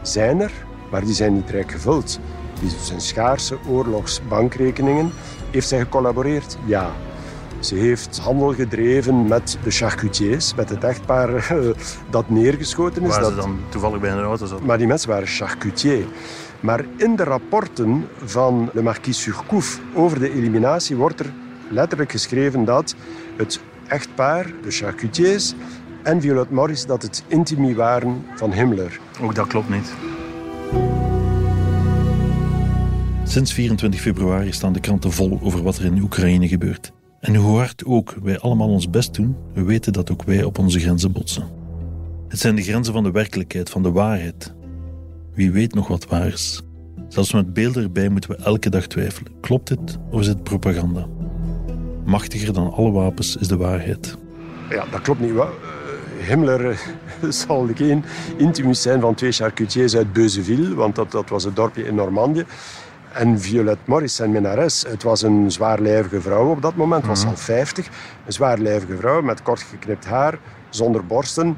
zijn 0.01 0.39
er, 0.39 0.51
maar 0.91 1.05
die 1.05 1.13
zijn 1.13 1.33
niet 1.33 1.49
rijk 1.49 1.71
gevuld. 1.71 2.19
Die 2.59 2.69
zijn 2.69 3.01
schaarse 3.01 3.57
oorlogsbankrekeningen. 3.69 5.11
Heeft 5.51 5.67
zij 5.67 5.79
gecollaboreerd? 5.79 6.57
Ja. 6.65 6.91
Ze 7.59 7.75
heeft 7.75 8.17
handel 8.17 8.53
gedreven 8.53 9.27
met 9.27 9.57
de 9.63 9.71
charcutiers, 9.71 10.55
met 10.55 10.69
het 10.69 10.83
echtpaar 10.83 11.35
eh, 11.35 11.57
dat 12.09 12.29
neergeschoten 12.29 13.03
is. 13.03 13.09
Waar 13.09 13.19
dat 13.19 13.29
ze 13.29 13.35
dan 13.35 13.59
toevallig 13.69 13.99
bij 13.99 14.11
een 14.11 14.23
auto 14.23 14.45
zat. 14.45 14.61
maar 14.61 14.77
die 14.77 14.87
mensen 14.87 15.09
waren 15.09 15.27
charcutier. 15.27 16.05
Maar 16.59 16.85
in 16.97 17.15
de 17.15 17.23
rapporten 17.23 18.07
van 18.23 18.69
Le 18.73 18.81
Marquis 18.81 19.21
Surcouf 19.21 19.79
over 19.93 20.19
de 20.19 20.33
eliminatie 20.33 20.95
wordt 20.95 21.19
er 21.19 21.33
letterlijk 21.69 22.11
geschreven 22.11 22.65
dat 22.65 22.95
het 23.37 23.59
echtpaar, 23.87 24.51
de 24.63 24.71
charcutiers 24.71 25.53
en 26.03 26.21
Violette 26.21 26.53
Morris, 26.53 26.85
dat 26.85 27.01
het 27.01 27.23
intimi 27.27 27.75
waren 27.75 28.25
van 28.35 28.53
Himmler. 28.53 28.99
Ook 29.21 29.35
dat 29.35 29.47
klopt 29.47 29.69
niet. 29.69 29.93
Sinds 33.23 33.53
24 33.53 34.01
februari 34.01 34.51
staan 34.51 34.73
de 34.73 34.79
kranten 34.79 35.11
vol 35.11 35.39
over 35.43 35.63
wat 35.63 35.77
er 35.77 35.85
in 35.85 36.01
Oekraïne 36.01 36.47
gebeurt. 36.47 36.91
En 37.19 37.35
hoe 37.35 37.57
hard 37.57 37.85
ook 37.85 38.15
wij 38.23 38.39
allemaal 38.39 38.67
ons 38.67 38.89
best 38.89 39.13
doen, 39.13 39.35
we 39.53 39.63
weten 39.63 39.93
dat 39.93 40.11
ook 40.11 40.23
wij 40.23 40.43
op 40.43 40.59
onze 40.59 40.79
grenzen 40.79 41.11
botsen. 41.11 41.47
Het 42.27 42.39
zijn 42.39 42.55
de 42.55 42.63
grenzen 42.63 42.93
van 42.93 43.03
de 43.03 43.11
werkelijkheid, 43.11 43.69
van 43.69 43.83
de 43.83 43.91
waarheid. 43.91 44.53
Wie 45.33 45.51
weet 45.51 45.73
nog 45.73 45.87
wat 45.87 46.07
waar 46.07 46.27
is? 46.27 46.61
Zelfs 47.07 47.33
met 47.33 47.53
beelden 47.53 47.83
erbij 47.83 48.09
moeten 48.09 48.29
we 48.29 48.35
elke 48.35 48.69
dag 48.69 48.87
twijfelen. 48.87 49.31
Klopt 49.41 49.67
dit 49.67 49.97
of 50.11 50.19
is 50.19 50.27
het 50.27 50.43
propaganda? 50.43 51.07
Machtiger 52.05 52.53
dan 52.53 52.73
alle 52.73 52.91
wapens 52.91 53.35
is 53.35 53.47
de 53.47 53.57
waarheid. 53.57 54.17
Ja, 54.69 54.85
dat 54.91 55.01
klopt 55.01 55.19
niet. 55.19 55.31
Wat? 55.31 55.49
Himmler 56.27 56.69
eh, 56.69 57.29
zal 57.29 57.67
geen 57.75 58.03
intimus 58.37 58.81
zijn 58.81 59.01
van 59.01 59.15
twee 59.15 59.31
charcutiers 59.31 59.95
uit 59.95 60.13
Beuzeville, 60.13 60.75
want 60.75 60.95
dat, 60.95 61.11
dat 61.11 61.29
was 61.29 61.43
het 61.43 61.55
dorpje 61.55 61.83
in 61.83 61.95
Normandië. 61.95 62.45
En 63.17 63.39
Violette 63.39 63.81
Morris, 63.85 64.15
zijn 64.15 64.31
minnares, 64.31 64.83
het 64.87 65.03
was 65.03 65.21
een 65.21 65.51
zwaarlijvige 65.51 66.21
vrouw 66.21 66.49
op 66.49 66.61
dat 66.61 66.75
moment, 66.75 67.05
was 67.05 67.25
al 67.25 67.35
50. 67.35 67.87
Een 68.25 68.33
zwaarlijvige 68.33 68.97
vrouw 68.97 69.21
met 69.21 69.41
kort 69.41 69.61
geknipt 69.61 70.05
haar, 70.05 70.39
zonder 70.69 71.05
borsten. 71.05 71.57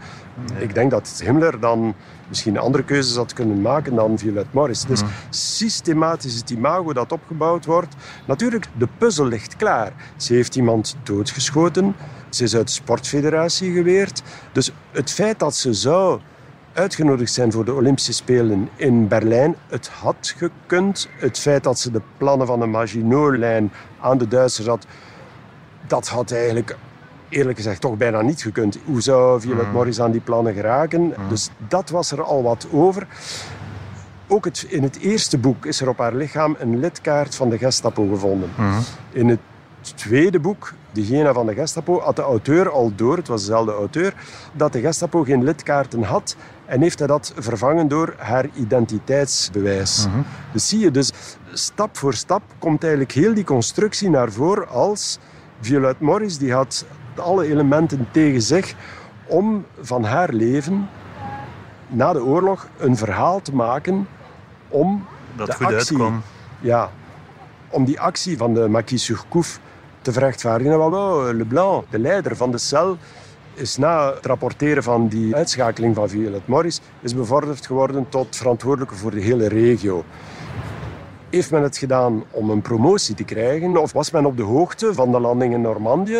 Ik 0.57 0.73
denk 0.73 0.91
dat 0.91 1.21
Himmler 1.23 1.59
dan 1.59 1.95
misschien 2.27 2.57
andere 2.57 2.83
keuzes 2.83 3.15
had 3.15 3.33
kunnen 3.33 3.61
maken 3.61 3.95
dan 3.95 4.17
Violette 4.17 4.49
Morris. 4.51 4.85
Dus 4.85 5.01
systematisch 5.29 6.35
het 6.35 6.49
imago 6.49 6.93
dat 6.93 7.11
opgebouwd 7.11 7.65
wordt. 7.65 7.95
Natuurlijk, 8.25 8.65
de 8.77 8.87
puzzel 8.97 9.25
ligt 9.25 9.55
klaar. 9.55 9.93
Ze 10.15 10.33
heeft 10.33 10.55
iemand 10.55 10.95
doodgeschoten. 11.03 11.95
Ze 12.29 12.43
is 12.43 12.55
uit 12.55 12.67
de 12.67 12.73
sportfederatie 12.73 13.73
geweerd. 13.73 14.21
Dus 14.51 14.71
het 14.91 15.11
feit 15.11 15.39
dat 15.39 15.55
ze 15.55 15.73
zou 15.73 16.19
uitgenodigd 16.73 17.33
zijn 17.33 17.51
voor 17.51 17.65
de 17.65 17.73
Olympische 17.73 18.13
Spelen 18.13 18.69
in 18.75 19.07
Berlijn. 19.07 19.55
Het 19.67 19.87
had 19.87 20.33
gekund. 20.37 21.09
Het 21.11 21.39
feit 21.39 21.63
dat 21.63 21.79
ze 21.79 21.91
de 21.91 22.01
plannen 22.17 22.47
van 22.47 22.59
de 22.59 22.65
Maginot-lijn 22.65 23.71
aan 23.99 24.17
de 24.17 24.27
Duitsers 24.27 24.67
had, 24.67 24.85
dat 25.87 26.07
had 26.07 26.31
eigenlijk 26.31 26.77
eerlijk 27.29 27.57
gezegd 27.57 27.81
toch 27.81 27.97
bijna 27.97 28.21
niet 28.21 28.41
gekund. 28.41 28.77
Hoe 28.85 29.01
zou 29.01 29.41
Violet 29.41 29.71
Morris 29.71 29.99
aan 30.01 30.11
die 30.11 30.21
plannen 30.21 30.53
geraken? 30.53 31.13
Dus 31.29 31.49
dat 31.67 31.89
was 31.89 32.11
er 32.11 32.23
al 32.23 32.43
wat 32.43 32.67
over. 32.71 33.07
Ook 34.27 34.45
het, 34.45 34.65
in 34.67 34.83
het 34.83 34.99
eerste 34.99 35.37
boek 35.37 35.65
is 35.65 35.81
er 35.81 35.89
op 35.89 35.97
haar 35.97 36.15
lichaam 36.15 36.55
een 36.59 36.79
lidkaart 36.79 37.35
van 37.35 37.49
de 37.49 37.57
Gestapo 37.57 38.07
gevonden. 38.07 38.49
In 39.11 39.29
het 39.29 39.39
tweede 39.95 40.39
boek, 40.39 40.73
De 40.91 41.01
Hyena 41.01 41.33
van 41.33 41.45
de 41.45 41.53
Gestapo, 41.53 41.99
had 41.99 42.15
de 42.15 42.21
auteur 42.21 42.69
al 42.69 42.91
door, 42.95 43.17
het 43.17 43.27
was 43.27 43.41
dezelfde 43.41 43.71
auteur, 43.71 44.13
dat 44.53 44.73
de 44.73 44.79
Gestapo 44.79 45.23
geen 45.23 45.43
lidkaarten 45.43 46.03
had 46.03 46.35
en 46.69 46.81
heeft 46.81 46.99
hij 46.99 47.07
dat 47.07 47.33
vervangen 47.37 47.87
door 47.87 48.13
haar 48.17 48.45
identiteitsbewijs. 48.53 50.07
Dus 50.51 50.67
zie 50.67 50.79
je, 50.79 50.91
dus 50.91 51.11
stap 51.53 51.97
voor 51.97 52.13
stap 52.13 52.41
komt 52.59 52.81
eigenlijk 52.81 53.11
heel 53.11 53.33
die 53.33 53.43
constructie 53.43 54.09
naar 54.09 54.31
voren 54.31 54.67
als 54.67 55.19
Violette 55.61 56.03
Morris, 56.03 56.37
die 56.37 56.53
had 56.53 56.85
alle 57.15 57.45
elementen 57.45 58.07
tegen 58.11 58.41
zich 58.41 58.73
om 59.27 59.65
van 59.81 60.03
haar 60.03 60.33
leven 60.33 60.89
na 61.87 62.13
de 62.13 62.23
oorlog 62.23 62.67
een 62.77 62.97
verhaal 62.97 63.41
te 63.41 63.55
maken 63.55 64.07
om 64.67 65.05
Dat 65.35 65.47
de 65.47 65.53
goed 65.53 65.65
actie, 65.65 65.77
uitkwam. 65.77 66.21
Ja, 66.61 66.89
om 67.69 67.85
die 67.85 67.99
actie 67.99 68.37
van 68.37 68.53
de 68.53 68.67
Maquis 68.67 69.03
Surcouf 69.03 69.59
te 70.01 70.11
verrechtvaardigen. 70.11 70.73
En 70.73 70.91
wel, 70.91 71.33
Leblanc, 71.33 71.85
de 71.89 71.99
leider 71.99 72.35
van 72.35 72.51
de 72.51 72.57
cel, 72.57 72.97
is 73.59 73.77
na 73.77 74.13
het 74.13 74.25
rapporteren 74.25 74.83
van 74.83 75.07
die 75.07 75.35
uitschakeling 75.35 75.95
van 75.95 76.09
Violette 76.09 76.49
Morris, 76.49 76.81
is 77.01 77.15
bevorderd 77.15 77.65
geworden 77.65 78.09
tot 78.09 78.35
verantwoordelijke 78.35 78.95
voor 78.95 79.11
de 79.11 79.21
hele 79.21 79.47
regio. 79.47 80.03
Heeft 81.29 81.51
men 81.51 81.63
het 81.63 81.77
gedaan 81.77 82.23
om 82.31 82.49
een 82.49 82.61
promotie 82.61 83.15
te 83.15 83.23
krijgen? 83.23 83.77
Of 83.77 83.91
was 83.91 84.11
men 84.11 84.25
op 84.25 84.37
de 84.37 84.43
hoogte 84.43 84.93
van 84.93 85.11
de 85.11 85.19
landing 85.19 85.53
in 85.53 85.61
Normandië? 85.61 86.19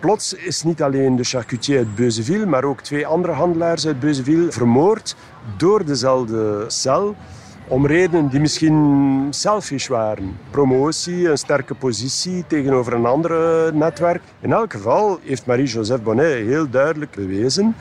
Plots 0.00 0.34
is 0.34 0.62
niet 0.62 0.82
alleen 0.82 1.16
de 1.16 1.24
charcutier 1.24 1.78
uit 1.78 1.94
Beuzeville, 1.94 2.46
maar 2.46 2.64
ook 2.64 2.80
twee 2.80 3.06
andere 3.06 3.32
handelaars 3.32 3.86
uit 3.86 4.00
Beuzeville 4.00 4.52
vermoord 4.52 5.16
door 5.56 5.84
dezelfde 5.84 6.64
cel. 6.66 7.14
Om 7.68 7.86
redenen 7.86 8.28
die 8.28 8.40
misschien 8.40 9.26
selfish 9.30 9.86
waren. 9.88 10.38
Promotie, 10.50 11.28
een 11.28 11.38
sterke 11.38 11.74
positie 11.74 12.44
tegenover 12.46 12.92
een 12.92 13.06
ander 13.06 13.74
netwerk. 13.74 14.22
In 14.40 14.52
elk 14.52 14.72
geval 14.72 15.18
heeft 15.22 15.46
Marie-Joseph 15.46 16.02
Bonnet 16.02 16.34
heel 16.34 16.70
duidelijk 16.70 17.14
bewezen 17.14 17.74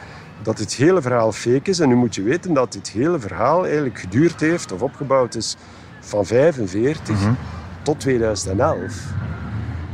dat 0.44 0.60
het 0.60 0.74
hele 0.74 1.02
verhaal 1.02 1.32
fake 1.32 1.70
is. 1.70 1.80
En 1.80 1.90
nu 1.90 1.96
moet 1.96 2.16
je 2.16 2.24
weten 2.24 2.54
dat 2.54 2.72
dit 2.72 2.90
hele 2.90 3.20
verhaal 3.20 3.66
eigenlijk 3.66 4.00
geduurd 4.00 4.40
heeft 4.40 4.72
of 4.72 4.82
opgebouwd 4.82 5.36
is 5.36 5.56
van 6.00 6.26
45 6.26 7.20
tot 7.82 8.00
2011. 8.00 9.14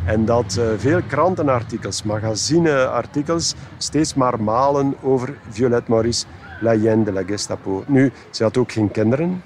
En 0.05 0.25
dat 0.25 0.57
uh, 0.59 0.65
veel 0.77 1.01
krantenartikels, 1.07 2.03
magazineartikels 2.03 3.55
steeds 3.77 4.13
maar 4.13 4.43
malen 4.43 4.95
over 5.01 5.33
Violette 5.49 5.91
Maurice, 5.91 6.25
la 6.61 6.71
hyène 6.75 7.03
de 7.03 7.11
la 7.11 7.21
Gestapo. 7.27 7.83
Nu, 7.87 8.11
ze 8.29 8.43
had 8.43 8.57
ook 8.57 8.71
geen 8.71 8.91
kinderen 8.91 9.43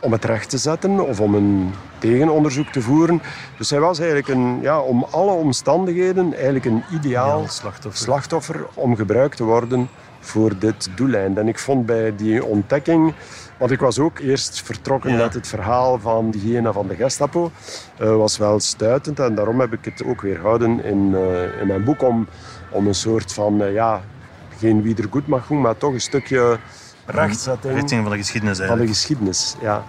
om 0.00 0.12
het 0.12 0.24
recht 0.24 0.50
te 0.50 0.58
zetten 0.58 1.08
of 1.08 1.20
om 1.20 1.34
een 1.34 1.70
tegenonderzoek 1.98 2.68
te 2.68 2.80
voeren. 2.80 3.22
Dus 3.58 3.68
zij 3.68 3.80
was 3.80 3.98
eigenlijk 3.98 4.28
een, 4.28 4.58
ja, 4.62 4.80
om 4.80 5.06
alle 5.10 5.32
omstandigheden 5.32 6.34
eigenlijk 6.34 6.64
een 6.64 6.82
ideaal 6.92 7.40
Ja, 7.42 7.48
slachtoffer. 7.48 8.02
slachtoffer 8.02 8.66
om 8.74 8.96
gebruikt 8.96 9.36
te 9.36 9.44
worden 9.44 9.88
voor 10.20 10.58
dit 10.58 10.88
doeleinde. 10.94 11.40
En 11.40 11.48
ik 11.48 11.58
vond 11.58 11.86
bij 11.86 12.16
die 12.16 12.44
ontdekking, 12.44 13.14
want 13.58 13.70
ik 13.70 13.80
was 13.80 13.98
ook 13.98 14.18
eerst 14.18 14.62
vertrokken 14.62 15.10
Ja. 15.10 15.16
met 15.16 15.34
het 15.34 15.46
verhaal 15.46 15.98
van 15.98 16.30
die 16.30 16.40
hyena 16.40 16.72
van 16.72 16.86
de 16.86 16.94
Gestapo, 16.94 17.50
eh, 17.98 18.16
was 18.16 18.36
wel 18.38 18.60
stuitend 18.60 19.20
en 19.20 19.34
daarom 19.34 19.60
heb 19.60 19.72
ik 19.72 19.84
het 19.84 20.04
ook 20.04 20.20
weer 20.20 20.40
houden 20.40 20.84
in, 20.84 21.14
eh, 21.14 21.60
in 21.60 21.66
mijn 21.66 21.84
boek 21.84 22.02
om, 22.02 22.26
om 22.70 22.86
een 22.86 22.94
soort 22.94 23.32
van, 23.32 23.62
eh, 23.62 23.72
ja, 23.72 24.00
geen 24.58 24.82
wiedergoedmachung, 24.82 25.62
maar 25.62 25.76
toch 25.76 25.92
een 25.92 26.00
stukje 26.00 26.58
rechtzetting 27.06 27.74
Richting 27.74 28.02
van 28.02 28.10
de 28.10 28.18
geschiedenis 28.18 28.58
van 28.58 28.78
de 28.78 28.86
geschiedenis. 28.86 29.56
Ja. 29.60 29.84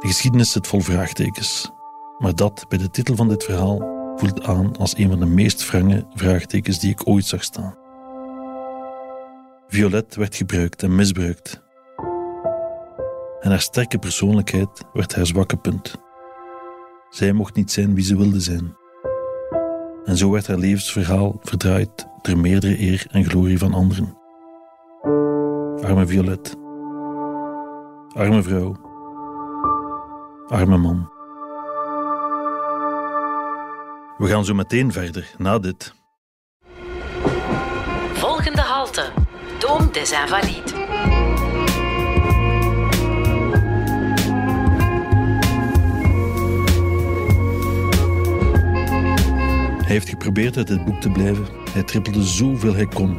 De 0.00 0.06
geschiedenis 0.06 0.52
zit 0.52 0.66
vol 0.66 0.80
vraagtekens. 0.80 1.70
Maar 2.18 2.34
dat 2.34 2.64
bij 2.68 2.78
de 2.78 2.90
titel 2.90 3.16
van 3.16 3.28
dit 3.28 3.44
verhaal 3.44 3.94
voelt 4.16 4.44
aan 4.44 4.76
als 4.76 4.96
een 4.96 5.08
van 5.08 5.18
de 5.18 5.26
meest 5.26 5.70
wrange 5.70 6.06
vraagtekens 6.14 6.80
die 6.80 6.90
ik 6.90 7.08
ooit 7.08 7.24
zag 7.24 7.42
staan. 7.42 7.74
Violette 9.68 10.18
werd 10.18 10.36
gebruikt 10.36 10.82
en 10.82 10.94
misbruikt. 10.94 11.62
En 13.40 13.50
haar 13.50 13.60
sterke 13.60 13.98
persoonlijkheid 13.98 14.84
werd 14.92 15.14
haar 15.14 15.26
zwakke 15.26 15.56
punt. 15.56 15.96
Zij 17.10 17.32
mocht 17.32 17.54
niet 17.54 17.72
zijn 17.72 17.94
wie 17.94 18.04
ze 18.04 18.16
wilde 18.16 18.40
zijn. 18.40 18.76
En 20.06 20.16
zo 20.16 20.30
werd 20.30 20.46
haar 20.46 20.58
levensverhaal 20.58 21.38
verdraaid 21.42 22.06
ter 22.22 22.38
meerdere 22.38 22.80
eer 22.80 23.06
en 23.10 23.24
glorie 23.24 23.58
van 23.58 23.74
anderen. 23.74 24.18
Arme 25.82 26.06
Violette. 26.06 26.50
Arme 28.14 28.42
vrouw. 28.42 28.76
Arme 30.46 30.76
man. 30.76 31.08
We 34.18 34.26
gaan 34.26 34.44
zo 34.44 34.54
meteen 34.54 34.92
verder, 34.92 35.34
na 35.38 35.58
dit. 35.58 35.94
Volgende 38.12 38.60
halte. 38.60 39.12
Dôme 39.58 39.90
des 39.90 40.12
Invalides. 40.12 40.75
Hij 49.86 49.94
heeft 49.94 50.08
geprobeerd 50.08 50.56
uit 50.56 50.66
dit 50.66 50.84
boek 50.84 51.00
te 51.00 51.10
blijven. 51.10 51.44
Hij 51.72 51.82
trippelde 51.82 52.22
zoveel 52.24 52.74
hij 52.74 52.86
kon, 52.86 53.16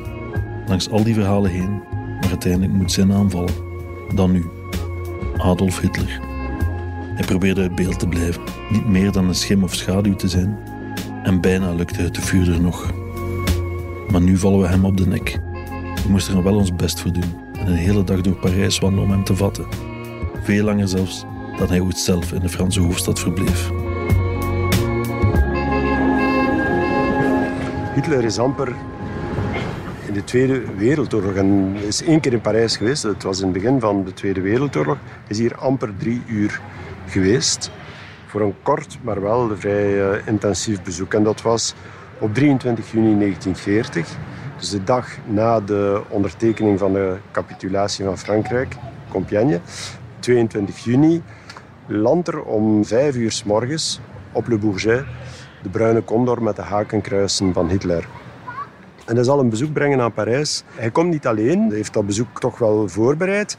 langs 0.68 0.90
al 0.90 1.04
die 1.04 1.14
verhalen 1.14 1.52
heen, 1.52 1.82
maar 2.20 2.30
uiteindelijk 2.30 2.74
moet 2.74 2.92
zijn 2.92 3.14
aanvallen. 3.14 3.54
Dan 4.16 4.32
nu, 4.32 4.46
Adolf 5.38 5.80
Hitler. 5.80 6.20
Hij 7.16 7.26
probeerde 7.26 7.62
uit 7.62 7.76
beeld 7.76 8.00
te 8.00 8.08
blijven, 8.08 8.42
niet 8.70 8.88
meer 8.88 9.12
dan 9.12 9.28
een 9.28 9.36
schim 9.36 9.64
of 9.64 9.74
schaduw 9.74 10.16
te 10.16 10.28
zijn. 10.28 10.58
En 11.24 11.42
bijna 11.42 11.74
lukte 11.74 12.02
het 12.02 12.16
de 12.16 12.22
vuurder 12.22 12.62
nog. 12.62 12.94
Maar 14.12 14.22
nu 14.22 14.38
vallen 14.38 14.60
we 14.60 14.68
hem 14.68 14.86
op 14.86 14.98
de 14.98 15.08
nek. 15.08 15.40
We 16.04 16.10
moesten 16.10 16.38
er 16.38 16.44
wel 16.44 16.56
ons 16.56 16.76
best 16.76 17.00
voor 17.00 17.14
doen 17.14 17.36
en 17.60 17.68
een 17.68 17.74
hele 17.74 18.04
dag 18.04 18.22
door 18.22 18.36
Parijs 18.36 18.80
wandelen 18.80 19.06
om 19.06 19.12
hem 19.12 19.24
te 19.24 19.36
vatten. 19.36 19.66
Veel 20.44 20.64
langer 20.64 20.88
zelfs 20.88 21.26
dan 21.58 21.68
hij 21.68 21.80
ooit 21.80 22.00
zelf 22.00 22.32
in 22.32 22.40
de 22.40 22.50
Franse 22.50 22.80
hoofdstad 22.82 23.20
verbleef. 23.20 23.72
Hitler 27.98 28.24
is 28.24 28.38
amper 28.40 28.76
in 30.08 30.14
de 30.14 30.24
Tweede 30.24 30.76
Wereldoorlog 30.76 31.36
en 31.36 31.76
is 31.76 32.04
één 32.04 32.20
keer 32.20 32.34
in 32.34 32.42
Parijs 32.42 32.78
geweest. 32.78 33.04
Het 33.04 33.24
was 33.24 33.40
in 33.40 33.44
het 33.44 33.54
begin 33.54 33.80
van 33.80 34.04
de 34.04 34.14
Tweede 34.14 34.42
Wereldoorlog. 34.42 34.98
Is 35.28 35.38
hier 35.38 35.56
amper 35.56 35.98
drie 35.98 36.22
uur 36.28 36.62
geweest. 37.08 37.72
Voor 38.26 38.42
een 38.42 38.56
kort, 38.62 38.98
maar 39.02 39.22
wel 39.22 39.52
vrij 39.56 40.12
eh, 40.12 40.28
intensief 40.28 40.84
bezoek. 40.84 41.14
En 41.14 41.24
dat 41.24 41.42
was 41.42 41.74
op 42.20 42.34
23 42.34 42.92
juni 42.92 43.18
1940. 43.18 44.18
Dus 44.58 44.70
de 44.70 44.84
dag 44.84 45.08
na 45.26 45.60
de 45.60 46.02
ondertekening 46.10 46.80
van 46.80 46.94
de 46.94 47.16
capitulatie 47.32 48.06
van 48.06 48.18
Frankrijk, 48.18 48.76
Compiègne. 49.10 49.60
22 50.20 50.84
juni 50.84 51.22
landt 51.88 52.28
er 52.28 52.42
om 52.42 52.86
vijf 52.86 53.16
uur 53.16 53.32
s 53.32 53.44
morgens 53.44 54.00
op 54.32 54.48
Le 54.48 54.58
Bourget 54.58 55.06
de 55.62 55.70
bruine 55.70 56.04
condor 56.04 56.44
met 56.44 56.56
de 56.56 56.62
hakenkruisen 56.62 57.54
van 57.54 57.70
Hitler. 57.70 58.08
En 59.06 59.16
hij 59.16 59.24
zal 59.24 59.40
een 59.40 59.50
bezoek 59.50 59.74
brengen 59.74 60.02
aan 60.02 60.14
Parijs. 60.14 60.64
Hij 60.76 60.92
komt 60.92 61.10
niet 61.10 61.28
alleen, 61.28 61.60
hij 61.68 61.76
heeft 61.76 61.94
dat 61.94 62.06
bezoek 62.06 62.40
toch 62.40 62.58
wel 62.58 62.88
voorbereid. 62.88 63.58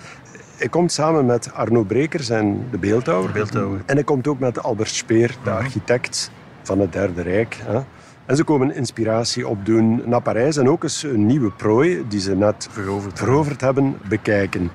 Hij 0.56 0.68
komt 0.68 0.92
samen 0.92 1.26
met 1.26 1.52
Arno 1.52 1.82
Brekers 1.82 2.30
en 2.30 2.66
de 2.70 2.78
beeldhouwer. 2.78 3.32
De 3.32 3.38
beeldhouwer. 3.38 3.80
En 3.86 3.94
hij 3.94 4.04
komt 4.04 4.26
ook 4.26 4.38
met 4.38 4.62
Albert 4.62 4.88
Speer, 4.88 5.36
de 5.44 5.50
architect 5.50 6.30
van 6.62 6.80
het 6.80 6.92
Derde 6.92 7.22
Rijk. 7.22 7.56
Hè. 7.64 7.80
En 8.26 8.36
ze 8.36 8.44
komen 8.44 8.74
inspiratie 8.74 9.48
opdoen 9.48 10.02
naar 10.04 10.22
Parijs 10.22 10.56
en 10.56 10.68
ook 10.68 10.82
eens 10.82 11.02
een 11.02 11.26
nieuwe 11.26 11.50
prooi 11.50 12.04
die 12.08 12.20
ze 12.20 12.36
net 12.36 12.68
Veroverd. 12.70 13.18
veroverd 13.18 13.60
hebben, 13.60 13.96
bekijken. 14.08 14.70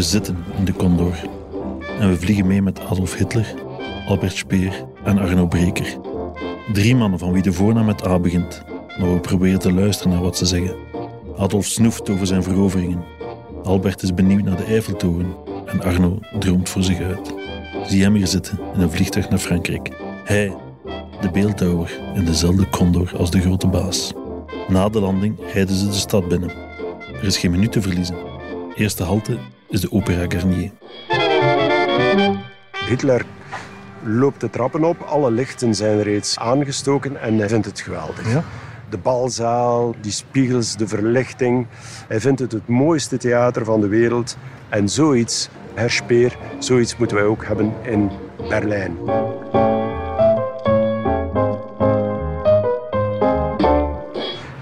We 0.00 0.06
zitten 0.06 0.44
in 0.58 0.64
de 0.64 0.72
Condor. 0.72 1.14
En 1.98 2.08
we 2.08 2.16
vliegen 2.16 2.46
mee 2.46 2.62
met 2.62 2.80
Adolf 2.80 3.14
Hitler, 3.14 3.54
Albert 4.06 4.36
Speer 4.36 4.84
en 5.04 5.18
Arno 5.18 5.46
Breker. 5.46 5.96
Drie 6.72 6.96
mannen 6.96 7.18
van 7.18 7.32
wie 7.32 7.42
de 7.42 7.52
voornaam 7.52 7.84
met 7.84 8.06
A 8.06 8.18
begint, 8.18 8.62
maar 8.98 9.14
we 9.14 9.20
proberen 9.20 9.58
te 9.58 9.72
luisteren 9.72 10.12
naar 10.12 10.22
wat 10.22 10.36
ze 10.36 10.46
zeggen. 10.46 10.76
Adolf 11.36 11.64
snoeft 11.64 12.10
over 12.10 12.26
zijn 12.26 12.42
veroveringen. 12.42 13.04
Albert 13.62 14.02
is 14.02 14.14
benieuwd 14.14 14.42
naar 14.42 14.56
de 14.56 14.64
Eiffeltoren 14.64 15.34
en 15.66 15.82
Arno 15.82 16.18
droomt 16.38 16.68
voor 16.68 16.82
zich 16.82 17.00
uit. 17.00 17.34
Zie 17.86 18.02
hem 18.02 18.14
hier 18.14 18.26
zitten 18.26 18.58
in 18.74 18.80
een 18.80 18.90
vliegtuig 18.90 19.28
naar 19.28 19.38
Frankrijk. 19.38 19.90
Hij, 20.24 20.56
de 21.20 21.30
beeldhouwer, 21.30 22.00
in 22.14 22.24
dezelfde 22.24 22.68
Condor 22.68 23.12
als 23.16 23.30
de 23.30 23.40
grote 23.40 23.66
baas. 23.66 24.12
Na 24.68 24.88
de 24.88 25.00
landing 25.00 25.36
rijden 25.52 25.76
ze 25.76 25.86
de 25.86 25.92
stad 25.92 26.28
binnen. 26.28 26.50
Er 27.12 27.24
is 27.24 27.38
geen 27.38 27.50
minuut 27.50 27.72
te 27.72 27.82
verliezen. 27.82 28.16
Eerste 28.74 29.02
halte 29.02 29.38
is 29.70 29.80
de 29.80 29.92
Opera 29.92 30.24
Garnier. 30.28 30.70
Hitler 32.88 33.24
loopt 34.02 34.40
de 34.40 34.50
trappen 34.50 34.84
op, 34.84 35.00
alle 35.00 35.30
lichten 35.30 35.74
zijn 35.74 36.02
reeds 36.02 36.38
aangestoken 36.38 37.20
en 37.20 37.38
hij 37.38 37.48
vindt 37.48 37.66
het 37.66 37.80
geweldig. 37.80 38.32
Ja? 38.32 38.44
De 38.88 38.98
balzaal, 38.98 39.94
die 40.00 40.12
spiegels, 40.12 40.76
de 40.76 40.88
verlichting. 40.88 41.66
Hij 42.08 42.20
vindt 42.20 42.40
het 42.40 42.52
het 42.52 42.68
mooiste 42.68 43.16
theater 43.16 43.64
van 43.64 43.80
de 43.80 43.88
wereld. 43.88 44.36
En 44.68 44.88
zoiets, 44.88 45.48
Herr 45.74 45.90
Speer, 45.90 46.36
zoiets 46.58 46.96
moeten 46.96 47.16
wij 47.16 47.26
ook 47.26 47.44
hebben 47.44 47.72
in 47.82 48.10
Berlijn. 48.48 48.96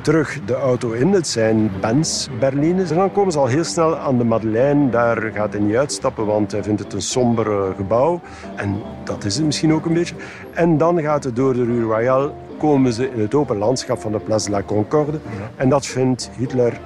Terug 0.09 0.40
de 0.44 0.54
auto 0.54 0.90
in, 0.90 1.12
het 1.12 1.26
zijn 1.26 1.70
Benz 1.80 2.28
Berlines. 2.38 2.90
En 2.90 2.96
dan 2.96 3.12
komen 3.12 3.32
ze 3.32 3.38
al 3.38 3.46
heel 3.46 3.64
snel 3.64 3.96
aan 3.96 4.18
de 4.18 4.24
Madeleine. 4.24 4.90
Daar 4.90 5.30
gaat 5.34 5.52
hij 5.52 5.62
niet 5.62 5.76
uitstappen, 5.76 6.26
want 6.26 6.52
hij 6.52 6.62
vindt 6.62 6.80
het 6.80 6.92
een 6.92 7.02
somber 7.02 7.74
gebouw. 7.76 8.20
En 8.56 8.82
dat 9.04 9.24
is 9.24 9.36
het 9.36 9.44
misschien 9.44 9.72
ook 9.72 9.86
een 9.86 9.92
beetje. 9.92 10.14
En 10.52 10.78
dan 10.78 11.00
gaat 11.00 11.24
het 11.24 11.36
door 11.36 11.54
de 11.54 11.64
Rue 11.64 11.82
Royale, 11.82 12.32
komen 12.59 12.92
ze 12.92 13.11
in 13.11 13.20
het 13.20 13.34
open 13.34 13.56
landschap 13.56 14.00
van 14.00 14.12
de 14.12 14.18
Place 14.18 14.44
de 14.44 14.50
la 14.50 14.62
Concorde. 14.62 15.18
En 15.56 15.68
dat 15.68 15.86
vindt 15.86 16.30
Hitler 16.36 16.80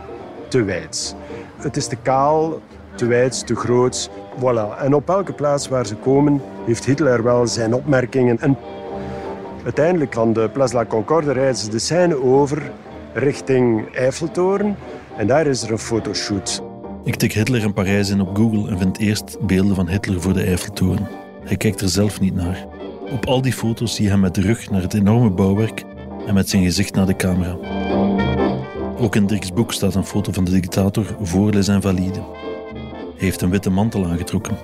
te 0.49 0.64
wijd. 0.64 1.16
Het 1.57 1.77
is 1.77 1.87
te 1.87 1.97
kaal, 1.97 2.61
te 2.95 3.07
wijd, 3.07 3.47
te 3.47 3.57
groot. 3.57 4.11
Voilà. 4.39 4.79
En 4.79 4.95
op 4.95 5.09
elke 5.09 5.33
plaats 5.33 5.68
waar 5.68 5.87
ze 5.87 5.97
komen, 5.97 6.43
heeft 6.66 6.85
Hitler 6.85 7.23
wel 7.23 7.47
zijn 7.47 7.75
opmerkingen. 7.75 8.41
En 8.41 8.57
uiteindelijk 9.64 10.14
van 10.14 10.33
de 10.33 10.49
Place 10.53 10.70
de 10.73 10.77
la 10.77 10.87
Concorde 10.87 11.33
rijden 11.33 11.57
ze 11.57 11.70
de 11.70 11.79
Seine 11.79 12.23
over 12.23 12.62
richting 13.13 13.95
Eiffeltoren. 13.95 14.77
En 15.17 15.27
daar 15.27 15.47
is 15.47 15.63
er 15.63 15.73
een 15.73 15.79
fotoshoot. 15.79 16.63
Ik 17.05 17.17
tik 17.17 17.33
Hitler 17.33 17.63
in 17.63 17.73
Parijs 17.73 18.11
in 18.11 18.21
op 18.21 18.37
Google 18.37 18.71
en 18.71 18.79
vind 18.79 18.99
eerst 18.99 19.37
beelden 19.41 19.75
van 19.75 19.89
Hitler 19.89 20.21
voor 20.21 20.33
de 20.33 20.43
Eiffeltoren. 20.43 21.09
Hij 21.45 21.57
kijkt 21.57 21.81
er 21.81 21.89
zelf 21.89 22.21
niet 22.21 22.35
naar. 22.35 22.67
Op 23.13 23.27
al 23.27 23.43
die 23.43 23.53
foto's 23.53 23.95
zie 23.95 24.05
je 24.05 24.11
hem 24.11 24.21
met 24.21 24.35
de 24.35 24.41
rug 24.41 24.71
naar 24.71 24.83
het 24.83 24.95
enorme 24.95 25.31
bouwwerk 25.31 25.85
en 26.27 26.35
met 26.35 26.49
zijn 26.49 26.63
gezicht 26.63 26.95
naar 26.95 27.07
de 27.07 27.17
camera. 27.17 27.57
Ook 28.99 29.17
in 29.17 29.27
Dirks 29.27 29.53
boek 29.53 29.73
staat 29.73 29.95
een 29.95 30.05
foto 30.05 30.33
van 30.33 30.45
de 30.45 30.51
dictator 30.51 31.17
voor 31.21 31.53
Les 31.53 31.69
Invalides. 31.69 32.17
Hij 32.17 33.31
heeft 33.31 33.43
een 33.43 33.51
witte 33.51 33.71
mantel 33.71 34.07
aangetrokken 34.07 34.57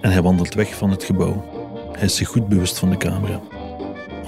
en 0.00 0.10
hij 0.10 0.22
wandelt 0.22 0.54
weg 0.54 0.74
van 0.74 0.90
het 0.90 1.04
gebouw. 1.04 1.44
Hij 1.92 2.04
is 2.04 2.16
zich 2.16 2.28
goed 2.28 2.48
bewust 2.48 2.78
van 2.78 2.90
de 2.90 2.96
camera. 2.96 3.40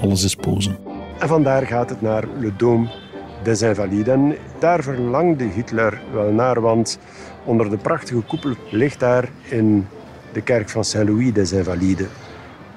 Alles 0.01 0.23
is 0.23 0.35
pose. 0.35 0.75
En 1.19 1.27
vandaar 1.27 1.65
gaat 1.67 1.89
het 1.89 2.01
naar 2.01 2.27
Le 2.39 2.51
Dôme 2.51 3.02
des 3.43 3.61
Invalides. 3.61 4.13
En 4.13 4.35
daar 4.59 4.83
verlangde 4.83 5.43
Hitler 5.43 6.01
wel 6.11 6.31
naar, 6.31 6.61
want 6.61 6.99
onder 7.43 7.69
de 7.69 7.77
prachtige 7.77 8.21
koepel 8.21 8.53
ligt 8.69 8.99
daar 8.99 9.29
in 9.43 9.87
de 10.31 10.41
kerk 10.41 10.69
van 10.69 10.83
Saint-Louis 10.83 11.33
des 11.33 11.51
Invalides 11.51 12.07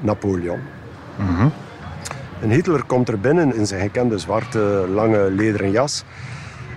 Napoleon. 0.01 0.61
En 2.41 2.51
Hitler 2.51 2.85
komt 2.85 3.09
er 3.09 3.21
binnen 3.21 3.55
in 3.55 3.67
zijn 3.67 3.81
gekende 3.81 4.19
zwarte, 4.19 4.87
lange 4.95 5.31
lederen 5.31 5.71
jas. 5.71 6.05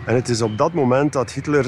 En 0.05 0.15
het 0.15 0.29
is 0.29 0.41
op 0.41 0.57
dat 0.57 0.73
moment 0.73 1.13
dat 1.13 1.31
Hitler 1.31 1.65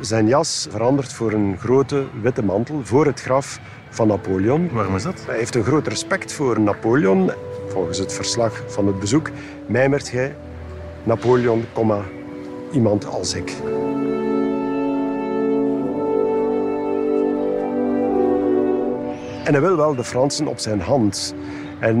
zijn 0.00 0.28
jas 0.28 0.66
verandert 0.70 1.12
voor 1.12 1.32
een 1.32 1.56
grote 1.58 2.04
witte 2.22 2.44
mantel 2.44 2.80
voor 2.82 3.06
het 3.06 3.20
graf 3.20 3.60
van 3.90 4.08
Napoleon. 4.08 4.70
Waarom 4.72 4.96
is 4.96 5.02
dat? 5.02 5.22
Hij 5.26 5.36
heeft 5.36 5.54
een 5.54 5.64
groot 5.64 5.86
respect 5.86 6.32
voor 6.32 6.60
Napoleon. 6.60 7.30
Volgens 7.68 7.98
het 7.98 8.12
verslag 8.12 8.62
van 8.66 8.86
het 8.86 9.00
bezoek 9.00 9.30
mijmert 9.66 10.12
hij 10.12 10.36
Napoleon, 11.06 11.64
comma, 11.72 12.02
iemand 12.72 13.06
als 13.06 13.34
ik. 13.34 13.52
En 19.44 19.52
hij 19.52 19.60
wil 19.60 19.76
wel 19.76 19.94
de 19.94 20.04
Fransen 20.04 20.46
op 20.46 20.58
zijn 20.58 20.80
hand. 20.80 21.34
En 21.78 21.98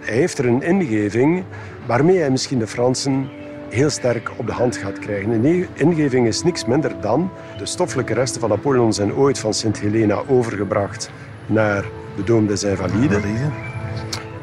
hij 0.00 0.14
heeft 0.14 0.38
er 0.38 0.46
een 0.46 0.62
ingeving 0.62 1.44
waarmee 1.86 2.18
hij 2.18 2.30
misschien 2.30 2.58
de 2.58 2.66
Fransen 2.66 3.28
heel 3.68 3.90
sterk 3.90 4.30
op 4.36 4.46
de 4.46 4.52
hand 4.52 4.76
gaat 4.76 4.98
krijgen. 4.98 5.32
En 5.32 5.40
die 5.40 5.66
ingeving 5.74 6.26
is 6.26 6.42
niks 6.42 6.64
minder 6.64 7.00
dan 7.00 7.30
de 7.58 7.66
stoffelijke 7.66 8.14
resten 8.14 8.40
van 8.40 8.50
Napoleon 8.50 8.92
zijn 8.92 9.14
ooit 9.14 9.38
van 9.38 9.54
Sint 9.54 9.78
Helena 9.78 10.22
overgebracht 10.28 11.10
naar 11.46 11.84
de 12.16 12.24
Dome 12.24 12.46
des 12.46 12.64
Invalides. 12.64 13.22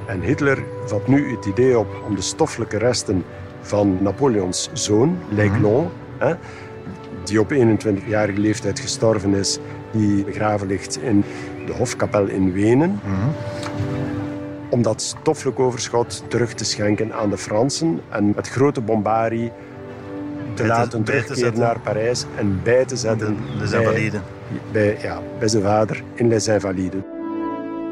En 0.08 0.22
Hitler 0.22 0.64
vat 0.86 1.08
nu 1.08 1.36
het 1.36 1.46
idee 1.46 1.80
op 1.80 1.88
om 2.08 2.16
de 2.16 2.22
stoffelijke 2.22 2.78
resten 2.78 3.24
van 3.66 3.98
Napoleons 4.02 4.70
zoon, 4.74 5.18
L'Aiglon, 5.36 5.88
hè, 6.18 6.34
die 7.24 7.40
op 7.40 7.52
21-jarige 7.52 8.40
leeftijd 8.40 8.80
gestorven 8.80 9.34
is, 9.34 9.60
die 9.92 10.24
begraven 10.24 10.68
ligt 10.68 11.02
in 11.02 11.24
de 11.66 11.74
Hofkapel 11.74 12.26
in 12.28 12.52
Wenen, 12.54 13.00
om 14.70 14.82
dat 14.82 15.02
stoffelijk 15.02 15.60
overschot 15.60 16.24
terug 16.28 16.54
te 16.54 16.66
schenken 16.66 17.14
aan 17.14 17.30
de 17.30 17.38
Fransen 17.38 18.00
en 18.10 18.32
met 18.36 18.48
grote 18.50 18.82
bombarie 18.82 19.52
te 20.54 20.62
te- 20.62 20.68
laten 20.68 21.04
te 21.04 21.12
terugkeren 21.12 21.60
naar 21.60 21.80
Parijs 21.80 22.26
en 22.38 22.60
bij 22.64 22.86
te 22.86 22.96
zetten 22.96 23.36
De- 23.36 23.58
Les 23.60 23.70
bij- 23.72 23.80
Invalides. 23.80 24.20
Bij, 24.72 24.98
ja, 25.02 25.22
bij 25.40 25.48
zijn 25.48 25.64
vader 25.64 26.04
in 26.14 26.28
Les 26.28 26.48
Invalides. 26.48 27.02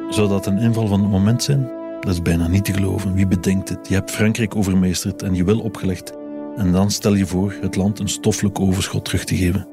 Zou 0.10 0.28
dat 0.28 0.46
een 0.46 0.58
inval 0.58 0.88
van 0.88 1.02
het 1.02 1.10
moment 1.10 1.44
zijn? 1.44 1.70
Dat 2.04 2.14
is 2.14 2.22
bijna 2.22 2.48
niet 2.48 2.66
te 2.66 2.74
geloven. 2.74 3.14
Wie 3.14 3.28
bedenkt 3.28 3.70
het? 3.70 3.88
Je 3.88 3.94
hebt 3.94 4.12
Frankrijk 4.12 4.56
overmeesterd 4.56 5.22
en 5.22 5.36
je 5.36 5.44
wil 5.44 5.60
opgelegd. 5.60 6.14
En 6.56 6.72
dan 6.72 6.92
stel 6.92 7.14
je 7.14 7.26
voor 7.26 7.54
het 7.62 7.76
land 7.76 8.00
een 8.00 8.10
stoffelijk 8.10 8.60
overschot 8.60 9.06
terug 9.06 9.24
te 9.24 9.36
geven. 9.36 9.68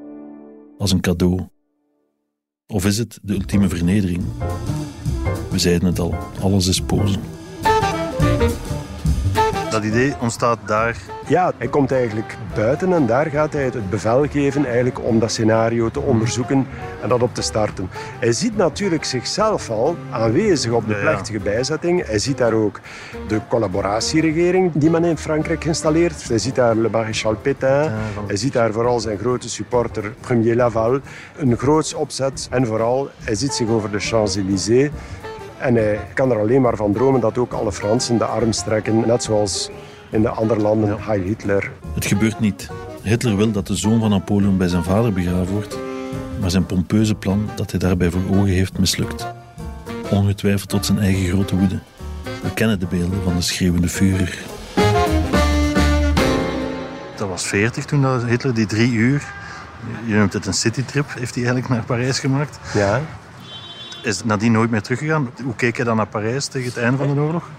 Als 0.79 0.93
een 0.93 1.01
cadeau. 1.01 1.49
Of 2.67 2.85
is 2.85 2.99
het 2.99 3.19
de 3.23 3.35
ultieme 3.35 3.69
vernedering? 3.69 4.25
We 5.51 5.59
zeiden 5.59 5.89
het 5.89 5.99
al, 5.99 6.15
alles 6.41 6.67
is 6.67 6.81
pose. 6.81 7.19
Dat 9.71 9.85
idee 9.85 10.15
ontstaat 10.21 10.59
daar. 10.67 10.97
Ja, 11.27 11.53
hij 11.57 11.69
komt 11.69 11.93
eigenlijk 11.93 12.37
buiten 12.55 12.93
en 12.93 13.07
daar 13.07 13.27
gaat 13.27 13.53
hij 13.53 13.65
het 13.65 13.91
bevel 13.91 14.27
geven 14.31 14.65
eigenlijk 14.65 15.05
om 15.05 15.19
dat 15.19 15.31
scenario 15.31 15.91
te 15.91 16.01
onderzoeken 16.01 16.67
en 17.03 17.09
dat 17.09 17.23
op 17.23 17.35
te 17.35 17.43
starten. 17.43 17.91
Hij 18.21 18.33
ziet 18.33 18.57
natuurlijk 18.57 19.05
zichzelf 19.05 19.71
al 19.71 19.97
aanwezig 20.11 20.73
op 20.73 20.89
de 20.89 20.95
plechtige 20.95 21.39
bijzetting. 21.39 22.07
Hij 22.07 22.19
ziet 22.19 22.39
daar 22.39 22.53
ook 22.53 22.81
de 23.29 23.41
collaboratieregering 23.49 24.73
die 24.75 24.91
men 24.91 25.05
in 25.05 25.19
Frankrijk 25.19 25.65
installeert. 25.65 26.29
Hij 26.29 26.39
ziet 26.39 26.55
daar 26.55 26.77
Le 26.77 26.89
Maréchal 26.89 27.37
Pétain. 27.43 27.93
Hij 28.27 28.37
ziet 28.37 28.53
daar 28.53 28.73
vooral 28.73 29.01
zijn 29.01 29.19
grote 29.19 29.49
supporter 29.49 30.15
Premier 30.21 30.57
Laval. 30.57 31.01
Een 31.37 31.57
groots 31.57 31.95
opzet 31.95 32.49
en 32.51 32.67
vooral 32.67 33.11
hij 33.25 33.35
ziet 33.35 33.53
zich 33.53 33.69
over 33.69 33.91
de 33.91 33.99
Champs-Élysées. 33.99 34.91
En 35.61 35.75
hij 35.75 36.01
kan 36.15 36.31
er 36.31 36.39
alleen 36.39 36.61
maar 36.61 36.77
van 36.77 36.93
dromen 36.93 37.21
dat 37.21 37.39
ook 37.39 37.53
alle 37.53 37.73
Fransen 37.73 38.19
de 38.19 38.25
arm 38.25 38.53
strekken, 38.53 39.07
net 39.07 39.23
zoals 39.23 39.71
in 40.11 40.23
de 40.23 40.29
andere 40.29 40.61
landen, 40.61 40.97
Heil 41.01 41.23
Hitler. 41.23 41.71
Het 41.95 42.07
gebeurt 42.07 42.41
niet. 42.41 42.69
Hitler 43.03 43.37
wil 43.37 43.51
dat 43.51 43.67
de 43.67 43.77
zoon 43.77 44.01
van 44.01 44.11
Napoleon 44.11 44.57
bij 44.57 44.69
zijn 44.69 44.85
vader 44.85 45.13
begraven 45.13 45.53
wordt, 45.53 45.79
maar 46.41 46.51
zijn 46.51 46.67
pompeuze 46.67 47.15
plan 47.15 47.51
dat 47.57 47.71
hij 47.71 47.81
daarbij 47.81 48.11
voor 48.11 48.21
ogen 48.31 48.47
heeft 48.47 48.79
mislukt. 48.79 49.27
Ongetwijfeld 50.11 50.69
tot 50.69 50.87
zijn 50.87 50.99
eigen 50.99 51.29
grote 51.29 51.57
woede. 51.57 51.79
We 52.43 52.53
kennen 52.55 52.81
de 52.81 52.87
beelden 52.87 53.23
van 53.25 53.35
de 53.37 53.43
schreeuwende 53.43 53.89
Führer. 53.89 54.39
Dat 57.17 57.29
was 57.29 57.45
40 57.47 57.85
toen 57.85 58.03
dat 58.03 58.25
Hitler 58.25 58.55
die 58.55 58.67
drie 58.67 58.93
uur, 58.93 59.33
je 60.07 60.15
noemt 60.15 60.33
het 60.33 60.47
een 60.47 60.55
citytrip, 60.55 61.07
heeft 61.19 61.35
hij 61.35 61.45
eigenlijk 61.45 61.69
naar 61.75 61.85
Parijs 61.85 62.19
gemaakt. 62.19 62.59
Ja. 62.75 63.01
Is 64.03 64.25
nadien 64.25 64.53
nooit 64.53 64.71
meer 64.71 64.83
teruggegaan. 64.83 65.31
Hoe 65.45 65.55
keek 65.55 65.77
hij 65.77 65.85
dan 65.85 65.97
naar 65.97 66.07
Parijs 66.07 66.47
tegen 66.47 66.69
het 66.69 66.77
einde 66.77 66.97
van 66.97 67.15
de 67.15 67.21
oorlog? 67.21 67.51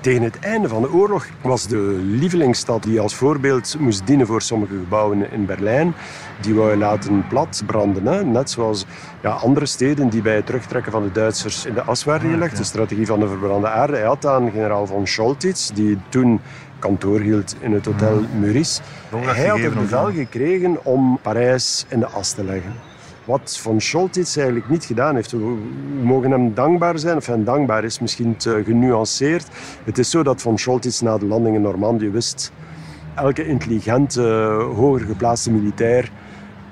Tegen 0.00 0.22
het 0.22 0.38
einde 0.38 0.68
van 0.68 0.82
de 0.82 0.92
oorlog 0.92 1.26
was 1.40 1.66
de 1.66 2.00
lievelingsstad 2.02 2.82
die 2.82 3.00
als 3.00 3.14
voorbeeld 3.14 3.76
moest 3.78 4.06
dienen 4.06 4.26
voor 4.26 4.42
sommige 4.42 4.74
gebouwen 4.74 5.32
in 5.32 5.46
Berlijn. 5.46 5.94
Die 6.40 6.54
wou 6.54 6.70
je 6.70 6.76
laten 6.76 7.26
platbranden. 7.28 8.06
Hè? 8.06 8.24
Net 8.24 8.50
zoals 8.50 8.86
ja, 9.22 9.30
andere 9.30 9.66
steden 9.66 10.08
die 10.08 10.22
bij 10.22 10.34
het 10.34 10.46
terugtrekken 10.46 10.92
van 10.92 11.02
de 11.02 11.12
Duitsers 11.12 11.66
in 11.66 11.74
de 11.74 11.82
as 11.82 12.04
werden 12.04 12.30
gelegd. 12.30 12.56
De 12.56 12.64
strategie 12.64 13.06
van 13.06 13.20
de 13.20 13.28
verbrande 13.28 13.68
aarde. 13.68 13.96
Hij 13.96 14.06
had 14.06 14.26
aan 14.26 14.50
generaal 14.50 14.86
von 14.86 15.06
Scholtitz, 15.06 15.70
die 15.70 15.98
toen 16.08 16.40
kantoor 16.78 17.20
hield 17.20 17.56
in 17.60 17.72
het 17.72 17.84
hotel 17.84 18.22
Meurice. 18.38 18.80
Hij 19.10 19.46
had 19.46 19.58
het 19.58 19.74
bevel 19.74 20.12
gekregen 20.12 20.84
om 20.84 21.18
Parijs 21.22 21.86
in 21.88 22.00
de 22.00 22.06
as 22.06 22.32
te 22.32 22.44
leggen. 22.44 22.91
Wat 23.24 23.58
Von 23.60 23.80
Scholtitz 23.80 24.36
eigenlijk 24.36 24.68
niet 24.68 24.84
gedaan 24.84 25.14
heeft. 25.14 25.30
We 25.30 25.56
mogen 26.02 26.30
hem 26.30 26.54
dankbaar 26.54 26.98
zijn. 26.98 27.14
Enfin, 27.14 27.44
dankbaar 27.44 27.84
is 27.84 27.98
misschien 27.98 28.36
te 28.36 28.62
genuanceerd. 28.64 29.48
Het 29.84 29.98
is 29.98 30.10
zo 30.10 30.22
dat 30.22 30.40
Von 30.40 30.58
Scholtitz 30.58 31.00
na 31.00 31.18
de 31.18 31.26
landing 31.26 31.56
in 31.56 31.62
Normandië 31.62 32.10
wist... 32.10 32.52
elke 33.14 33.46
intelligente, 33.46 34.22
hoger 34.76 35.06
geplaatste 35.06 35.50
militair 35.50 36.10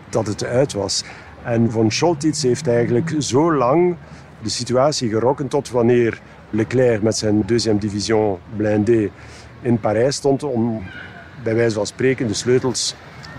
dat 0.09 0.27
het 0.27 0.45
uit 0.45 0.73
was. 0.73 1.05
En 1.43 1.71
Von 1.71 1.91
Scholtitz 1.91 2.43
heeft 2.43 2.69
eigenlijk 2.69 3.15
zo 3.19 3.55
lang 3.55 3.97
de 4.43 4.49
situatie 4.49 5.09
gerokken 5.09 5.49
tot 5.49 5.71
wanneer 5.71 6.21
Leclerc 6.51 7.03
met 7.03 7.17
zijn 7.17 7.43
deuxième 7.47 7.81
division 7.81 8.39
blindé 8.57 9.11
in 9.63 9.81
Parijs 9.81 10.17
stond 10.17 10.43
om 10.43 10.83
bij 11.43 11.55
wijze 11.55 11.75
van 11.75 11.87
spreken 11.87 12.27
de 12.27 12.35
sleutels 12.35 12.95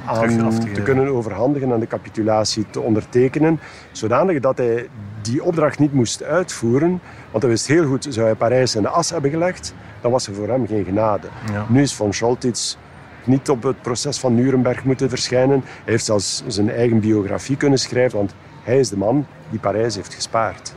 aan 0.05 0.59
te, 0.59 0.71
te, 0.71 0.81
kunnen 0.81 1.07
overhandigen 1.07 1.71
en 1.71 1.79
de 1.79 1.87
capitulatie 1.87 2.65
te 2.69 2.79
ondertekenen. 2.79 3.59
Zodanig 3.91 4.39
dat 4.39 4.57
hij 4.57 4.87
die 5.21 5.43
opdracht 5.43 5.79
niet 5.79 5.93
moest 5.93 6.23
uitvoeren. 6.23 7.01
Want 7.31 7.43
hij 7.43 7.51
wist 7.51 7.67
heel 7.67 7.85
goed, 7.85 8.07
zou 8.09 8.25
hij 8.25 8.35
Parijs 8.35 8.75
in 8.75 8.81
de 8.81 8.89
as 8.89 9.09
hebben 9.09 9.31
gelegd, 9.31 9.73
dan 10.01 10.11
was 10.11 10.27
er 10.27 10.33
voor 10.33 10.47
hem 10.47 10.67
geen 10.67 10.85
genade. 10.85 11.27
Ja. 11.51 11.65
Nu 11.69 11.81
is 11.81 11.93
Von 11.93 12.13
Scholtitz 12.13 12.75
niet 13.23 13.49
op 13.49 13.63
het 13.63 13.81
proces 13.81 14.19
van 14.19 14.35
Nuremberg 14.35 14.83
moeten 14.83 15.09
verschijnen. 15.09 15.61
Hij 15.65 15.91
heeft 15.91 16.05
zelfs 16.05 16.43
zijn 16.47 16.69
eigen 16.69 16.99
biografie 16.99 17.57
kunnen 17.57 17.79
schrijven, 17.79 18.17
want 18.17 18.33
hij 18.63 18.79
is 18.79 18.89
de 18.89 18.97
man 18.97 19.25
die 19.49 19.59
Parijs 19.59 19.95
heeft 19.95 20.13
gespaard. 20.13 20.73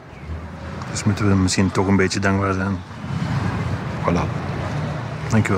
Dus 0.90 1.04
moeten 1.04 1.28
we 1.28 1.34
misschien 1.34 1.70
toch 1.70 1.86
een 1.86 1.96
beetje 1.96 2.20
dankbaar 2.20 2.52
zijn. 2.52 2.76
Voilà. 4.02 4.44
Dank 5.30 5.48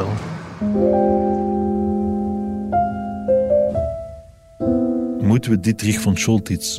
Moeten 5.37 5.55
we 5.55 5.61
Dietrich 5.61 6.01
von 6.01 6.17
Scholtitz 6.17 6.79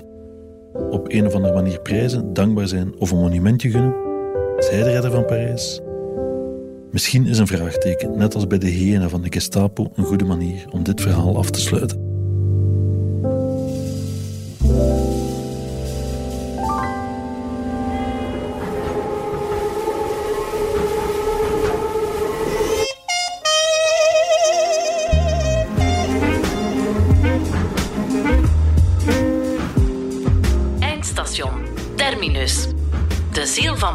op 0.89 1.12
een 1.12 1.26
of 1.26 1.34
andere 1.34 1.53
manier 1.53 1.82
prijzen, 1.82 2.34
dankbaar 2.34 2.68
zijn 2.68 2.95
of 2.97 3.12
een 3.12 3.18
monumentje 3.18 3.70
gunnen? 3.70 3.95
Hij 4.58 4.84
de 4.84 4.91
redder 4.91 5.12
van 5.12 5.26
Parijs? 5.26 5.82
Misschien 6.91 7.26
is 7.26 7.38
een 7.38 7.47
vraagteken, 7.47 8.18
net 8.18 8.36
als 8.36 8.47
bij 8.47 8.58
de 8.58 8.68
hyena 8.68 9.10
van 9.10 9.22
de 9.22 9.32
Gestapo, 9.32 9.91
een 9.95 10.03
goede 10.03 10.26
manier 10.26 10.66
om 10.72 10.84
dit 10.84 11.01
verhaal 11.01 11.38
af 11.38 11.49
te 11.49 11.60
sluiten. 11.60 12.07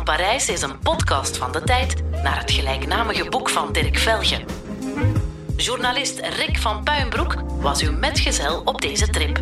Parijs 0.04 0.48
is 0.48 0.62
een 0.62 0.78
podcast 0.78 1.36
van 1.36 1.52
de 1.52 1.62
tijd 1.62 2.02
naar 2.22 2.38
het 2.38 2.50
gelijknamige 2.50 3.28
boek 3.28 3.48
van 3.48 3.72
Dirk 3.72 3.98
Velge. 3.98 4.44
Journalist 5.56 6.18
Rick 6.18 6.58
van 6.58 6.82
Puinbroek 6.82 7.34
was 7.60 7.82
uw 7.82 7.92
metgezel 7.92 8.62
op 8.64 8.80
deze 8.80 9.08
trip. 9.08 9.38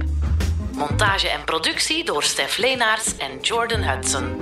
Montage 0.75 1.29
en 1.29 1.45
productie 1.45 2.05
door 2.05 2.23
Stef 2.23 2.57
Leenaerts 2.57 3.17
en 3.17 3.41
Jordan 3.41 3.83
Hudson. 3.83 4.41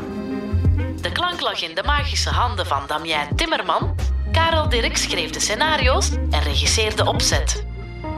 De 1.00 1.12
klank 1.12 1.40
lag 1.40 1.62
in 1.62 1.74
de 1.74 1.82
magische 1.82 2.30
handen 2.30 2.66
van 2.66 2.82
Damien 2.86 3.36
Timmerman. 3.36 3.94
Karel 4.32 4.68
Dirk 4.68 4.96
schreef 4.96 5.30
de 5.30 5.40
scenario's 5.40 6.10
en 6.30 6.42
regisseerde 6.42 6.96
de 6.96 7.08
opzet. 7.08 7.64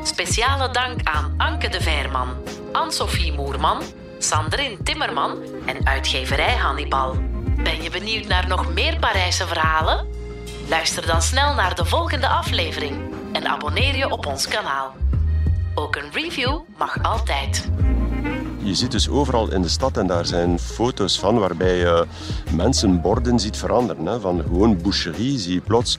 Speciale 0.03 0.71
dank 0.71 1.01
aan 1.05 1.35
Anke 1.37 1.69
de 1.69 1.81
Veerman, 1.81 2.35
Anne-Sophie 2.73 3.33
Moerman, 3.33 3.83
Sandrine 4.19 4.83
Timmerman 4.83 5.39
en 5.67 5.87
uitgeverij 5.87 6.57
Hannibal. 6.57 7.30
Ben 7.63 7.83
je 7.83 7.91
benieuwd 7.91 8.27
naar 8.27 8.49
nog 8.49 8.73
meer 8.73 8.99
Parijse 8.99 9.47
verhalen? 9.47 10.07
Luister 10.69 11.07
dan 11.07 11.23
snel 11.23 11.55
naar 11.55 11.75
de 11.75 11.85
volgende 11.85 12.29
aflevering 12.29 13.01
en 13.33 13.47
abonneer 13.47 13.97
je 13.97 14.11
op 14.11 14.27
ons 14.27 14.49
kanaal. 14.49 14.95
Ook 15.75 15.97
een 15.97 16.11
review 16.13 16.59
mag 16.77 17.03
altijd. 17.03 17.71
Je 18.63 18.75
ziet 18.75 18.91
dus 18.91 19.09
overal 19.09 19.53
in 19.53 19.63
de 19.63 19.69
stad, 19.69 19.97
en 19.97 20.07
daar 20.07 20.27
zijn 20.27 20.59
foto's 20.59 21.19
van, 21.19 21.39
waarbij 21.39 21.77
je 21.77 22.07
mensen 22.51 23.01
borden 23.01 23.39
ziet 23.39 23.57
veranderen. 23.57 24.07
Hè. 24.07 24.21
Van 24.21 24.43
gewoon 24.43 24.83
boucherie 24.83 25.39
zie 25.39 25.55
je 25.55 25.61
plots 25.61 25.99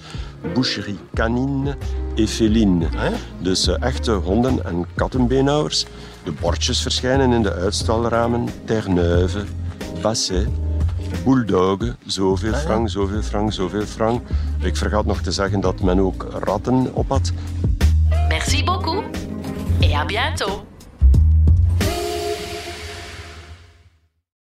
boucherie 0.53 0.99
canine 1.14 1.78
et 2.16 2.30
féline. 2.30 2.88
Dus 3.39 3.68
uh, 3.68 3.76
echte 3.82 4.12
honden- 4.12 4.66
en 4.66 4.86
kattenbeenhouwers. 4.95 5.86
De 6.24 6.32
bordjes 6.32 6.82
verschijnen 6.82 7.32
in 7.32 7.43
de 7.43 7.53
uitstalramen. 7.53 8.47
Terre-Neuve, 8.66 9.43
Basset, 10.01 10.47
Bulldog, 11.24 11.95
zoveel 12.05 12.53
frank, 12.53 12.89
zoveel 12.89 13.22
frank, 13.22 13.53
zoveel 13.53 13.86
frank. 13.86 14.22
Ik 14.62 14.76
vergat 14.76 15.05
nog 15.05 15.22
te 15.22 15.32
zeggen 15.32 15.59
dat 15.59 15.82
men 15.82 15.99
ook 15.99 16.28
ratten 16.43 16.93
op 16.93 17.09
had. 17.09 17.32
Merci 18.28 18.64
beaucoup 18.64 19.03
et 19.80 19.93
à 19.93 20.05
bientôt. 20.05 20.70